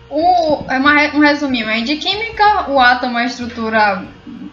o, 0.09 0.63
é 0.69 0.77
uma, 0.77 0.93
um 1.15 1.19
resuminho 1.19 1.67
aí 1.67 1.83
de 1.83 1.97
química, 1.97 2.69
o 2.69 2.79
átomo 2.79 3.17
é 3.17 3.23
a 3.23 3.25
estrutura, 3.25 4.05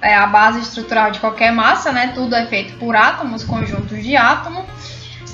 é 0.03 0.15
a 0.15 0.27
base 0.27 0.61
estrutural 0.61 1.11
de 1.11 1.21
qualquer 1.21 1.53
massa, 1.53 1.93
né? 1.93 2.13
Tudo 2.15 2.35
é 2.35 2.47
feito 2.47 2.77
por 2.79 2.97
átomos, 2.97 3.45
conjuntos 3.45 4.03
de 4.03 4.17
átomos. 4.17 4.65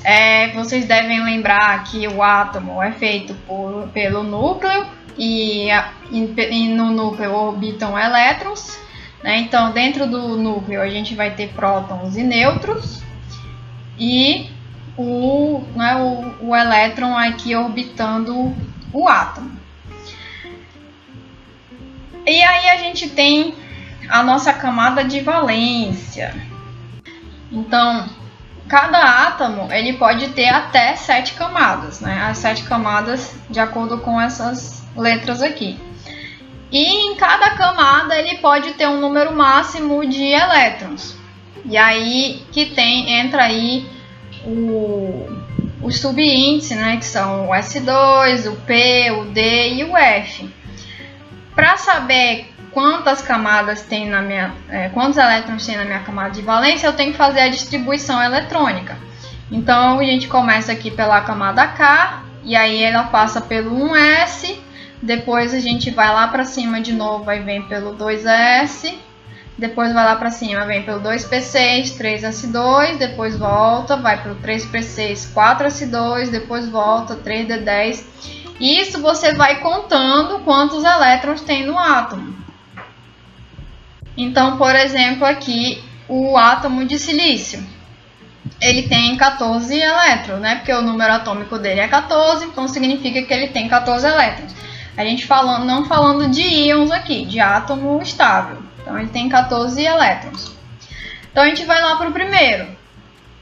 É, 0.04 0.48
vocês 0.52 0.86
devem 0.86 1.22
lembrar 1.22 1.84
que 1.84 2.06
o 2.08 2.22
átomo 2.22 2.82
é 2.82 2.92
feito 2.92 3.34
por, 3.46 3.88
pelo 3.92 4.22
núcleo 4.22 4.86
e, 5.18 5.68
e, 6.10 6.68
no 6.68 6.90
núcleo 6.90 7.32
orbitam 7.32 7.98
elétrons. 7.98 8.78
Né? 9.22 9.38
Então, 9.38 9.72
dentro 9.72 10.06
do 10.06 10.36
núcleo 10.36 10.80
a 10.80 10.88
gente 10.88 11.14
vai 11.14 11.30
ter 11.30 11.48
prótons 11.48 12.16
e 12.16 12.22
nêutrons 12.22 13.02
e 13.98 14.50
o, 14.96 15.62
né, 15.76 15.96
o, 15.96 16.48
o 16.48 16.56
elétron 16.56 17.14
aqui 17.16 17.54
orbitando 17.54 18.54
o 18.92 19.08
átomo. 19.08 19.59
E 22.26 22.42
aí 22.42 22.70
a 22.70 22.76
gente 22.76 23.08
tem 23.08 23.54
a 24.08 24.22
nossa 24.22 24.52
camada 24.52 25.04
de 25.04 25.20
valência. 25.20 26.34
Então, 27.50 28.08
cada 28.68 29.26
átomo 29.26 29.72
ele 29.72 29.94
pode 29.94 30.28
ter 30.28 30.48
até 30.48 30.94
sete 30.96 31.34
camadas, 31.34 32.00
né? 32.00 32.22
As 32.22 32.38
sete 32.38 32.64
camadas 32.64 33.34
de 33.48 33.58
acordo 33.58 33.98
com 33.98 34.20
essas 34.20 34.84
letras 34.96 35.42
aqui. 35.42 35.78
E 36.70 36.84
em 36.84 37.16
cada 37.16 37.50
camada 37.50 38.16
ele 38.16 38.38
pode 38.38 38.74
ter 38.74 38.86
um 38.86 39.00
número 39.00 39.34
máximo 39.34 40.06
de 40.06 40.22
elétrons. 40.22 41.16
E 41.64 41.76
aí 41.76 42.44
que 42.52 42.66
tem 42.66 43.18
entra 43.18 43.42
aí 43.42 43.88
o, 44.44 45.26
os 45.82 45.98
subíndices, 45.98 46.76
né? 46.76 46.96
Que 46.96 47.06
são 47.06 47.48
o 47.48 47.52
S2, 47.52 48.52
o 48.52 48.56
P, 48.56 49.10
o 49.10 49.24
D 49.26 49.74
e 49.74 49.84
o 49.84 49.96
F. 49.96 50.48
Para 51.60 51.76
saber 51.76 52.54
quantas 52.72 53.20
camadas 53.20 53.82
tem 53.82 54.08
na 54.08 54.22
minha, 54.22 54.54
é, 54.70 54.88
quantos 54.88 55.18
elétrons 55.18 55.66
tem 55.66 55.76
na 55.76 55.84
minha 55.84 55.98
camada 55.98 56.30
de 56.30 56.40
valência, 56.40 56.86
eu 56.86 56.94
tenho 56.94 57.12
que 57.12 57.18
fazer 57.18 57.40
a 57.40 57.48
distribuição 57.48 58.22
eletrônica. 58.22 58.96
Então 59.52 59.98
a 59.98 60.02
gente 60.02 60.26
começa 60.26 60.72
aqui 60.72 60.90
pela 60.90 61.20
camada 61.20 61.68
K 61.68 62.22
e 62.44 62.56
aí 62.56 62.82
ela 62.82 63.02
passa 63.02 63.42
pelo 63.42 63.76
1s, 63.78 64.56
depois 65.02 65.52
a 65.52 65.60
gente 65.60 65.90
vai 65.90 66.08
lá 66.08 66.28
para 66.28 66.46
cima 66.46 66.80
de 66.80 66.94
novo, 66.94 67.28
aí 67.28 67.40
vem 67.40 67.60
pelo 67.60 67.94
2s, 67.94 68.94
depois 69.58 69.92
vai 69.92 70.06
lá 70.06 70.16
para 70.16 70.30
cima, 70.30 70.64
vem 70.64 70.82
pelo 70.82 71.02
2P6, 71.02 71.98
3S2, 71.98 72.96
depois 72.96 73.36
volta, 73.36 73.96
vai 73.96 74.22
pelo 74.22 74.36
3P6, 74.36 75.34
4S2, 75.34 76.30
depois 76.30 76.66
volta, 76.66 77.16
3D10. 77.16 78.39
Isso 78.60 79.00
você 79.00 79.32
vai 79.32 79.60
contando 79.60 80.40
quantos 80.40 80.84
elétrons 80.84 81.40
tem 81.40 81.64
no 81.64 81.78
átomo. 81.78 82.36
Então, 84.14 84.58
por 84.58 84.76
exemplo, 84.76 85.24
aqui 85.24 85.82
o 86.06 86.36
átomo 86.36 86.84
de 86.84 86.98
silício. 86.98 87.64
Ele 88.60 88.82
tem 88.82 89.16
14 89.16 89.74
elétrons, 89.74 90.40
né? 90.40 90.56
Porque 90.56 90.72
o 90.72 90.82
número 90.82 91.10
atômico 91.10 91.58
dele 91.58 91.80
é 91.80 91.88
14, 91.88 92.44
então 92.44 92.68
significa 92.68 93.22
que 93.22 93.32
ele 93.32 93.48
tem 93.48 93.66
14 93.66 94.06
elétrons. 94.06 94.54
A 94.94 95.04
gente 95.04 95.26
falando, 95.26 95.64
não 95.64 95.86
falando 95.86 96.28
de 96.28 96.42
íons 96.42 96.90
aqui, 96.90 97.24
de 97.24 97.40
átomo 97.40 98.02
estável. 98.02 98.58
Então 98.82 98.98
ele 98.98 99.08
tem 99.08 99.28
14 99.28 99.82
elétrons. 99.82 100.54
Então 101.30 101.44
a 101.44 101.46
gente 101.46 101.64
vai 101.64 101.80
lá 101.80 101.96
para 101.96 102.10
o 102.10 102.12
primeiro. 102.12 102.66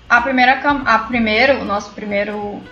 A 0.09 0.21
primeira, 0.21 0.61
a 0.87 0.99
primeiro, 1.01 1.61
o 1.61 1.64
nosso 1.64 1.91
primeiro 1.91 2.62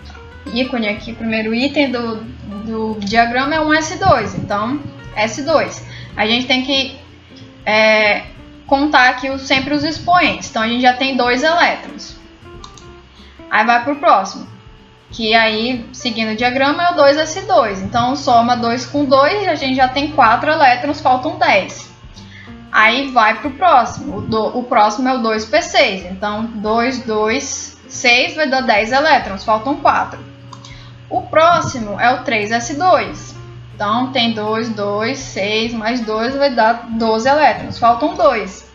ícone 0.52 0.88
aqui, 0.88 1.12
o 1.12 1.16
primeiro 1.16 1.54
item 1.54 1.90
do, 1.90 2.16
do 2.64 2.96
diagrama 3.00 3.54
é 3.54 3.60
um 3.60 3.70
S2. 3.70 4.38
Então, 4.38 4.80
S2. 5.16 5.82
A 6.16 6.26
gente 6.26 6.46
tem 6.46 6.64
que 6.64 6.98
é, 7.64 8.22
contar 8.66 9.10
aqui 9.10 9.36
sempre 9.38 9.74
os 9.74 9.84
expoentes. 9.84 10.50
Então 10.50 10.62
a 10.62 10.68
gente 10.68 10.82
já 10.82 10.92
tem 10.92 11.16
dois 11.16 11.42
elétrons. 11.42 12.16
Aí 13.50 13.64
vai 13.64 13.82
para 13.82 13.92
o 13.92 13.96
próximo. 13.96 14.46
Que 15.10 15.34
aí, 15.34 15.88
seguindo 15.92 16.32
o 16.32 16.36
diagrama, 16.36 16.82
é 16.82 16.90
o 16.90 16.94
2s2. 16.96 17.82
Então 17.82 18.16
soma 18.16 18.56
2 18.56 18.86
com 18.86 19.04
2 19.04 19.44
e 19.44 19.48
a 19.48 19.54
gente 19.54 19.76
já 19.76 19.88
tem 19.88 20.10
4 20.10 20.50
elétrons, 20.50 21.00
faltam 21.00 21.38
10. 21.38 21.94
Aí 22.72 23.10
vai 23.12 23.38
para 23.38 23.48
o 23.48 23.52
próximo. 23.52 24.26
O, 24.30 24.58
o 24.58 24.64
próximo 24.64 25.08
é 25.08 25.14
o 25.14 25.20
2p6. 25.20 26.10
Então 26.10 26.44
2, 26.44 27.04
2, 27.04 27.78
6 27.88 28.36
vai 28.36 28.48
dar 28.48 28.62
10 28.62 28.92
elétrons, 28.92 29.44
faltam 29.44 29.76
4. 29.76 30.18
O 31.08 31.22
próximo 31.22 32.00
é 32.00 32.12
o 32.14 32.24
3s2. 32.24 33.34
Então, 33.74 34.10
tem 34.10 34.32
2, 34.32 34.70
2, 34.70 35.18
6, 35.18 35.74
mais 35.74 36.00
2 36.00 36.36
vai 36.36 36.50
dar 36.50 36.86
12 36.90 37.28
elétrons. 37.28 37.78
Faltam 37.78 38.14
2. 38.14 38.70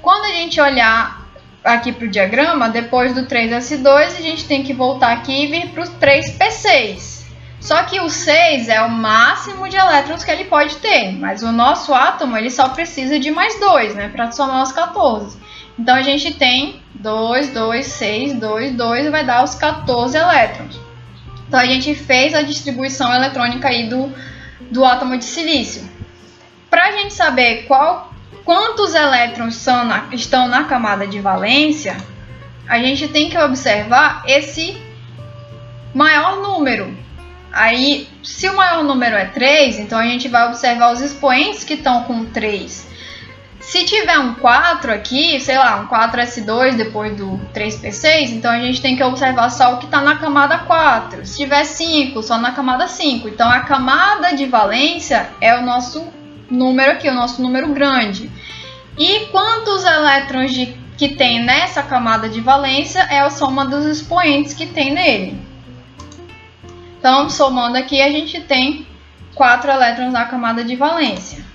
Quando 0.00 0.24
a 0.24 0.32
gente 0.32 0.60
olhar 0.60 1.26
aqui 1.62 1.92
para 1.92 2.06
o 2.06 2.08
diagrama, 2.08 2.68
depois 2.68 3.14
do 3.14 3.26
3S2, 3.26 4.16
a 4.16 4.22
gente 4.22 4.46
tem 4.46 4.62
que 4.62 4.72
voltar 4.72 5.12
aqui 5.12 5.44
e 5.44 5.46
vir 5.48 5.68
para 5.70 5.82
o 5.82 5.86
3P6. 5.86 7.16
Só 7.60 7.82
que 7.82 8.00
o 8.00 8.08
6 8.08 8.68
é 8.68 8.80
o 8.82 8.88
máximo 8.88 9.68
de 9.68 9.76
elétrons 9.76 10.22
que 10.22 10.30
ele 10.30 10.44
pode 10.44 10.76
ter, 10.76 11.12
mas 11.12 11.42
o 11.42 11.50
nosso 11.50 11.92
átomo 11.92 12.36
ele 12.36 12.50
só 12.50 12.68
precisa 12.68 13.18
de 13.18 13.30
mais 13.30 13.58
2, 13.58 13.94
né, 13.96 14.08
para 14.08 14.30
somar 14.30 14.62
os 14.62 14.70
14. 14.70 15.36
Então 15.78 15.96
a 15.96 16.02
gente 16.02 16.32
tem 16.34 16.80
2, 16.94 17.50
2, 17.50 17.86
6, 17.86 18.34
2, 18.34 18.72
2 18.72 19.10
vai 19.10 19.24
dar 19.24 19.42
os 19.42 19.54
14 19.56 20.16
elétrons. 20.16 20.85
Então 21.46 21.60
a 21.60 21.66
gente 21.66 21.94
fez 21.94 22.34
a 22.34 22.42
distribuição 22.42 23.14
eletrônica 23.14 23.68
aí 23.68 23.88
do, 23.88 24.12
do 24.70 24.84
átomo 24.84 25.16
de 25.16 25.24
silício. 25.24 25.88
Para 26.68 26.86
a 26.86 26.92
gente 26.92 27.14
saber 27.14 27.64
qual, 27.66 28.12
quantos 28.44 28.94
elétrons 28.94 29.64
na, 29.64 30.08
estão 30.12 30.48
na 30.48 30.64
camada 30.64 31.06
de 31.06 31.20
valência, 31.20 31.96
a 32.68 32.78
gente 32.78 33.08
tem 33.08 33.30
que 33.30 33.38
observar 33.38 34.24
esse 34.26 34.76
maior 35.94 36.42
número. 36.42 36.96
Aí, 37.52 38.08
se 38.22 38.48
o 38.48 38.56
maior 38.56 38.84
número 38.84 39.16
é 39.16 39.24
3, 39.26 39.78
então 39.78 39.98
a 39.98 40.04
gente 40.04 40.28
vai 40.28 40.46
observar 40.46 40.92
os 40.92 41.00
expoentes 41.00 41.64
que 41.64 41.74
estão 41.74 42.02
com 42.02 42.24
3. 42.26 42.95
Se 43.66 43.84
tiver 43.84 44.16
um 44.20 44.34
4 44.34 44.92
aqui, 44.92 45.40
sei 45.40 45.58
lá, 45.58 45.80
um 45.80 45.88
4S2 45.88 46.76
depois 46.76 47.16
do 47.16 47.36
3P6, 47.52 48.30
então 48.30 48.52
a 48.52 48.60
gente 48.60 48.80
tem 48.80 48.94
que 48.94 49.02
observar 49.02 49.50
só 49.50 49.74
o 49.74 49.78
que 49.78 49.86
está 49.86 50.00
na 50.00 50.14
camada 50.14 50.58
4. 50.58 51.26
Se 51.26 51.38
tiver 51.38 51.64
5, 51.64 52.22
só 52.22 52.38
na 52.38 52.52
camada 52.52 52.86
5. 52.86 53.28
Então 53.28 53.50
a 53.50 53.62
camada 53.62 54.36
de 54.36 54.46
valência 54.46 55.30
é 55.40 55.58
o 55.58 55.62
nosso 55.62 56.06
número 56.48 56.92
aqui, 56.92 57.08
o 57.08 57.14
nosso 57.14 57.42
número 57.42 57.74
grande. 57.74 58.30
E 58.96 59.26
quantos 59.32 59.84
elétrons 59.84 60.54
de, 60.54 60.66
que 60.96 61.08
tem 61.08 61.42
nessa 61.42 61.82
camada 61.82 62.28
de 62.28 62.40
valência 62.40 63.00
é 63.10 63.18
a 63.18 63.30
soma 63.30 63.64
dos 63.64 63.84
expoentes 63.84 64.54
que 64.54 64.66
tem 64.66 64.94
nele. 64.94 65.40
Então, 67.00 67.28
somando 67.28 67.76
aqui, 67.76 68.00
a 68.00 68.12
gente 68.12 68.40
tem 68.42 68.86
4 69.34 69.68
elétrons 69.68 70.12
na 70.12 70.24
camada 70.24 70.62
de 70.62 70.76
valência. 70.76 71.45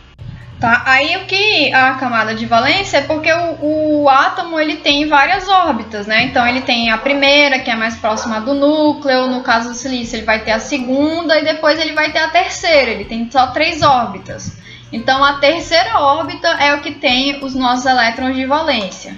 Tá? 0.61 0.83
Aí 0.85 1.17
o 1.17 1.25
que 1.25 1.73
a 1.73 1.95
camada 1.95 2.35
de 2.35 2.45
valência 2.45 2.97
é 2.97 3.01
porque 3.01 3.33
o, 3.33 4.03
o, 4.03 4.07
átomo 4.07 4.59
ele 4.59 4.75
tem 4.75 5.07
várias 5.07 5.49
órbitas, 5.49 6.05
né? 6.05 6.25
Então 6.25 6.47
ele 6.47 6.61
tem 6.61 6.91
a 6.91 6.99
primeira, 6.99 7.57
que 7.57 7.71
é 7.71 7.75
mais 7.75 7.95
próxima 7.95 8.39
do 8.39 8.53
núcleo, 8.53 9.25
no 9.25 9.41
caso 9.41 9.69
do 9.69 9.75
silício 9.75 10.17
ele 10.17 10.25
vai 10.25 10.43
ter 10.43 10.51
a 10.51 10.59
segunda 10.59 11.39
e 11.39 11.43
depois 11.43 11.79
ele 11.79 11.93
vai 11.93 12.11
ter 12.11 12.19
a 12.19 12.29
terceira, 12.29 12.91
ele 12.91 13.05
tem 13.05 13.27
só 13.31 13.47
três 13.47 13.81
órbitas. 13.81 14.55
Então 14.93 15.23
a 15.23 15.39
terceira 15.39 15.99
órbita 15.99 16.47
é 16.49 16.75
o 16.75 16.81
que 16.81 16.91
tem 16.91 17.43
os 17.43 17.55
nossos 17.55 17.87
elétrons 17.87 18.35
de 18.35 18.45
valência. 18.45 19.17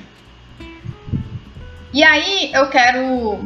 E 1.91 2.05
aí 2.05 2.51
eu 2.53 2.69
quero 2.69 3.45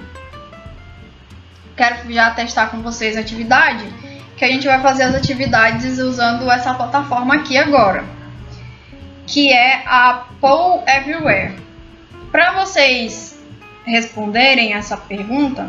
quero 1.75 2.13
já 2.13 2.29
testar 2.29 2.67
com 2.67 2.83
vocês 2.83 3.17
a 3.17 3.21
atividade 3.21 4.06
que 4.37 4.45
a 4.45 4.47
gente 4.47 4.67
vai 4.67 4.79
fazer 4.79 5.03
as 5.03 5.15
atividades 5.15 5.97
usando 5.97 6.49
essa 6.49 6.73
plataforma 6.75 7.35
aqui 7.35 7.57
agora, 7.57 8.05
que 9.25 9.51
é 9.51 9.81
a 9.85 10.25
Poll 10.39 10.83
Everywhere. 10.87 11.55
Para 12.31 12.53
vocês 12.53 13.35
responderem 13.83 14.73
essa 14.73 14.95
pergunta, 14.95 15.67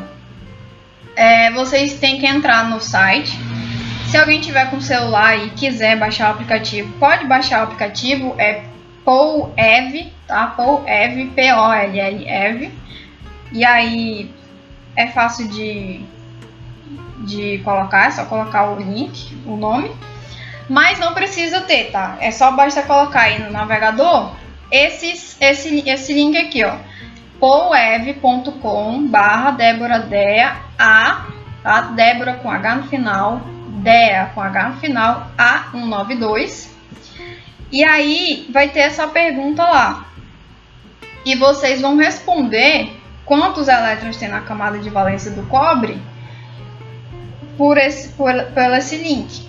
é, 1.16 1.50
vocês 1.52 1.94
têm 1.94 2.20
que 2.20 2.26
entrar 2.26 2.68
no 2.68 2.78
site. 2.78 3.32
Se 4.10 4.16
alguém 4.16 4.40
tiver 4.40 4.70
com 4.70 4.80
celular 4.80 5.36
e 5.36 5.50
quiser 5.50 5.98
baixar 5.98 6.28
o 6.28 6.32
aplicativo, 6.32 6.92
pode 6.98 7.26
baixar 7.26 7.60
o 7.60 7.62
aplicativo, 7.64 8.34
é 8.38 8.62
POLEV, 9.02 10.12
tá? 10.26 10.48
POLEV, 10.48 11.30
P-O-L-L-E-V. 11.34 12.70
E 13.52 13.64
aí 13.64 14.30
é 14.94 15.06
fácil 15.06 15.48
de 15.48 16.02
de 17.28 17.58
colocar, 17.58 18.06
é 18.06 18.10
só 18.10 18.24
colocar 18.24 18.70
o 18.70 18.80
link, 18.80 19.36
o 19.46 19.56
nome. 19.56 19.94
Mas 20.68 20.98
não 20.98 21.14
precisa 21.14 21.60
ter, 21.60 21.90
tá? 21.90 22.16
É 22.20 22.30
só 22.30 22.50
basta 22.52 22.82
colocar 22.82 23.22
aí 23.22 23.38
no 23.38 23.50
navegador 23.50 24.32
esse, 24.70 25.36
esse, 25.40 25.88
esse 25.88 26.12
link 26.12 26.36
aqui, 26.36 26.64
ó. 26.64 26.76
poev.com 27.38 29.06
barra 29.06 29.52
Débora 29.52 30.00
Dea 30.00 30.56
A, 30.78 31.26
tá? 31.62 31.80
Débora 31.80 32.34
com 32.34 32.50
H 32.50 32.74
no 32.76 32.82
final, 32.84 33.40
Dea 33.82 34.30
com 34.34 34.42
H 34.42 34.68
no 34.68 34.76
final, 34.76 35.30
A192. 35.38 36.68
E 37.70 37.84
aí 37.84 38.48
vai 38.50 38.68
ter 38.68 38.80
essa 38.80 39.06
pergunta 39.06 39.62
lá. 39.62 40.06
E 41.24 41.34
vocês 41.34 41.80
vão 41.80 41.96
responder 41.96 42.90
quantos 43.24 43.68
elétrons 43.68 44.16
tem 44.16 44.28
na 44.28 44.40
camada 44.40 44.78
de 44.78 44.88
valência 44.88 45.30
do 45.30 45.42
cobre 45.44 46.00
por 47.58 47.76
esse, 47.76 48.08
por, 48.10 48.32
por 48.54 48.72
esse 48.78 48.96
link. 48.96 49.46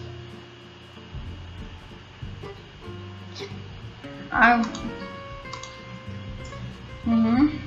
Ah, 4.32 4.62
uhum. 7.06 7.60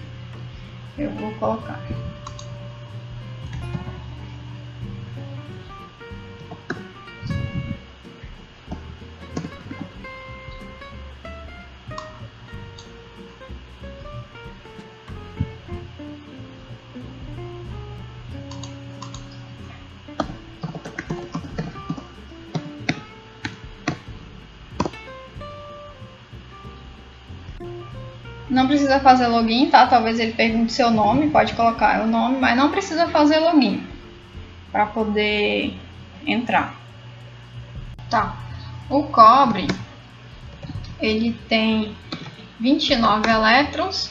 Eu 0.99 1.11
vou 1.12 1.32
colocar. 1.34 1.80
Não 28.51 28.66
precisa 28.66 29.01
fazer 29.01 29.26
login, 29.28 29.70
tá? 29.70 29.86
Talvez 29.86 30.18
ele 30.20 30.32
pergunte 30.32 30.72
seu 30.72 30.90
nome, 30.90 31.30
pode 31.30 31.55
colocar 31.55 32.03
o 32.03 32.07
nome, 32.07 32.38
mas 32.38 32.57
não 32.57 32.70
precisa 32.70 33.09
fazer 33.09 33.38
login 33.38 33.86
para 34.70 34.86
poder 34.86 35.74
entrar. 36.26 36.74
Tá. 38.11 38.36
O 38.90 39.05
cobre 39.05 39.66
ele 41.01 41.32
tem 41.49 41.95
29 42.61 43.28
elétrons. 43.28 44.11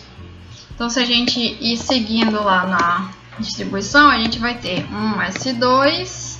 Então 0.73 0.89
se 0.89 0.99
a 0.99 1.05
gente 1.05 1.39
ir 1.39 1.77
seguindo 1.77 2.43
lá 2.43 2.65
na 2.65 3.11
distribuição, 3.39 4.09
a 4.09 4.17
gente 4.19 4.39
vai 4.39 4.55
ter 4.55 4.85
um 4.91 5.19
S2, 5.19 6.39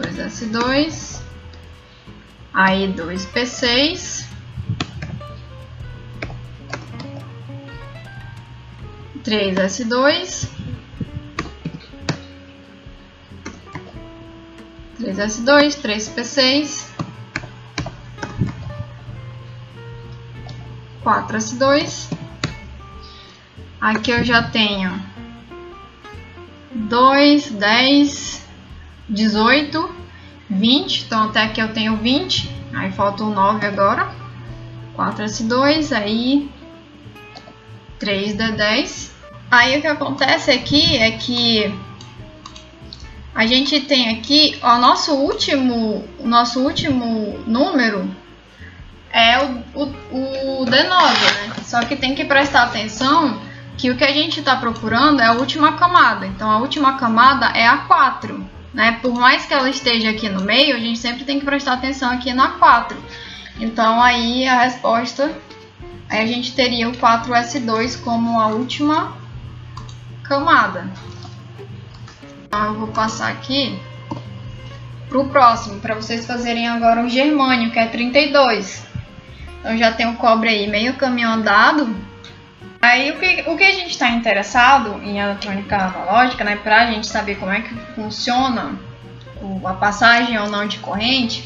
2S2, 0.00 1.20
aí 2.52 2.92
2P6, 2.92 4.26
3S2, 9.22 10.48
3S2, 15.00 15.80
3P6, 15.80 16.86
4S2. 21.04 22.10
Aqui 23.80 24.10
eu 24.10 24.22
já 24.22 24.42
tenho 24.42 25.02
2, 26.74 27.50
10, 27.52 28.39
18, 29.10 29.94
20. 30.48 31.04
Então 31.04 31.24
até 31.24 31.42
aqui 31.42 31.60
eu 31.60 31.72
tenho 31.72 31.96
20. 31.96 32.50
Aí 32.72 32.90
falta 32.92 33.24
o 33.24 33.30
9 33.30 33.66
agora. 33.66 34.10
4S2, 34.96 35.96
aí 35.96 36.48
3D10. 38.00 39.10
Aí 39.50 39.78
o 39.78 39.80
que 39.80 39.86
acontece 39.86 40.50
aqui 40.50 40.96
é 40.96 41.10
que 41.10 41.74
a 43.34 43.46
gente 43.46 43.80
tem 43.80 44.10
aqui 44.16 44.58
o 44.62 44.78
nosso 44.78 45.14
último, 45.14 46.04
nosso 46.22 46.60
último 46.60 47.38
número 47.46 48.08
é 49.12 49.38
o, 49.38 49.64
o, 49.74 50.62
o 50.62 50.64
D9, 50.66 50.88
né? 50.88 51.54
Só 51.64 51.80
que 51.84 51.96
tem 51.96 52.14
que 52.14 52.24
prestar 52.24 52.64
atenção 52.64 53.40
que 53.76 53.90
o 53.90 53.96
que 53.96 54.04
a 54.04 54.12
gente 54.12 54.40
está 54.40 54.56
procurando 54.56 55.20
é 55.20 55.26
a 55.26 55.32
última 55.32 55.72
camada. 55.72 56.26
Então 56.26 56.50
a 56.50 56.58
última 56.58 56.96
camada 56.96 57.46
é 57.46 57.66
a 57.66 57.78
4. 57.78 58.59
Né? 58.72 58.98
Por 59.02 59.12
mais 59.14 59.44
que 59.46 59.54
ela 59.54 59.68
esteja 59.68 60.10
aqui 60.10 60.28
no 60.28 60.42
meio, 60.42 60.76
a 60.76 60.78
gente 60.78 60.98
sempre 60.98 61.24
tem 61.24 61.38
que 61.38 61.44
prestar 61.44 61.74
atenção 61.74 62.10
aqui 62.10 62.32
na 62.32 62.50
4. 62.52 62.96
Então 63.58 64.00
aí 64.00 64.46
a 64.46 64.62
resposta, 64.62 65.32
aí 66.08 66.22
a 66.22 66.26
gente 66.26 66.54
teria 66.54 66.88
o 66.88 66.92
4S2 66.92 68.00
como 68.02 68.40
a 68.40 68.46
última 68.48 69.16
camada. 70.22 70.88
Então 72.44 72.64
eu 72.66 72.74
vou 72.74 72.88
passar 72.88 73.30
aqui 73.30 73.78
para 75.08 75.18
o 75.18 75.28
próximo, 75.28 75.80
para 75.80 75.96
vocês 75.96 76.24
fazerem 76.24 76.68
agora 76.68 77.04
o 77.04 77.08
germânio, 77.08 77.72
que 77.72 77.78
é 77.78 77.86
32. 77.86 78.86
Então 79.58 79.76
já 79.76 79.92
tem 79.92 80.08
o 80.08 80.16
cobre 80.16 80.48
aí 80.48 80.68
meio 80.68 80.94
caminho 80.94 81.28
andado. 81.28 81.94
Aí 82.80 83.10
o 83.10 83.18
que, 83.18 83.44
o 83.46 83.56
que 83.56 83.64
a 83.64 83.72
gente 83.72 83.90
está 83.90 84.08
interessado 84.08 85.02
em 85.02 85.18
eletrônica 85.18 85.76
analógica, 85.76 86.42
né, 86.42 86.56
para 86.56 86.82
a 86.82 86.86
gente 86.86 87.06
saber 87.06 87.34
como 87.34 87.52
é 87.52 87.60
que 87.60 87.74
funciona 87.94 88.74
a 89.64 89.74
passagem 89.74 90.38
ou 90.38 90.48
não 90.48 90.66
de 90.66 90.78
corrente, 90.78 91.44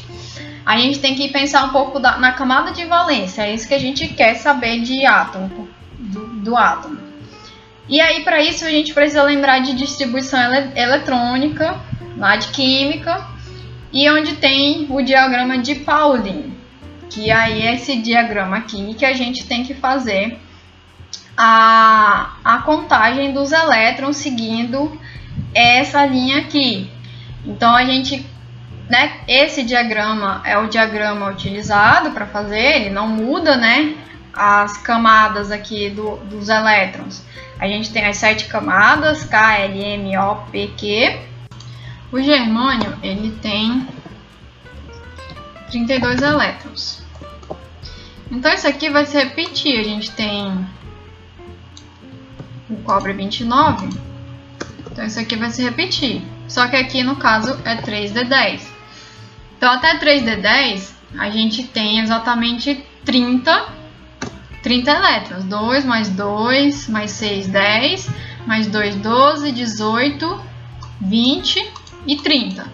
a 0.65 0.77
gente 0.77 0.99
tem 0.99 1.13
que 1.13 1.27
pensar 1.29 1.65
um 1.65 1.69
pouco 1.69 1.99
da, 1.99 2.17
na 2.17 2.31
camada 2.31 2.71
de 2.71 2.85
valência. 2.85 3.43
É 3.43 3.53
isso 3.53 3.67
que 3.67 3.73
a 3.73 3.79
gente 3.79 4.07
quer 4.07 4.35
saber 4.35 4.81
de 4.81 5.05
átomo, 5.05 5.67
do, 5.99 6.27
do 6.41 6.55
átomo. 6.55 6.97
E 7.87 8.01
aí, 8.01 8.23
para 8.23 8.41
isso, 8.41 8.65
a 8.65 8.69
gente 8.69 8.93
precisa 8.93 9.21
lembrar 9.21 9.59
de 9.59 9.75
distribuição 9.75 10.39
ele 10.53 10.71
eletrônica, 10.79 11.79
lá 12.17 12.35
de 12.35 12.47
química, 12.47 13.27
e 13.93 14.09
onde 14.09 14.35
tem 14.35 14.87
o 14.89 15.01
diagrama 15.01 15.57
de 15.59 15.75
Pauling, 15.75 16.53
que 17.09 17.29
aí 17.29 17.61
é 17.61 17.75
esse 17.75 17.97
diagrama 17.97 18.57
aqui 18.57 18.93
que 18.95 19.05
a 19.05 19.13
gente 19.13 19.45
tem 19.45 19.63
que 19.63 19.73
fazer 19.73 20.39
a, 21.37 22.37
a 22.43 22.57
contagem 22.59 23.33
dos 23.33 23.51
elétrons 23.51 24.17
seguindo 24.17 24.99
essa 25.53 26.05
linha 26.05 26.39
aqui. 26.39 26.89
Então, 27.45 27.75
a 27.75 27.85
gente, 27.85 28.25
né, 28.89 29.19
esse 29.27 29.63
diagrama 29.63 30.41
é 30.45 30.57
o 30.57 30.67
diagrama 30.67 31.29
utilizado 31.29 32.11
para 32.11 32.25
fazer, 32.25 32.81
ele 32.81 32.89
não 32.89 33.07
muda, 33.07 33.55
né, 33.55 33.95
as 34.33 34.77
camadas 34.77 35.51
aqui 35.51 35.89
do, 35.89 36.17
dos 36.17 36.49
elétrons. 36.49 37.23
A 37.59 37.67
gente 37.67 37.91
tem 37.91 38.05
as 38.05 38.17
sete 38.17 38.45
camadas, 38.45 39.23
K, 39.23 39.59
L, 39.59 39.81
M, 39.81 40.17
O, 40.17 40.35
P, 40.51 40.71
Q. 40.75 41.19
O 42.11 42.21
germânio, 42.21 42.97
ele 43.01 43.31
tem 43.41 43.87
32 45.69 46.21
elétrons. 46.21 47.03
Então, 48.29 48.53
isso 48.53 48.67
aqui 48.67 48.89
vai 48.89 49.05
se 49.05 49.17
repetir. 49.17 49.79
A 49.79 49.83
gente 49.83 50.11
tem 50.11 50.67
o 52.69 52.75
cobre 52.77 53.13
29. 53.13 53.89
Então, 54.91 55.05
isso 55.05 55.19
aqui 55.19 55.35
vai 55.35 55.49
se 55.49 55.63
repetir. 55.63 56.21
Só 56.47 56.67
que 56.67 56.75
aqui, 56.75 57.03
no 57.03 57.15
caso, 57.15 57.59
é 57.65 57.75
3D10. 57.75 58.61
Então, 59.57 59.71
até 59.71 59.97
3D10, 59.97 60.91
a 61.17 61.29
gente 61.29 61.63
tem 61.63 61.99
exatamente 61.99 62.83
30 63.03 63.85
30 64.61 64.91
elétrons. 64.91 65.43
2 65.43 65.85
mais 65.85 66.09
2 66.09 66.89
mais 66.89 67.11
6, 67.11 67.47
10. 67.47 68.09
Mais 68.47 68.67
2, 68.67 68.95
12, 68.95 69.51
18, 69.51 70.41
20 71.01 71.71
e 72.07 72.17
30. 72.17 72.65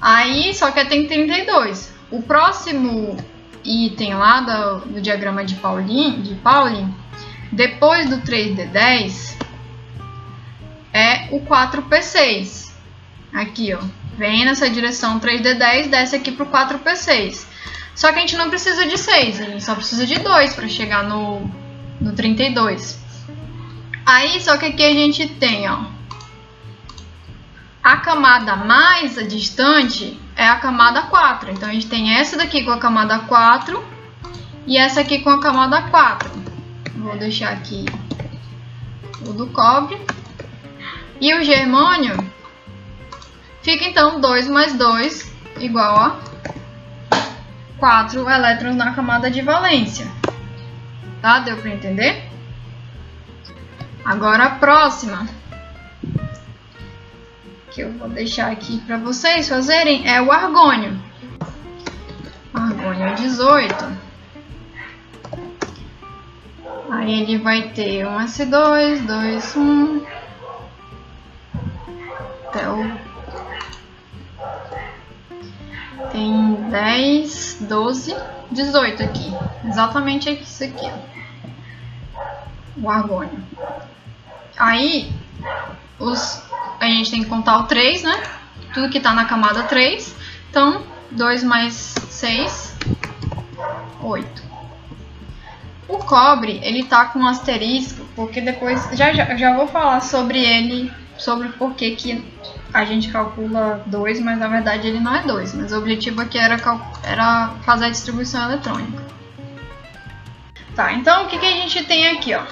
Aí, 0.00 0.54
só 0.54 0.70
que 0.70 0.84
tem 0.84 1.06
32. 1.06 1.92
O 2.10 2.22
próximo 2.22 3.16
item 3.64 4.14
lá 4.14 4.40
do, 4.40 4.92
do 4.92 5.00
diagrama 5.00 5.44
de 5.44 5.54
Pauling, 5.56 6.20
de 6.20 6.34
Pauling, 6.36 6.94
depois 7.52 8.08
do 8.08 8.18
3D10, 8.18 9.36
é 10.92 11.28
o 11.32 11.40
4P6. 11.40 12.72
Aqui, 13.32 13.74
ó. 13.74 13.80
Vem 14.16 14.44
nessa 14.44 14.70
direção 14.70 15.18
3D10, 15.18 15.88
desce 15.88 16.14
aqui 16.14 16.30
para 16.30 16.44
o 16.44 16.48
4P6. 16.48 17.46
Só 17.94 18.12
que 18.12 18.18
a 18.18 18.20
gente 18.20 18.36
não 18.36 18.48
precisa 18.48 18.86
de 18.86 18.98
6, 18.98 19.40
a 19.40 19.44
gente 19.44 19.64
só 19.64 19.74
precisa 19.74 20.06
de 20.06 20.18
2 20.18 20.54
para 20.54 20.68
chegar 20.68 21.04
no, 21.04 21.48
no 22.00 22.12
32. 22.12 23.02
Aí, 24.06 24.40
só 24.40 24.56
que 24.56 24.66
aqui 24.66 24.84
a 24.84 24.92
gente 24.92 25.26
tem, 25.28 25.68
ó, 25.68 25.84
a 27.82 27.96
camada 27.98 28.56
mais 28.56 29.14
distante 29.28 30.18
é 30.36 30.46
a 30.46 30.56
camada 30.56 31.02
4. 31.02 31.50
Então, 31.50 31.68
a 31.68 31.72
gente 31.72 31.86
tem 31.86 32.14
essa 32.14 32.36
daqui 32.36 32.64
com 32.64 32.70
a 32.70 32.78
camada 32.78 33.20
4 33.20 33.84
e 34.66 34.76
essa 34.76 35.00
aqui 35.00 35.20
com 35.20 35.30
a 35.30 35.40
camada 35.40 35.82
4. 35.82 36.43
Vou 37.04 37.18
deixar 37.18 37.52
aqui 37.52 37.84
o 39.28 39.32
do 39.34 39.46
cobre. 39.48 40.00
E 41.20 41.34
o 41.34 41.44
germânio 41.44 42.16
fica, 43.62 43.84
então, 43.84 44.18
2 44.18 44.48
mais 44.48 44.72
2 44.72 45.30
igual 45.60 45.96
a 45.96 46.20
4 47.78 48.26
elétrons 48.28 48.74
na 48.74 48.94
camada 48.94 49.30
de 49.30 49.42
valência. 49.42 50.10
Tá? 51.20 51.40
Deu 51.40 51.58
para 51.58 51.70
entender? 51.72 52.26
Agora 54.02 54.44
a 54.44 54.50
próxima 54.52 55.28
que 57.70 57.82
eu 57.82 57.92
vou 57.92 58.08
deixar 58.08 58.50
aqui 58.50 58.80
para 58.80 58.96
vocês 58.96 59.46
fazerem 59.46 60.08
é 60.08 60.22
o 60.22 60.32
argônio. 60.32 60.98
Argônio 62.54 63.14
18. 63.14 64.03
Aí 66.90 67.22
ele 67.22 67.38
vai 67.38 67.70
ter 67.70 68.06
um 68.06 68.18
S2, 68.18 69.06
2, 69.06 69.56
1, 69.56 70.06
até 72.48 72.64
Tem 76.12 76.54
10, 76.70 77.58
12, 77.62 78.16
18 78.50 79.02
aqui. 79.02 79.32
Exatamente 79.64 80.30
isso 80.30 80.62
aqui, 80.62 80.86
ó. 80.86 81.14
O 82.80 82.90
argônio. 82.90 83.42
Aí, 84.56 85.12
os, 85.98 86.42
a 86.78 86.86
gente 86.86 87.10
tem 87.10 87.22
que 87.24 87.28
contar 87.28 87.58
o 87.58 87.64
3, 87.64 88.04
né? 88.04 88.22
Tudo 88.72 88.90
que 88.90 89.00
tá 89.00 89.12
na 89.12 89.24
camada 89.24 89.64
3. 89.64 90.14
Então, 90.50 90.82
2 91.10 91.42
mais 91.42 91.74
6, 91.74 92.76
8. 94.00 94.53
O 95.86 95.98
cobre, 95.98 96.60
ele 96.62 96.84
tá 96.84 97.06
com 97.06 97.18
um 97.18 97.26
asterisco, 97.26 98.06
porque 98.16 98.40
depois, 98.40 98.88
já, 98.92 99.12
já, 99.12 99.36
já 99.36 99.54
vou 99.54 99.66
falar 99.66 100.00
sobre 100.00 100.38
ele, 100.42 100.90
sobre 101.18 101.48
por 101.50 101.74
que 101.74 101.94
que 101.94 102.24
a 102.72 102.84
gente 102.84 103.08
calcula 103.08 103.82
2, 103.86 104.20
mas 104.20 104.38
na 104.38 104.48
verdade 104.48 104.88
ele 104.88 104.98
não 104.98 105.14
é 105.14 105.22
2. 105.22 105.54
Mas 105.54 105.72
o 105.72 105.78
objetivo 105.78 106.20
aqui 106.20 106.38
era, 106.38 106.56
era 107.04 107.50
fazer 107.64 107.86
a 107.86 107.90
distribuição 107.90 108.44
eletrônica. 108.50 109.02
Tá, 110.74 110.92
então 110.92 111.24
o 111.24 111.28
que, 111.28 111.38
que 111.38 111.46
a 111.46 111.52
gente 111.52 111.84
tem 111.84 112.08
aqui, 112.08 112.34
ó? 112.34 112.42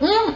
Um, 0.00 0.34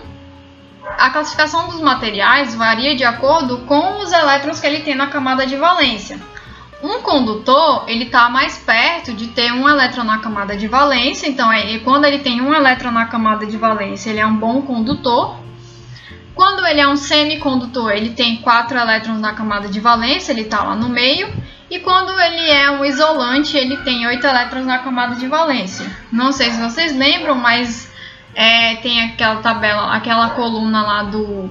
a 0.97 1.11
classificação 1.11 1.69
dos 1.69 1.81
materiais 1.81 2.55
varia 2.55 2.97
de 2.97 3.05
acordo 3.05 3.59
com 3.67 4.01
os 4.01 4.11
elétrons 4.11 4.59
que 4.59 4.67
ele 4.67 4.81
tem 4.81 4.95
na 4.95 5.09
camada 5.09 5.47
de 5.47 5.57
valência. 5.57 6.19
Um 6.83 7.03
condutor, 7.03 7.85
ele 7.89 8.05
está 8.05 8.29
mais 8.29 8.57
perto 8.59 9.13
de 9.13 9.29
ter 9.29 9.53
um 9.53 9.69
elétron 9.69 10.05
na 10.05 10.19
camada 10.19 10.57
de 10.57 10.69
valência, 10.69 11.27
então 11.27 11.51
é, 11.51 11.79
quando 11.81 12.05
ele 12.05 12.21
tem 12.21 12.41
um 12.41 12.55
elétron 12.55 12.93
na 12.93 13.07
camada 13.07 13.45
de 13.47 13.57
valência, 13.57 14.11
ele 14.11 14.21
é 14.21 14.27
um 14.27 14.37
bom 14.37 14.63
condutor. 14.63 15.37
Quando 16.37 16.65
ele 16.65 16.81
é 16.81 16.87
um 16.87 16.95
semicondutor, 16.95 17.91
ele 17.91 18.11
tem 18.11 18.37
quatro 18.37 18.79
elétrons 18.79 19.19
na 19.19 19.33
camada 19.33 19.67
de 19.67 19.81
valência, 19.81 20.31
ele 20.31 20.43
está 20.43 20.63
lá 20.63 20.77
no 20.77 20.89
meio. 20.89 21.29
E 21.69 21.81
quando 21.81 22.19
ele 22.19 22.49
é 22.49 22.71
um 22.71 22.85
isolante, 22.85 23.57
ele 23.57 23.77
tem 23.79 24.07
oito 24.07 24.25
elétrons 24.25 24.65
na 24.65 24.79
camada 24.79 25.17
de 25.17 25.27
valência. 25.27 25.85
Não 26.13 26.31
sei 26.31 26.53
se 26.53 26.61
vocês 26.61 26.97
lembram, 26.97 27.35
mas 27.35 27.93
é, 28.37 28.77
tem 28.77 29.03
aquela 29.03 29.43
tabela, 29.43 29.93
aquela 29.93 30.31
coluna 30.31 30.81
lá 30.83 31.03
do, 31.03 31.51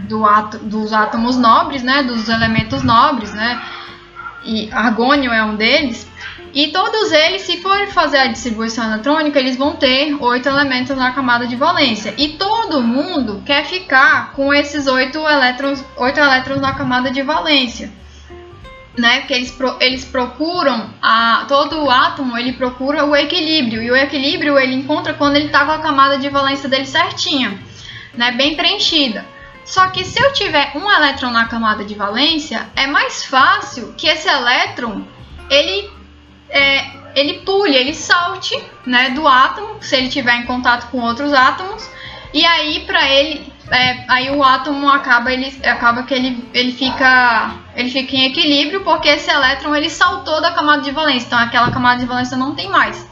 do 0.00 0.26
ato, 0.26 0.58
dos 0.58 0.92
átomos 0.92 1.36
nobres, 1.36 1.84
né, 1.84 2.02
dos 2.02 2.28
elementos 2.28 2.82
nobres, 2.82 3.32
né, 3.32 3.62
e 4.46 4.70
argônio 4.72 5.32
é 5.32 5.44
um 5.44 5.56
deles. 5.56 6.08
E 6.54 6.68
todos 6.68 7.12
eles, 7.12 7.42
se 7.42 7.60
for 7.60 7.86
fazer 7.88 8.16
a 8.16 8.26
distribuição 8.28 8.90
eletrônica, 8.90 9.38
eles 9.38 9.58
vão 9.58 9.76
ter 9.76 10.16
oito 10.18 10.48
elementos 10.48 10.96
na 10.96 11.12
camada 11.12 11.46
de 11.46 11.54
valência. 11.54 12.14
E 12.16 12.28
todo 12.28 12.82
mundo 12.82 13.42
quer 13.44 13.66
ficar 13.66 14.32
com 14.32 14.54
esses 14.54 14.86
oito 14.86 15.18
elétrons, 15.18 15.84
oito 15.98 16.18
elétrons 16.18 16.60
na 16.60 16.72
camada 16.72 17.10
de 17.10 17.20
valência. 17.20 17.92
Né? 18.96 19.18
Porque 19.18 19.34
eles, 19.34 19.54
eles 19.80 20.04
procuram, 20.06 20.88
a, 21.02 21.44
todo 21.46 21.90
átomo 21.90 22.38
ele 22.38 22.54
procura 22.54 23.04
o 23.04 23.14
equilíbrio. 23.14 23.82
E 23.82 23.90
o 23.90 23.96
equilíbrio 23.96 24.58
ele 24.58 24.76
encontra 24.76 25.12
quando 25.12 25.36
ele 25.36 25.46
está 25.46 25.66
com 25.66 25.72
a 25.72 25.80
camada 25.80 26.16
de 26.16 26.30
valência 26.30 26.70
dele 26.70 26.86
certinha, 26.86 27.58
né? 28.14 28.32
bem 28.32 28.56
preenchida. 28.56 29.26
Só 29.66 29.88
que 29.88 30.04
se 30.04 30.22
eu 30.22 30.32
tiver 30.32 30.72
um 30.76 30.90
elétron 30.90 31.30
na 31.30 31.46
camada 31.46 31.84
de 31.84 31.94
valência, 31.94 32.70
é 32.76 32.86
mais 32.86 33.24
fácil 33.24 33.92
que 33.98 34.06
esse 34.06 34.28
elétron 34.28 35.02
ele 35.50 35.90
é, 36.48 36.86
ele 37.16 37.40
pule, 37.40 37.74
ele 37.74 37.94
salte 37.94 38.62
né, 38.86 39.10
do 39.10 39.26
átomo, 39.26 39.82
se 39.82 39.96
ele 39.96 40.08
tiver 40.08 40.36
em 40.36 40.46
contato 40.46 40.88
com 40.90 41.00
outros 41.00 41.32
átomos, 41.32 41.90
e 42.32 42.44
aí 42.44 42.80
para 42.86 43.08
ele, 43.08 43.52
é, 43.70 44.04
aí 44.06 44.30
o 44.30 44.44
átomo 44.44 44.88
acaba, 44.88 45.32
ele, 45.32 45.52
acaba 45.66 46.04
que 46.04 46.14
ele, 46.14 46.48
ele, 46.52 46.72
fica, 46.72 47.54
ele 47.74 47.90
fica 47.90 48.14
em 48.14 48.26
equilíbrio, 48.26 48.84
porque 48.84 49.08
esse 49.08 49.30
elétron 49.30 49.74
ele 49.74 49.90
saltou 49.90 50.40
da 50.40 50.52
camada 50.52 50.82
de 50.82 50.90
valência, 50.90 51.26
então 51.26 51.38
aquela 51.38 51.70
camada 51.70 52.00
de 52.00 52.06
valência 52.06 52.36
não 52.36 52.54
tem 52.54 52.68
mais. 52.68 53.04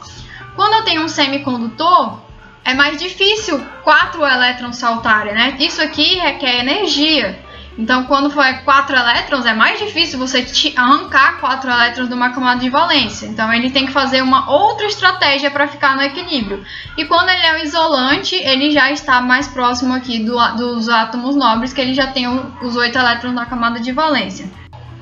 Quando 0.55 0.73
eu 0.73 0.85
tenho 0.85 1.03
um 1.03 1.09
semicondutor, 1.09 2.19
é 2.65 2.73
mais 2.73 2.99
difícil 2.99 3.63
quatro 3.83 4.25
elétrons 4.25 4.77
saltarem, 4.77 5.33
né? 5.33 5.55
Isso 5.59 5.81
aqui 5.81 6.15
requer 6.15 6.61
energia. 6.61 7.45
Então, 7.77 8.05
quando 8.05 8.31
for 8.31 8.45
4 8.63 8.95
elétrons, 8.95 9.45
é 9.45 9.53
mais 9.53 9.77
difícil 9.77 10.17
você 10.17 10.45
arrancar 10.77 11.39
4 11.41 11.69
elétrons 11.69 12.07
de 12.07 12.13
uma 12.13 12.29
camada 12.29 12.61
de 12.61 12.69
valência. 12.69 13.27
Então, 13.27 13.53
ele 13.53 13.69
tem 13.69 13.85
que 13.85 13.91
fazer 13.91 14.21
uma 14.21 14.49
outra 14.49 14.87
estratégia 14.87 15.51
para 15.51 15.67
ficar 15.67 15.95
no 15.97 16.01
equilíbrio. 16.01 16.63
E 16.97 17.03
quando 17.03 17.29
ele 17.29 17.45
é 17.45 17.53
um 17.55 17.63
isolante, 17.63 18.35
ele 18.35 18.71
já 18.71 18.91
está 18.91 19.19
mais 19.19 19.49
próximo 19.49 19.93
aqui 19.93 20.19
do, 20.19 20.37
dos 20.55 20.87
átomos 20.87 21.35
nobres, 21.35 21.73
que 21.73 21.81
ele 21.81 21.93
já 21.93 22.07
tem 22.07 22.27
os 22.29 22.75
8 22.77 22.97
elétrons 22.97 23.33
na 23.33 23.45
camada 23.45 23.79
de 23.81 23.91
valência. 23.91 24.49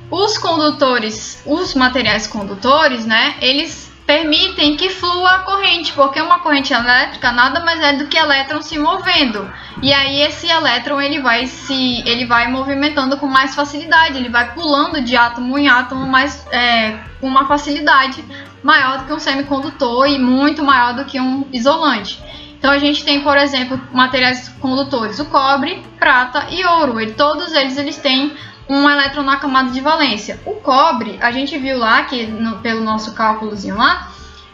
Os 0.10 0.40
condutores, 0.40 1.44
os 1.46 1.76
materiais 1.76 2.26
condutores, 2.26 3.06
né, 3.06 3.36
eles 3.40 3.93
permitem 4.06 4.76
que 4.76 4.90
flua 4.90 5.32
a 5.32 5.40
corrente, 5.40 5.94
porque 5.94 6.22
uma 6.22 6.40
corrente 6.40 6.74
elétrica 6.74 7.32
nada 7.32 7.62
mais 7.62 7.80
é 7.80 7.94
do 7.94 8.08
que 8.08 8.18
elétrons 8.18 8.66
se 8.66 8.78
movendo. 8.78 9.50
E 9.82 9.94
aí 9.94 10.22
esse 10.22 10.48
elétron 10.48 11.00
ele 11.00 11.22
vai 11.22 11.48
se 11.48 12.04
ele 12.08 12.26
vai 12.26 12.50
movimentando 12.50 13.18
com 13.18 13.28
mais 13.28 13.56
facilidade, 13.56 14.18
ele 14.18 14.30
vai 14.30 14.54
pulando 14.54 15.02
de 15.02 15.16
átomo 15.16 15.58
em 15.58 15.68
átomo 15.68 16.06
mais 16.06 16.46
é, 16.52 17.00
com 17.20 17.28
uma 17.28 17.48
facilidade 17.48 18.24
maior 18.62 19.00
do 19.00 19.06
que 19.06 19.14
um 19.14 19.20
semicondutor 19.20 20.08
e 20.08 20.20
muito 20.20 20.64
maior 20.64 20.94
do 20.94 21.06
que 21.06 21.20
um 21.20 21.48
isolante. 21.52 22.22
Então 22.58 22.72
a 22.72 22.78
gente 22.78 23.04
tem, 23.04 23.22
por 23.22 23.38
exemplo, 23.38 23.80
materiais 23.92 24.48
condutores, 24.62 25.20
o 25.20 25.26
cobre, 25.26 25.84
prata 26.00 26.48
e 26.50 26.66
ouro. 26.66 27.00
E 27.02 27.12
todos 27.12 27.52
eles 27.54 27.78
eles 27.78 27.98
têm 27.98 28.34
um 28.70 28.90
elétron 28.90 29.24
na 29.24 29.38
camada 29.38 29.72
de 29.72 29.82
valência. 29.82 30.40
O 30.46 30.54
cobre, 30.56 31.18
a 31.22 31.32
gente 31.32 31.58
viu 31.58 31.78
lá 31.78 32.04
que 32.04 32.26
no, 32.26 32.60
pelo 32.60 32.82
nosso 32.82 33.14
cálculozinho 33.14 33.78
lá, 33.78 34.12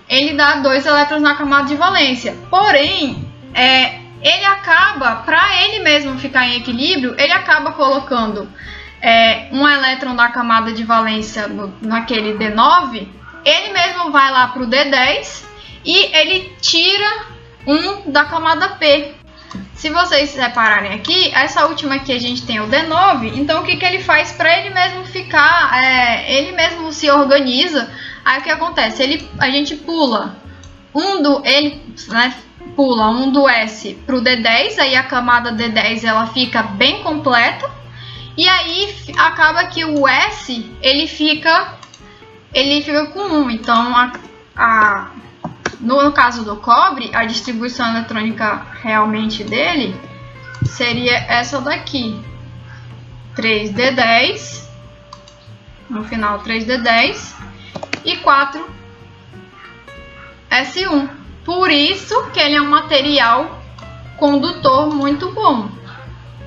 ele 0.08 0.34
dá 0.34 0.56
dois 0.56 0.86
elétrons 0.86 1.22
na 1.22 1.36
camada 1.36 1.68
de 1.68 1.76
valência. 1.76 2.36
Porém, 2.50 3.30
é, 3.54 4.00
ele 4.22 4.46
acaba, 4.46 5.18
para 5.18 5.64
ele 5.64 5.84
mesmo 5.84 6.18
ficar 6.18 6.48
em 6.48 6.58
equilíbrio, 6.58 7.16
ele 7.18 7.32
acaba 7.32 7.72
colocando 7.72 8.50
é, 9.02 9.48
um 9.52 9.68
elétron 9.68 10.14
na 10.14 10.30
camada 10.30 10.72
de 10.74 10.84
valência 10.84 11.48
no, 11.48 11.74
naquele 11.82 12.34
D9, 12.34 13.08
ele 13.46 13.74
mesmo 13.74 14.12
vai 14.12 14.32
lá 14.32 14.48
para 14.48 14.64
o 14.64 14.68
D10 14.68 15.44
e 15.86 16.16
ele 16.16 16.54
tira 16.62 17.26
um 17.66 18.12
da 18.12 18.26
camada 18.26 18.70
P. 18.70 19.16
Se 19.80 19.90
vocês 19.90 20.32
separarem 20.32 20.92
aqui, 20.92 21.34
essa 21.34 21.66
última 21.66 21.96
aqui 21.96 22.12
a 22.12 22.20
gente 22.20 22.46
tem 22.46 22.60
o 22.60 22.68
D9, 22.68 23.32
então 23.38 23.62
o 23.62 23.66
que, 23.66 23.78
que 23.78 23.86
ele 23.86 24.04
faz 24.04 24.34
para 24.34 24.60
ele 24.60 24.72
mesmo 24.72 25.06
ficar, 25.06 25.72
é, 25.82 26.38
ele 26.38 26.52
mesmo 26.52 26.92
se 26.92 27.10
organiza, 27.10 27.90
aí 28.26 28.42
o 28.42 28.44
que 28.44 28.50
acontece? 28.50 29.02
Ele, 29.02 29.30
a 29.40 29.50
gente 29.50 29.78
pula. 29.78 30.36
Um 30.94 31.22
do, 31.24 31.42
ele 31.46 31.82
né, 32.10 32.36
pula 32.76 33.08
um 33.08 33.32
do 33.32 33.48
S 33.48 33.94
para 34.06 34.18
o 34.18 34.22
D10, 34.22 34.80
aí 34.80 34.98
a 34.98 35.04
camada 35.04 35.54
D10 35.54 36.04
ela 36.04 36.28
fica 36.28 36.62
bem 36.62 37.02
completa, 37.02 37.72
e 38.36 38.50
aí 38.50 38.94
acaba 39.18 39.64
que 39.68 39.86
o 39.86 40.06
S 40.06 40.70
ele 40.82 41.08
fica, 41.08 41.76
ele 42.54 42.82
fica 42.82 43.06
com 43.06 43.22
1, 43.22 43.52
então 43.52 43.96
a, 43.96 44.12
a 44.58 45.12
no, 45.80 46.12
caso 46.12 46.44
do 46.44 46.58
cobre, 46.58 47.10
a 47.14 47.24
distribuição 47.26 47.90
eletrônica 47.90 48.66
realmente 48.82 49.44
dele 49.44 49.96
seria 50.66 51.18
essa 51.18 51.62
daqui. 51.62 52.20
3D10, 53.36 54.68
no 55.90 56.04
final 56.04 56.40
3D10 56.40 57.34
e 58.04 58.18
4S1. 60.50 61.10
Por 61.46 61.72
isso 61.72 62.30
que 62.32 62.40
ele 62.40 62.58
é 62.58 62.62
um 62.62 62.70
material 62.70 63.60
condutor 64.18 64.94
muito 64.94 65.32
bom, 65.32 65.70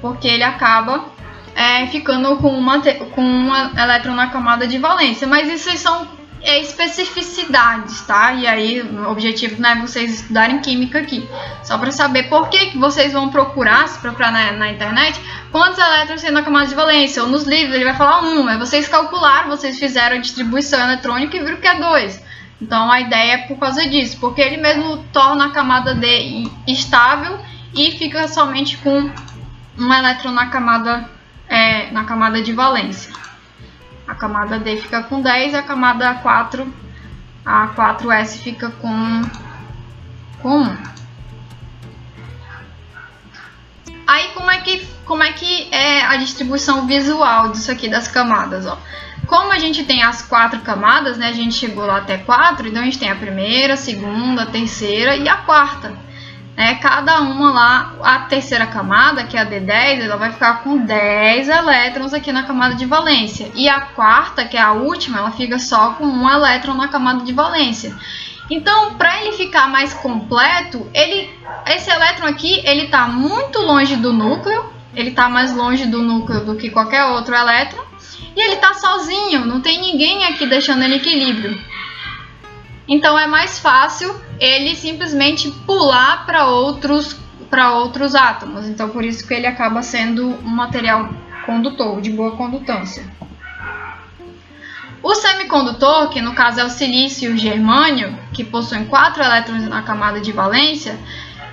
porque 0.03 0.29
ele 0.29 0.45
acaba 0.45 1.07
é, 1.55 1.87
ficando 1.87 2.37
com, 2.37 2.51
uma, 2.51 2.81
com 3.15 3.23
um 3.23 3.57
elétron 3.57 4.15
na 4.15 4.29
camada 4.29 4.67
de 4.67 4.77
valência. 4.79 5.27
Mas 5.27 5.49
isso 5.49 5.75
são 5.79 6.07
é 6.43 6.61
especificidades, 6.61 8.01
tá? 8.03 8.33
E 8.33 8.47
aí 8.47 8.81
o 8.81 9.09
objetivo 9.09 9.61
não 9.61 9.71
é 9.71 9.81
vocês 9.81 10.21
estudarem 10.21 10.61
química 10.61 10.99
aqui, 10.99 11.29
só 11.63 11.79
para 11.79 11.93
saber 11.93 12.25
por 12.25 12.49
que, 12.49 12.71
que 12.71 12.79
vocês 12.79 13.13
vão 13.13 13.31
procurar, 13.31 13.87
se 13.89 13.99
procurar 14.01 14.33
na, 14.33 14.53
na 14.53 14.71
internet, 14.71 15.21
quantos 15.53 15.79
elétrons 15.79 16.21
tem 16.21 16.33
na 16.33 16.43
camada 16.43 16.67
de 16.67 16.75
valência, 16.75 17.23
ou 17.23 17.29
nos 17.29 17.45
livros 17.45 17.75
ele 17.75 17.85
vai 17.85 17.95
falar 17.95 18.23
um, 18.23 18.49
é 18.49 18.59
vocês 18.59 18.89
calcularam, 18.89 19.51
vocês 19.51 19.79
fizeram 19.79 20.17
a 20.17 20.21
distribuição 20.21 20.81
eletrônica 20.81 21.37
e 21.37 21.43
viram 21.43 21.59
que 21.59 21.69
é 21.69 21.79
dois. 21.79 22.21
Então 22.61 22.91
a 22.91 23.01
ideia 23.01 23.33
é 23.33 23.39
por 23.39 23.59
causa 23.59 23.89
disso, 23.89 24.19
porque 24.21 24.41
ele 24.41 24.57
mesmo 24.57 24.99
torna 25.13 25.47
a 25.47 25.51
camada 25.51 25.95
D 25.95 26.49
estável 26.67 27.39
e 27.75 27.93
fica 27.93 28.27
somente 28.29 28.77
com 28.79 29.11
um 29.79 29.93
elétron 29.93 30.33
na 30.33 30.47
camada, 30.47 31.09
é, 31.49 31.91
na 31.91 32.05
camada 32.05 32.43
de 32.43 32.53
valência. 32.53 33.13
A 34.13 34.15
camada 34.15 34.59
D 34.59 34.77
fica 34.77 35.03
com 35.05 35.23
10 35.23 35.55
e 35.55 35.57
a 35.57 35.63
camada 35.63 36.13
4, 36.17 36.71
a 37.47 37.69
4S 37.69 38.43
fica 38.43 38.69
com, 38.69 39.23
com 40.43 40.65
1. 40.65 40.77
Aí 44.07 44.29
como 44.35 44.51
é 44.51 44.59
que, 44.59 44.87
como 45.07 45.23
é, 45.23 45.33
que 45.33 45.67
é 45.73 46.05
a 46.05 46.17
distribuição 46.19 46.87
visual 46.87 47.53
disso 47.53 47.73
aqui 47.73 47.89
das 47.89 48.07
camadas, 48.07 48.67
ó? 48.67 48.79
Como 49.27 49.51
a 49.51 49.59
gente 49.59 49.83
tem 49.83 50.03
as 50.03 50.21
quatro 50.21 50.61
camadas, 50.61 51.17
né? 51.17 51.29
A 51.29 51.33
gente 51.33 51.55
chegou 51.55 51.87
lá 51.87 51.97
até 51.97 52.19
quatro, 52.19 52.69
então 52.69 52.83
a 52.83 52.85
gente 52.85 52.99
tem 52.99 53.11
a 53.11 53.17
primeira, 53.17 53.73
a 53.73 53.79
segunda, 53.79 54.43
a 54.43 54.47
terceira 54.47 55.17
e 55.17 55.27
a 55.27 55.39
quarta 55.39 55.97
né, 56.57 56.75
cada 56.77 57.21
uma 57.21 57.51
lá, 57.51 57.95
a 58.03 58.19
terceira 58.21 58.67
camada, 58.67 59.25
que 59.25 59.37
é 59.37 59.41
a 59.41 59.47
D10, 59.47 60.05
ela 60.05 60.17
vai 60.17 60.33
ficar 60.33 60.63
com 60.63 60.77
10 60.77 61.49
elétrons 61.49 62.13
aqui 62.13 62.31
na 62.31 62.43
camada 62.43 62.75
de 62.75 62.85
valência. 62.85 63.51
E 63.55 63.69
a 63.69 63.81
quarta, 63.81 64.45
que 64.45 64.57
é 64.57 64.61
a 64.61 64.73
última, 64.73 65.19
ela 65.19 65.31
fica 65.31 65.59
só 65.59 65.95
com 65.95 66.05
um 66.05 66.29
elétron 66.29 66.75
na 66.75 66.89
camada 66.89 67.25
de 67.25 67.33
valência. 67.33 67.97
Então, 68.51 68.95
para 68.95 69.23
ele 69.23 69.33
ficar 69.33 69.69
mais 69.69 69.95
completo, 69.95 70.87
ele, 70.93 71.31
esse 71.67 71.91
elétron 71.91 72.27
aqui, 72.27 72.61
ele 72.67 72.85
está 72.85 73.07
muito 73.07 73.59
longe 73.61 73.97
do 73.97 74.13
núcleo, 74.13 74.71
ele 74.95 75.09
está 75.09 75.29
mais 75.29 75.57
longe 75.57 75.87
do 75.87 76.03
núcleo 76.03 76.45
do 76.45 76.57
que 76.57 76.69
qualquer 76.69 77.05
outro 77.05 77.35
elétron, 77.35 77.83
e 78.37 78.41
ele 78.41 78.55
está 78.55 78.75
sozinho, 78.75 79.47
não 79.47 79.63
tem 79.63 79.81
ninguém 79.81 80.25
aqui 80.27 80.47
deixando 80.47 80.83
ele 80.83 80.97
equilíbrio. 80.97 81.59
Então 82.87 83.19
é 83.19 83.27
mais 83.27 83.59
fácil 83.59 84.15
ele 84.43 84.75
simplesmente 84.75 85.49
pular 85.65 86.27
para 86.27 86.47
outros 86.47 87.17
para 87.49 87.75
outros 87.75 88.15
átomos. 88.15 88.67
Então 88.67 88.89
por 88.89 89.05
isso 89.05 89.27
que 89.27 89.35
ele 89.35 89.47
acaba 89.47 89.83
sendo 89.83 90.27
um 90.27 90.49
material 90.49 91.09
condutor 91.47 92.01
de 92.01 92.11
boa 92.11 92.37
condutância. 92.37 93.05
O 95.03 95.15
semicondutor, 95.15 96.09
que 96.09 96.21
no 96.21 96.35
caso 96.35 96.61
é 96.61 96.65
o 96.65 96.71
silício 96.71 97.31
e 97.31 97.35
o 97.35 97.37
germânio, 97.37 98.17
que 98.33 98.43
possuem 98.43 98.85
quatro 98.85 99.23
elétrons 99.23 99.69
na 99.69 99.83
camada 99.83 100.21
de 100.21 100.33
valência, 100.33 100.99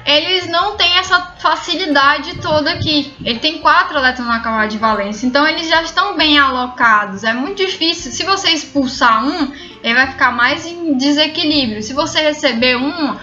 eles 0.05 0.47
não 0.47 0.75
têm 0.75 0.97
essa 0.97 1.19
facilidade 1.39 2.37
toda 2.39 2.71
aqui. 2.71 3.13
Ele 3.23 3.39
tem 3.39 3.59
quatro 3.59 3.97
elétrons 3.97 4.27
na 4.27 4.39
camada 4.39 4.67
de 4.67 4.77
valência, 4.77 5.25
então 5.25 5.47
eles 5.47 5.67
já 5.67 5.81
estão 5.81 6.15
bem 6.15 6.37
alocados. 6.37 7.23
É 7.23 7.33
muito 7.33 7.65
difícil. 7.65 8.11
Se 8.11 8.23
você 8.23 8.49
expulsar 8.49 9.23
um, 9.25 9.51
ele 9.83 9.93
vai 9.93 10.07
ficar 10.07 10.31
mais 10.31 10.65
em 10.65 10.97
desequilíbrio. 10.97 11.83
Se 11.83 11.93
você 11.93 12.21
receber 12.21 12.75
um, 12.77 13.15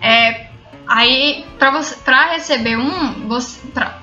é, 0.00 0.49
aí 0.90 1.46
para 1.56 2.32
receber 2.32 2.76
um, 2.76 3.28
você 3.28 3.60
pra, 3.68 4.00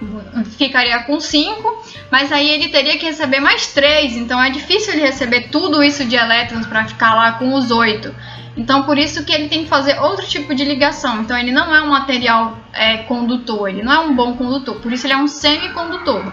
ficaria 0.57 1.03
com 1.03 1.19
cinco, 1.19 1.83
mas 2.09 2.31
aí 2.31 2.49
ele 2.49 2.69
teria 2.69 2.97
que 2.97 3.05
receber 3.05 3.41
mais 3.41 3.73
três. 3.73 4.15
Então 4.15 4.41
é 4.41 4.49
difícil 4.49 4.93
ele 4.93 5.01
receber 5.01 5.49
tudo 5.49 5.83
isso 5.83 6.05
de 6.05 6.15
elétrons 6.15 6.65
para 6.65 6.85
ficar 6.85 7.13
lá 7.13 7.33
com 7.33 7.53
os 7.53 7.71
oito. 7.71 8.15
Então, 8.55 8.83
por 8.83 8.97
isso 8.97 9.23
que 9.23 9.31
ele 9.31 9.49
tem 9.49 9.65
que 9.65 9.69
fazer 9.69 9.99
outro 9.99 10.25
tipo 10.25 10.55
de 10.55 10.63
ligação. 10.63 11.21
Então, 11.21 11.37
ele 11.37 11.51
não 11.51 11.75
é 11.75 11.83
um 11.83 11.89
material 11.89 12.57
é, 12.73 12.97
condutor, 12.97 13.69
ele 13.69 13.83
não 13.83 13.93
é 13.93 13.99
um 13.99 14.15
bom 14.15 14.35
condutor, 14.35 14.77
por 14.77 14.91
isso 14.91 15.05
ele 15.05 15.13
é 15.13 15.17
um 15.17 15.27
semicondutor. 15.27 16.23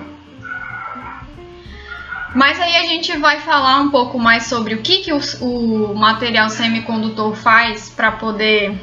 Mas 2.34 2.58
aí 2.58 2.76
a 2.76 2.86
gente 2.86 3.14
vai 3.18 3.40
falar 3.40 3.78
um 3.80 3.90
pouco 3.90 4.18
mais 4.18 4.46
sobre 4.46 4.74
o 4.74 4.80
que, 4.80 4.98
que 5.00 5.12
o, 5.12 5.20
o 5.42 5.94
material 5.94 6.48
semicondutor 6.48 7.34
faz 7.34 7.90
para 7.90 8.10
poder 8.12 8.74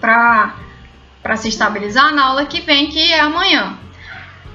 para 0.00 1.36
se 1.36 1.48
estabilizar 1.48 2.14
na 2.14 2.24
aula 2.24 2.46
que 2.46 2.60
vem, 2.60 2.88
que 2.88 3.12
é 3.12 3.20
amanhã. 3.20 3.78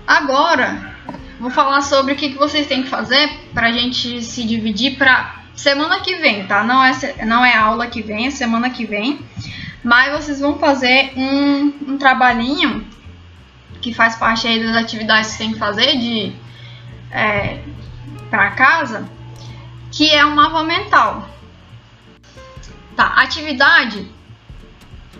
Agora, 0.08 0.96
vou 1.40 1.50
falar 1.50 1.82
sobre 1.82 2.14
o 2.14 2.16
que, 2.16 2.30
que 2.30 2.38
vocês 2.38 2.68
têm 2.68 2.84
que 2.84 2.90
fazer 2.90 3.30
para 3.54 3.68
a 3.68 3.72
gente 3.72 4.22
se 4.22 4.44
dividir 4.44 4.98
para 4.98 5.44
semana 5.56 6.00
que 6.00 6.16
vem, 6.18 6.46
tá? 6.46 6.64
Não 6.64 6.84
é, 6.84 7.26
não 7.26 7.46
é 7.46 7.56
aula 7.56 7.88
que 7.88 8.02
vem, 8.02 8.28
é 8.28 8.32
semana 8.32 8.70
que 8.70 8.86
vem. 8.86 9.20
Mas 9.84 10.12
vocês 10.12 10.40
vão 10.40 10.58
fazer 10.58 11.14
um, 11.16 11.94
um 11.94 11.98
trabalhinho 11.98 12.86
que 13.82 13.94
faz 13.94 14.16
parte 14.16 14.48
aí 14.48 14.64
das 14.64 14.76
atividades 14.76 15.34
que 15.34 15.38
tem 15.38 15.54
que 15.54 15.60
fazer 15.60 15.98
de 16.00 16.34
é, 17.12 17.60
para 18.32 18.52
casa, 18.52 19.08
que 19.92 20.10
é 20.10 20.26
um 20.26 20.34
mapa 20.34 20.64
mental. 20.64 21.30
Tá, 22.96 23.08
atividade 23.18 24.15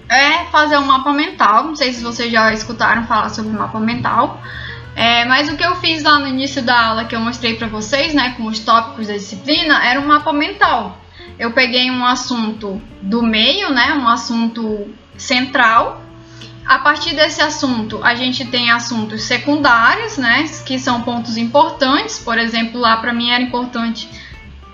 é 0.10 0.46
fazer 0.46 0.78
um 0.78 0.86
mapa 0.86 1.12
mental. 1.12 1.64
Não 1.64 1.76
sei 1.76 1.94
se 1.94 2.04
vocês 2.04 2.32
já 2.32 2.54
escutaram 2.54 3.06
falar 3.06 3.30
sobre 3.30 3.52
mapa 3.52 3.80
mental. 3.80 4.42
É, 4.96 5.26
mas 5.26 5.50
o 5.50 5.58
que 5.58 5.66
eu 5.66 5.76
fiz 5.76 6.04
lá 6.04 6.20
no 6.20 6.28
início 6.28 6.64
da 6.64 6.88
aula 6.88 7.06
que 7.06 7.16
eu 7.16 7.20
mostrei 7.20 7.56
para 7.56 7.68
vocês, 7.68 8.14
né, 8.14 8.34
com 8.38 8.46
os 8.46 8.60
tópicos 8.60 9.08
da 9.08 9.14
disciplina, 9.14 9.86
era 9.86 10.00
um 10.00 10.08
mapa 10.08 10.32
mental. 10.32 10.98
Eu 11.38 11.52
peguei 11.52 11.92
um 11.92 12.06
assunto 12.06 12.82
do 13.02 13.22
meio, 13.22 13.72
né, 13.72 13.94
um 13.96 14.08
assunto 14.08 14.88
central. 15.18 16.02
A 16.66 16.80
partir 16.80 17.14
desse 17.14 17.42
assunto, 17.42 18.00
a 18.04 18.16
gente 18.16 18.46
tem 18.46 18.72
assuntos 18.72 19.24
secundários, 19.24 20.18
né, 20.18 20.46
que 20.66 20.80
são 20.80 21.02
pontos 21.02 21.36
importantes. 21.36 22.18
Por 22.18 22.38
exemplo, 22.38 22.80
lá 22.80 22.96
para 22.98 23.14
mim 23.14 23.30
era 23.32 23.44
importante 23.44 24.10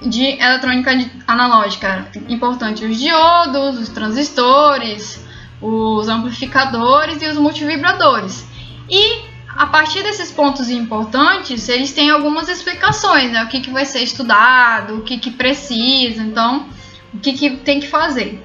de 0.02 0.24
eletrônica 0.42 0.92
analógica, 1.28 2.08
importante 2.28 2.84
os 2.84 3.00
diodos, 3.00 3.78
os 3.80 3.90
transistores, 3.90 5.24
os 5.62 6.08
amplificadores 6.08 7.22
e 7.22 7.28
os 7.28 7.38
multivibradores. 7.38 8.46
E 8.90 9.22
a 9.56 9.68
partir 9.68 10.02
desses 10.02 10.32
pontos 10.32 10.70
importantes, 10.70 11.70
eles 11.70 11.92
têm 11.92 12.10
algumas 12.10 12.50
explicações, 12.50 13.32
né? 13.32 13.44
O 13.44 13.48
que, 13.48 13.60
que 13.60 13.70
vai 13.70 13.86
ser 13.86 14.00
estudado, 14.00 14.98
o 14.98 15.02
que, 15.02 15.18
que 15.18 15.32
precisa, 15.32 16.22
então, 16.22 16.68
o 17.14 17.20
que, 17.20 17.34
que 17.34 17.58
tem 17.58 17.80
que 17.80 17.88
fazer. 17.88 18.44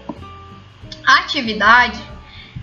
A 1.06 1.20
atividade 1.20 1.98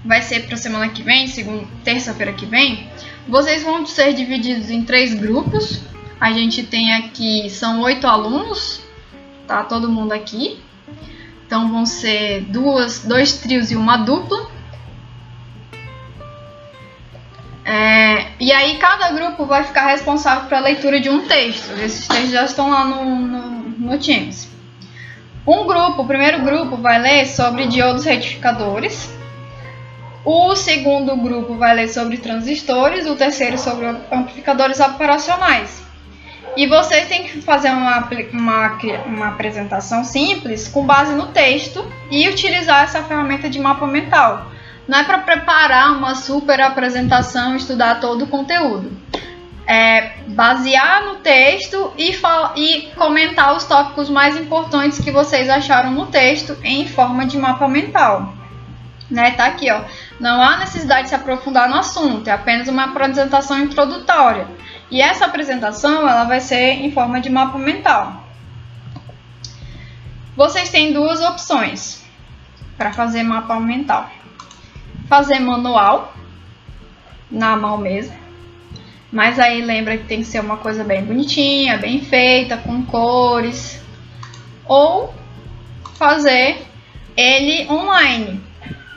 vai 0.03 0.21
ser 0.21 0.45
para 0.45 0.57
semana 0.57 0.89
que 0.89 1.01
vem, 1.01 1.27
segunda, 1.27 1.65
terça-feira 1.83 2.33
que 2.33 2.45
vem. 2.45 2.89
Vocês 3.27 3.63
vão 3.63 3.85
ser 3.85 4.13
divididos 4.13 4.69
em 4.69 4.83
três 4.83 5.13
grupos. 5.13 5.81
A 6.23 6.31
gente 6.31 6.63
tem 6.63 6.93
aqui, 6.93 7.49
são 7.49 7.81
oito 7.81 8.07
alunos, 8.07 8.79
tá? 9.45 9.61
Todo 9.61 9.91
mundo 9.91 10.13
aqui. 10.13 10.57
Então 11.45 11.69
vão 11.69 11.85
ser 11.85 12.45
duas, 12.45 13.03
dois 13.03 13.39
trios 13.39 13.71
e 13.71 13.75
uma 13.75 13.97
dupla. 13.97 14.49
É, 17.65 18.27
e 18.39 18.53
aí 18.53 18.77
cada 18.77 19.11
grupo 19.11 19.45
vai 19.45 19.65
ficar 19.65 19.87
responsável 19.87 20.47
pela 20.47 20.61
leitura 20.61 20.97
de 20.97 21.09
um 21.09 21.27
texto. 21.27 21.73
Esses 21.73 22.07
textos 22.07 22.31
já 22.31 22.45
estão 22.45 22.69
lá 22.69 22.85
no, 22.85 23.03
no, 23.03 23.49
no 23.79 23.97
Teams. 23.97 24.47
Um 25.45 25.67
grupo, 25.67 26.03
o 26.03 26.07
primeiro 26.07 26.41
grupo 26.41 26.77
vai 26.77 27.01
ler 27.01 27.25
sobre 27.25 27.67
diodos 27.67 28.05
retificadores. 28.05 29.13
O 30.23 30.55
segundo 30.55 31.17
grupo 31.17 31.55
vai 31.55 31.75
ler 31.75 31.89
sobre 31.89 32.15
transistores, 32.15 33.05
o 33.07 33.15
terceiro 33.17 33.57
sobre 33.57 33.87
amplificadores 34.09 34.79
operacionais. 34.79 35.82
E 36.55 36.67
vocês 36.67 37.07
têm 37.07 37.23
que 37.23 37.41
fazer 37.41 37.69
uma, 37.69 38.07
uma, 38.31 38.79
uma 39.07 39.27
apresentação 39.29 40.03
simples 40.03 40.67
com 40.67 40.85
base 40.85 41.13
no 41.13 41.27
texto 41.27 41.83
e 42.11 42.27
utilizar 42.29 42.83
essa 42.83 43.03
ferramenta 43.03 43.49
de 43.49 43.59
mapa 43.59 43.87
mental. 43.87 44.51
Não 44.87 44.99
é 44.99 45.03
para 45.03 45.19
preparar 45.19 45.91
uma 45.97 46.13
super 46.13 46.61
apresentação, 46.61 47.55
estudar 47.55 47.99
todo 47.99 48.25
o 48.25 48.27
conteúdo. 48.27 48.91
É 49.65 50.17
basear 50.27 51.05
no 51.05 51.15
texto 51.15 51.93
e, 51.97 52.13
e 52.55 52.91
comentar 52.95 53.55
os 53.55 53.63
tópicos 53.63 54.09
mais 54.09 54.37
importantes 54.37 54.99
que 54.99 55.09
vocês 55.09 55.49
acharam 55.49 55.91
no 55.91 56.07
texto 56.07 56.57
em 56.63 56.85
forma 56.87 57.25
de 57.25 57.37
mapa 57.37 57.67
mental. 57.67 58.33
Né? 59.09 59.31
Tá 59.31 59.45
aqui, 59.45 59.71
ó. 59.71 59.81
Não 60.19 60.41
há 60.41 60.57
necessidade 60.57 61.03
de 61.03 61.09
se 61.09 61.15
aprofundar 61.15 61.69
no 61.69 61.75
assunto, 61.75 62.27
é 62.27 62.31
apenas 62.31 62.67
uma 62.67 62.85
apresentação 62.85 63.57
introdutória. 63.59 64.47
E 64.93 65.01
essa 65.01 65.25
apresentação 65.25 66.07
ela 66.07 66.23
vai 66.23 66.39
ser 66.39 66.85
em 66.85 66.91
forma 66.91 67.19
de 67.19 67.29
mapa 67.29 67.57
mental. 67.57 68.23
Vocês 70.37 70.69
têm 70.69 70.93
duas 70.93 71.19
opções 71.21 72.01
para 72.77 72.93
fazer 72.93 73.23
mapa 73.23 73.59
mental 73.59 74.09
fazer 75.13 75.39
manual, 75.39 76.11
na 77.29 77.55
mão 77.55 77.77
mesmo. 77.77 78.15
Mas 79.11 79.39
aí 79.39 79.61
lembra 79.61 79.95
que 79.95 80.05
tem 80.05 80.19
que 80.19 80.25
ser 80.25 80.39
uma 80.39 80.57
coisa 80.57 80.83
bem 80.83 81.03
bonitinha, 81.05 81.77
bem 81.77 82.01
feita, 82.01 82.57
com 82.57 82.83
cores. 82.83 83.79
Ou 84.65 85.13
fazer 85.99 86.65
ele 87.15 87.69
online, 87.69 88.41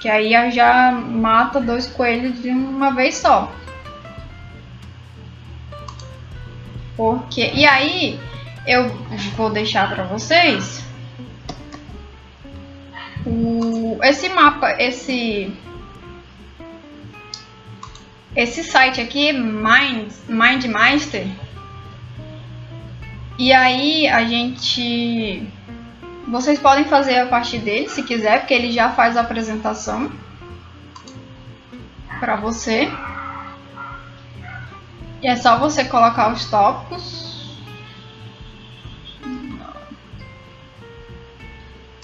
que 0.01 0.09
aí 0.09 0.51
já 0.51 0.91
mata 0.93 1.61
dois 1.61 1.87
coelhos 1.87 2.41
de 2.41 2.49
uma 2.49 2.95
vez 2.95 3.17
só. 3.17 3.53
Porque 6.97 7.51
e 7.55 7.67
aí 7.67 8.19
eu 8.67 8.89
vou 9.37 9.51
deixar 9.51 9.89
para 9.95 10.05
vocês 10.05 10.83
o, 13.25 13.99
esse 14.03 14.29
mapa, 14.29 14.77
esse 14.79 15.53
esse 18.35 18.63
site 18.63 19.01
aqui, 19.01 19.33
Mind, 19.33 20.13
MindMaster, 20.29 21.27
e 23.39 23.53
aí 23.53 24.09
a 24.09 24.25
gente. 24.25 25.47
Vocês 26.29 26.59
podem 26.59 26.85
fazer 26.85 27.19
a 27.19 27.27
partir 27.27 27.59
dele 27.59 27.89
se 27.89 28.03
quiser, 28.03 28.41
porque 28.41 28.55
ele 28.55 28.73
já 28.73 28.91
faz 28.91 29.17
a 29.17 29.21
apresentação 29.21 30.11
para 32.19 32.37
você. 32.37 32.91
E 35.27 35.29
é 35.29 35.35
só 35.35 35.59
você 35.59 35.85
colocar 35.85 36.33
os 36.33 36.45
tópicos. 36.45 37.57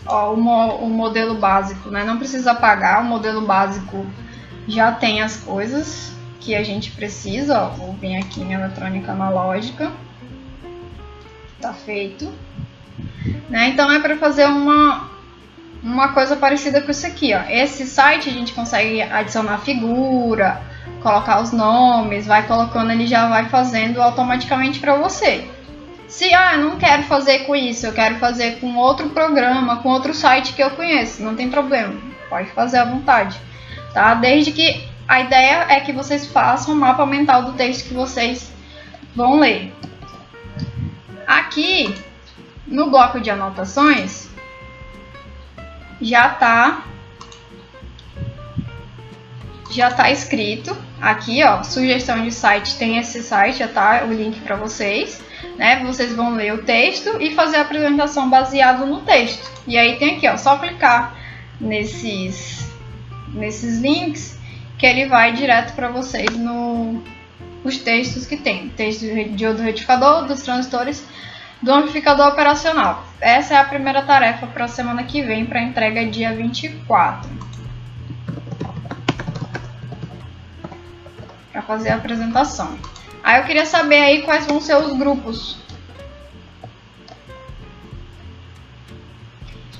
Ó, 0.04 0.32
o, 0.32 0.36
mo 0.36 0.78
o 0.78 0.90
modelo 0.90 1.36
básico, 1.36 1.88
né? 1.88 2.02
Não 2.02 2.18
precisa 2.18 2.50
apagar, 2.50 3.00
o 3.00 3.04
modelo 3.04 3.42
básico 3.42 4.04
já 4.66 4.90
tem 4.90 5.22
as 5.22 5.36
coisas 5.36 6.12
que 6.40 6.52
a 6.56 6.64
gente 6.64 6.90
precisa, 6.90 7.62
ó, 7.62 7.68
vou 7.68 7.92
vir 7.92 8.16
aqui 8.16 8.40
em 8.40 8.54
eletrônica 8.54 9.12
analógica, 9.12 9.92
tá 11.60 11.72
feito, 11.72 12.28
né? 13.48 13.68
Então 13.68 13.88
é 13.92 14.00
para 14.00 14.16
fazer 14.16 14.46
uma 14.46 15.08
uma 15.80 16.12
coisa 16.12 16.34
parecida 16.34 16.82
com 16.82 16.90
isso 16.90 17.06
aqui, 17.06 17.32
ó. 17.34 17.42
Esse 17.48 17.86
site 17.86 18.28
a 18.28 18.32
gente 18.32 18.52
consegue 18.52 19.00
adicionar 19.00 19.58
figura, 19.58 20.60
colocar 21.02 21.40
os 21.40 21.52
nomes, 21.52 22.26
vai 22.26 22.46
colocando, 22.46 22.92
ele 22.92 23.06
já 23.06 23.28
vai 23.28 23.48
fazendo 23.48 24.00
automaticamente 24.00 24.80
para 24.80 24.96
você. 24.96 25.46
Se 26.08 26.32
ah, 26.34 26.56
não 26.56 26.76
quero 26.76 27.04
fazer 27.04 27.40
com 27.40 27.56
isso, 27.56 27.86
eu 27.86 27.92
quero 27.92 28.16
fazer 28.18 28.60
com 28.60 28.76
outro 28.76 29.10
programa, 29.10 29.78
com 29.78 29.88
outro 29.88 30.12
site 30.12 30.52
que 30.52 30.62
eu 30.62 30.70
conheço, 30.70 31.22
não 31.22 31.34
tem 31.34 31.48
problema, 31.48 31.94
pode 32.28 32.50
fazer 32.50 32.78
à 32.78 32.84
vontade, 32.84 33.40
tá? 33.94 34.14
Desde 34.14 34.52
que 34.52 34.86
a 35.08 35.20
ideia 35.20 35.66
é 35.68 35.80
que 35.80 35.92
vocês 35.92 36.26
façam 36.26 36.74
um 36.74 36.78
mapa 36.78 37.04
mental 37.06 37.44
do 37.44 37.52
texto 37.52 37.88
que 37.88 37.94
vocês 37.94 38.52
vão 39.14 39.40
ler. 39.40 39.74
Aqui 41.26 41.94
no 42.66 42.90
bloco 42.90 43.20
de 43.20 43.30
anotações 43.30 44.28
já 46.00 46.28
está 46.28 46.82
já 49.70 49.88
está 49.88 50.10
escrito 50.10 50.76
aqui, 51.02 51.42
ó, 51.42 51.64
sugestão 51.64 52.22
de 52.22 52.30
site, 52.30 52.76
tem 52.76 52.96
esse 52.96 53.22
site, 53.22 53.58
já 53.58 53.68
tá 53.68 54.04
o 54.06 54.12
link 54.12 54.40
para 54.40 54.54
vocês, 54.54 55.20
né? 55.58 55.84
Vocês 55.84 56.14
vão 56.14 56.34
ler 56.34 56.54
o 56.54 56.62
texto 56.62 57.20
e 57.20 57.34
fazer 57.34 57.56
a 57.56 57.62
apresentação 57.62 58.30
baseado 58.30 58.86
no 58.86 59.00
texto. 59.00 59.50
E 59.66 59.76
aí 59.76 59.96
tem 59.96 60.16
aqui, 60.16 60.28
ó, 60.28 60.36
só 60.36 60.56
clicar 60.56 61.14
nesses 61.60 62.70
nesses 63.34 63.80
links 63.80 64.38
que 64.78 64.86
ele 64.86 65.06
vai 65.06 65.32
direto 65.32 65.74
para 65.74 65.88
vocês 65.88 66.30
no 66.36 67.02
os 67.64 67.78
textos 67.78 68.26
que 68.26 68.36
tem, 68.36 68.68
texto 68.70 69.02
do 69.02 69.62
retificador, 69.62 70.26
dos 70.26 70.42
transistores, 70.42 71.04
do 71.60 71.72
amplificador 71.72 72.26
operacional. 72.26 73.06
Essa 73.20 73.54
é 73.54 73.56
a 73.56 73.64
primeira 73.64 74.02
tarefa 74.02 74.48
para 74.48 74.64
a 74.64 74.68
semana 74.68 75.04
que 75.04 75.22
vem, 75.22 75.46
para 75.46 75.62
entrega 75.62 76.04
dia 76.04 76.34
24. 76.34 77.51
Para 81.52 81.62
fazer 81.62 81.90
a 81.90 81.96
apresentação. 81.96 82.78
Aí 83.22 83.40
eu 83.40 83.44
queria 83.44 83.66
saber 83.66 84.00
aí 84.00 84.22
quais 84.22 84.46
vão 84.46 84.60
ser 84.60 84.76
os 84.76 84.96
grupos. 84.96 85.56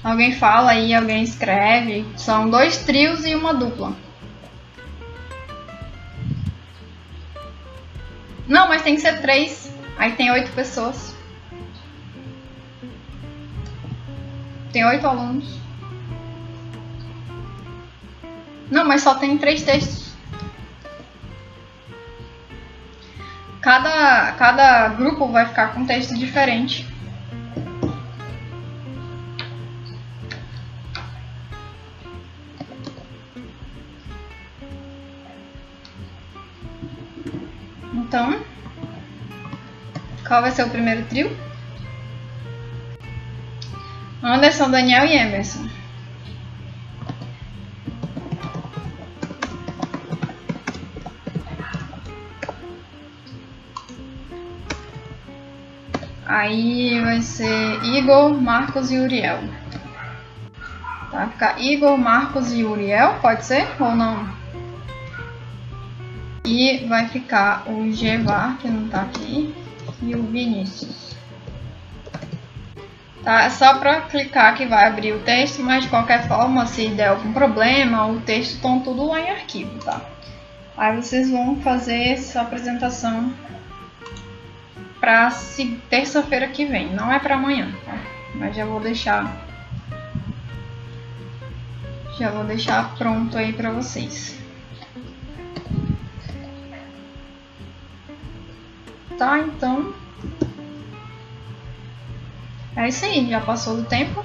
Alguém 0.04 0.32
fala 0.32 0.72
aí, 0.72 0.92
alguém 0.92 1.22
escreve. 1.22 2.04
São 2.16 2.50
dois 2.50 2.78
trios 2.78 3.24
e 3.24 3.34
uma 3.34 3.54
dupla. 3.54 3.94
Não, 8.46 8.68
mas 8.68 8.82
tem 8.82 8.96
que 8.96 9.00
ser 9.00 9.20
três. 9.20 9.72
Aí 9.96 10.12
tem 10.12 10.30
oito 10.30 10.50
pessoas. 10.52 11.14
Tem 14.72 14.84
oito 14.84 15.06
alunos. 15.06 15.62
Não, 18.70 18.84
mas 18.86 19.02
só 19.02 19.14
tem 19.14 19.38
três 19.38 19.62
textos. 19.62 20.01
Cada, 23.72 24.32
cada 24.32 24.88
grupo 24.88 25.28
vai 25.28 25.46
ficar 25.46 25.68
com 25.68 25.86
texto 25.86 26.14
diferente. 26.14 26.86
Então, 37.94 38.42
qual 40.28 40.42
vai 40.42 40.50
ser 40.50 40.64
o 40.64 40.68
primeiro 40.68 41.06
trio? 41.06 41.34
Anderson, 44.22 44.70
Daniel 44.70 45.06
e 45.06 45.16
Emerson. 45.16 45.66
Aí 56.42 57.00
vai 57.00 57.22
ser 57.22 57.84
Igor, 57.84 58.34
Marcos 58.34 58.90
e 58.90 58.98
Uriel. 58.98 59.38
Vai 61.12 61.28
ficar 61.28 61.62
Igor, 61.62 61.96
Marcos 61.96 62.52
e 62.52 62.64
Uriel, 62.64 63.20
pode 63.22 63.44
ser 63.44 63.64
ou 63.78 63.94
não? 63.94 64.28
E 66.44 66.84
vai 66.88 67.06
ficar 67.06 67.70
o 67.70 67.92
Gevar, 67.92 68.58
que 68.58 68.66
não 68.66 68.88
tá 68.88 69.02
aqui, 69.02 69.54
e 70.02 70.16
o 70.16 70.24
Vinícius. 70.24 71.16
Tá? 73.22 73.44
É 73.44 73.50
só 73.50 73.78
para 73.78 74.00
clicar 74.00 74.56
que 74.56 74.66
vai 74.66 74.88
abrir 74.88 75.12
o 75.12 75.20
texto, 75.20 75.62
mas 75.62 75.84
de 75.84 75.90
qualquer 75.90 76.26
forma, 76.26 76.66
se 76.66 76.88
der 76.88 77.10
algum 77.10 77.32
problema, 77.32 78.08
o 78.08 78.20
texto 78.20 78.54
estão 78.54 78.80
tudo 78.80 79.06
lá 79.06 79.20
em 79.20 79.30
arquivo, 79.30 79.78
tá? 79.78 80.00
Aí 80.76 80.96
vocês 80.96 81.30
vão 81.30 81.60
fazer 81.60 82.02
essa 82.08 82.40
apresentação 82.40 83.32
para 85.02 85.32
terça-feira 85.90 86.46
que 86.46 86.64
vem, 86.64 86.94
não 86.94 87.10
é 87.10 87.18
para 87.18 87.34
amanhã, 87.34 87.74
tá? 87.84 87.98
Mas 88.36 88.54
já 88.54 88.64
vou 88.64 88.78
deixar 88.78 89.36
já 92.16 92.30
vou 92.30 92.44
deixar 92.44 92.94
pronto 92.94 93.36
aí 93.36 93.52
para 93.52 93.72
vocês. 93.72 94.38
Tá, 99.18 99.40
então 99.40 99.92
é 102.76 102.88
isso 102.88 103.04
aí, 103.04 103.28
já 103.28 103.40
passou 103.40 103.78
do 103.78 103.84
tempo. 103.84 104.24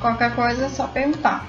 Qualquer 0.00 0.34
coisa 0.34 0.64
é 0.64 0.68
só 0.70 0.86
perguntar. 0.86 1.46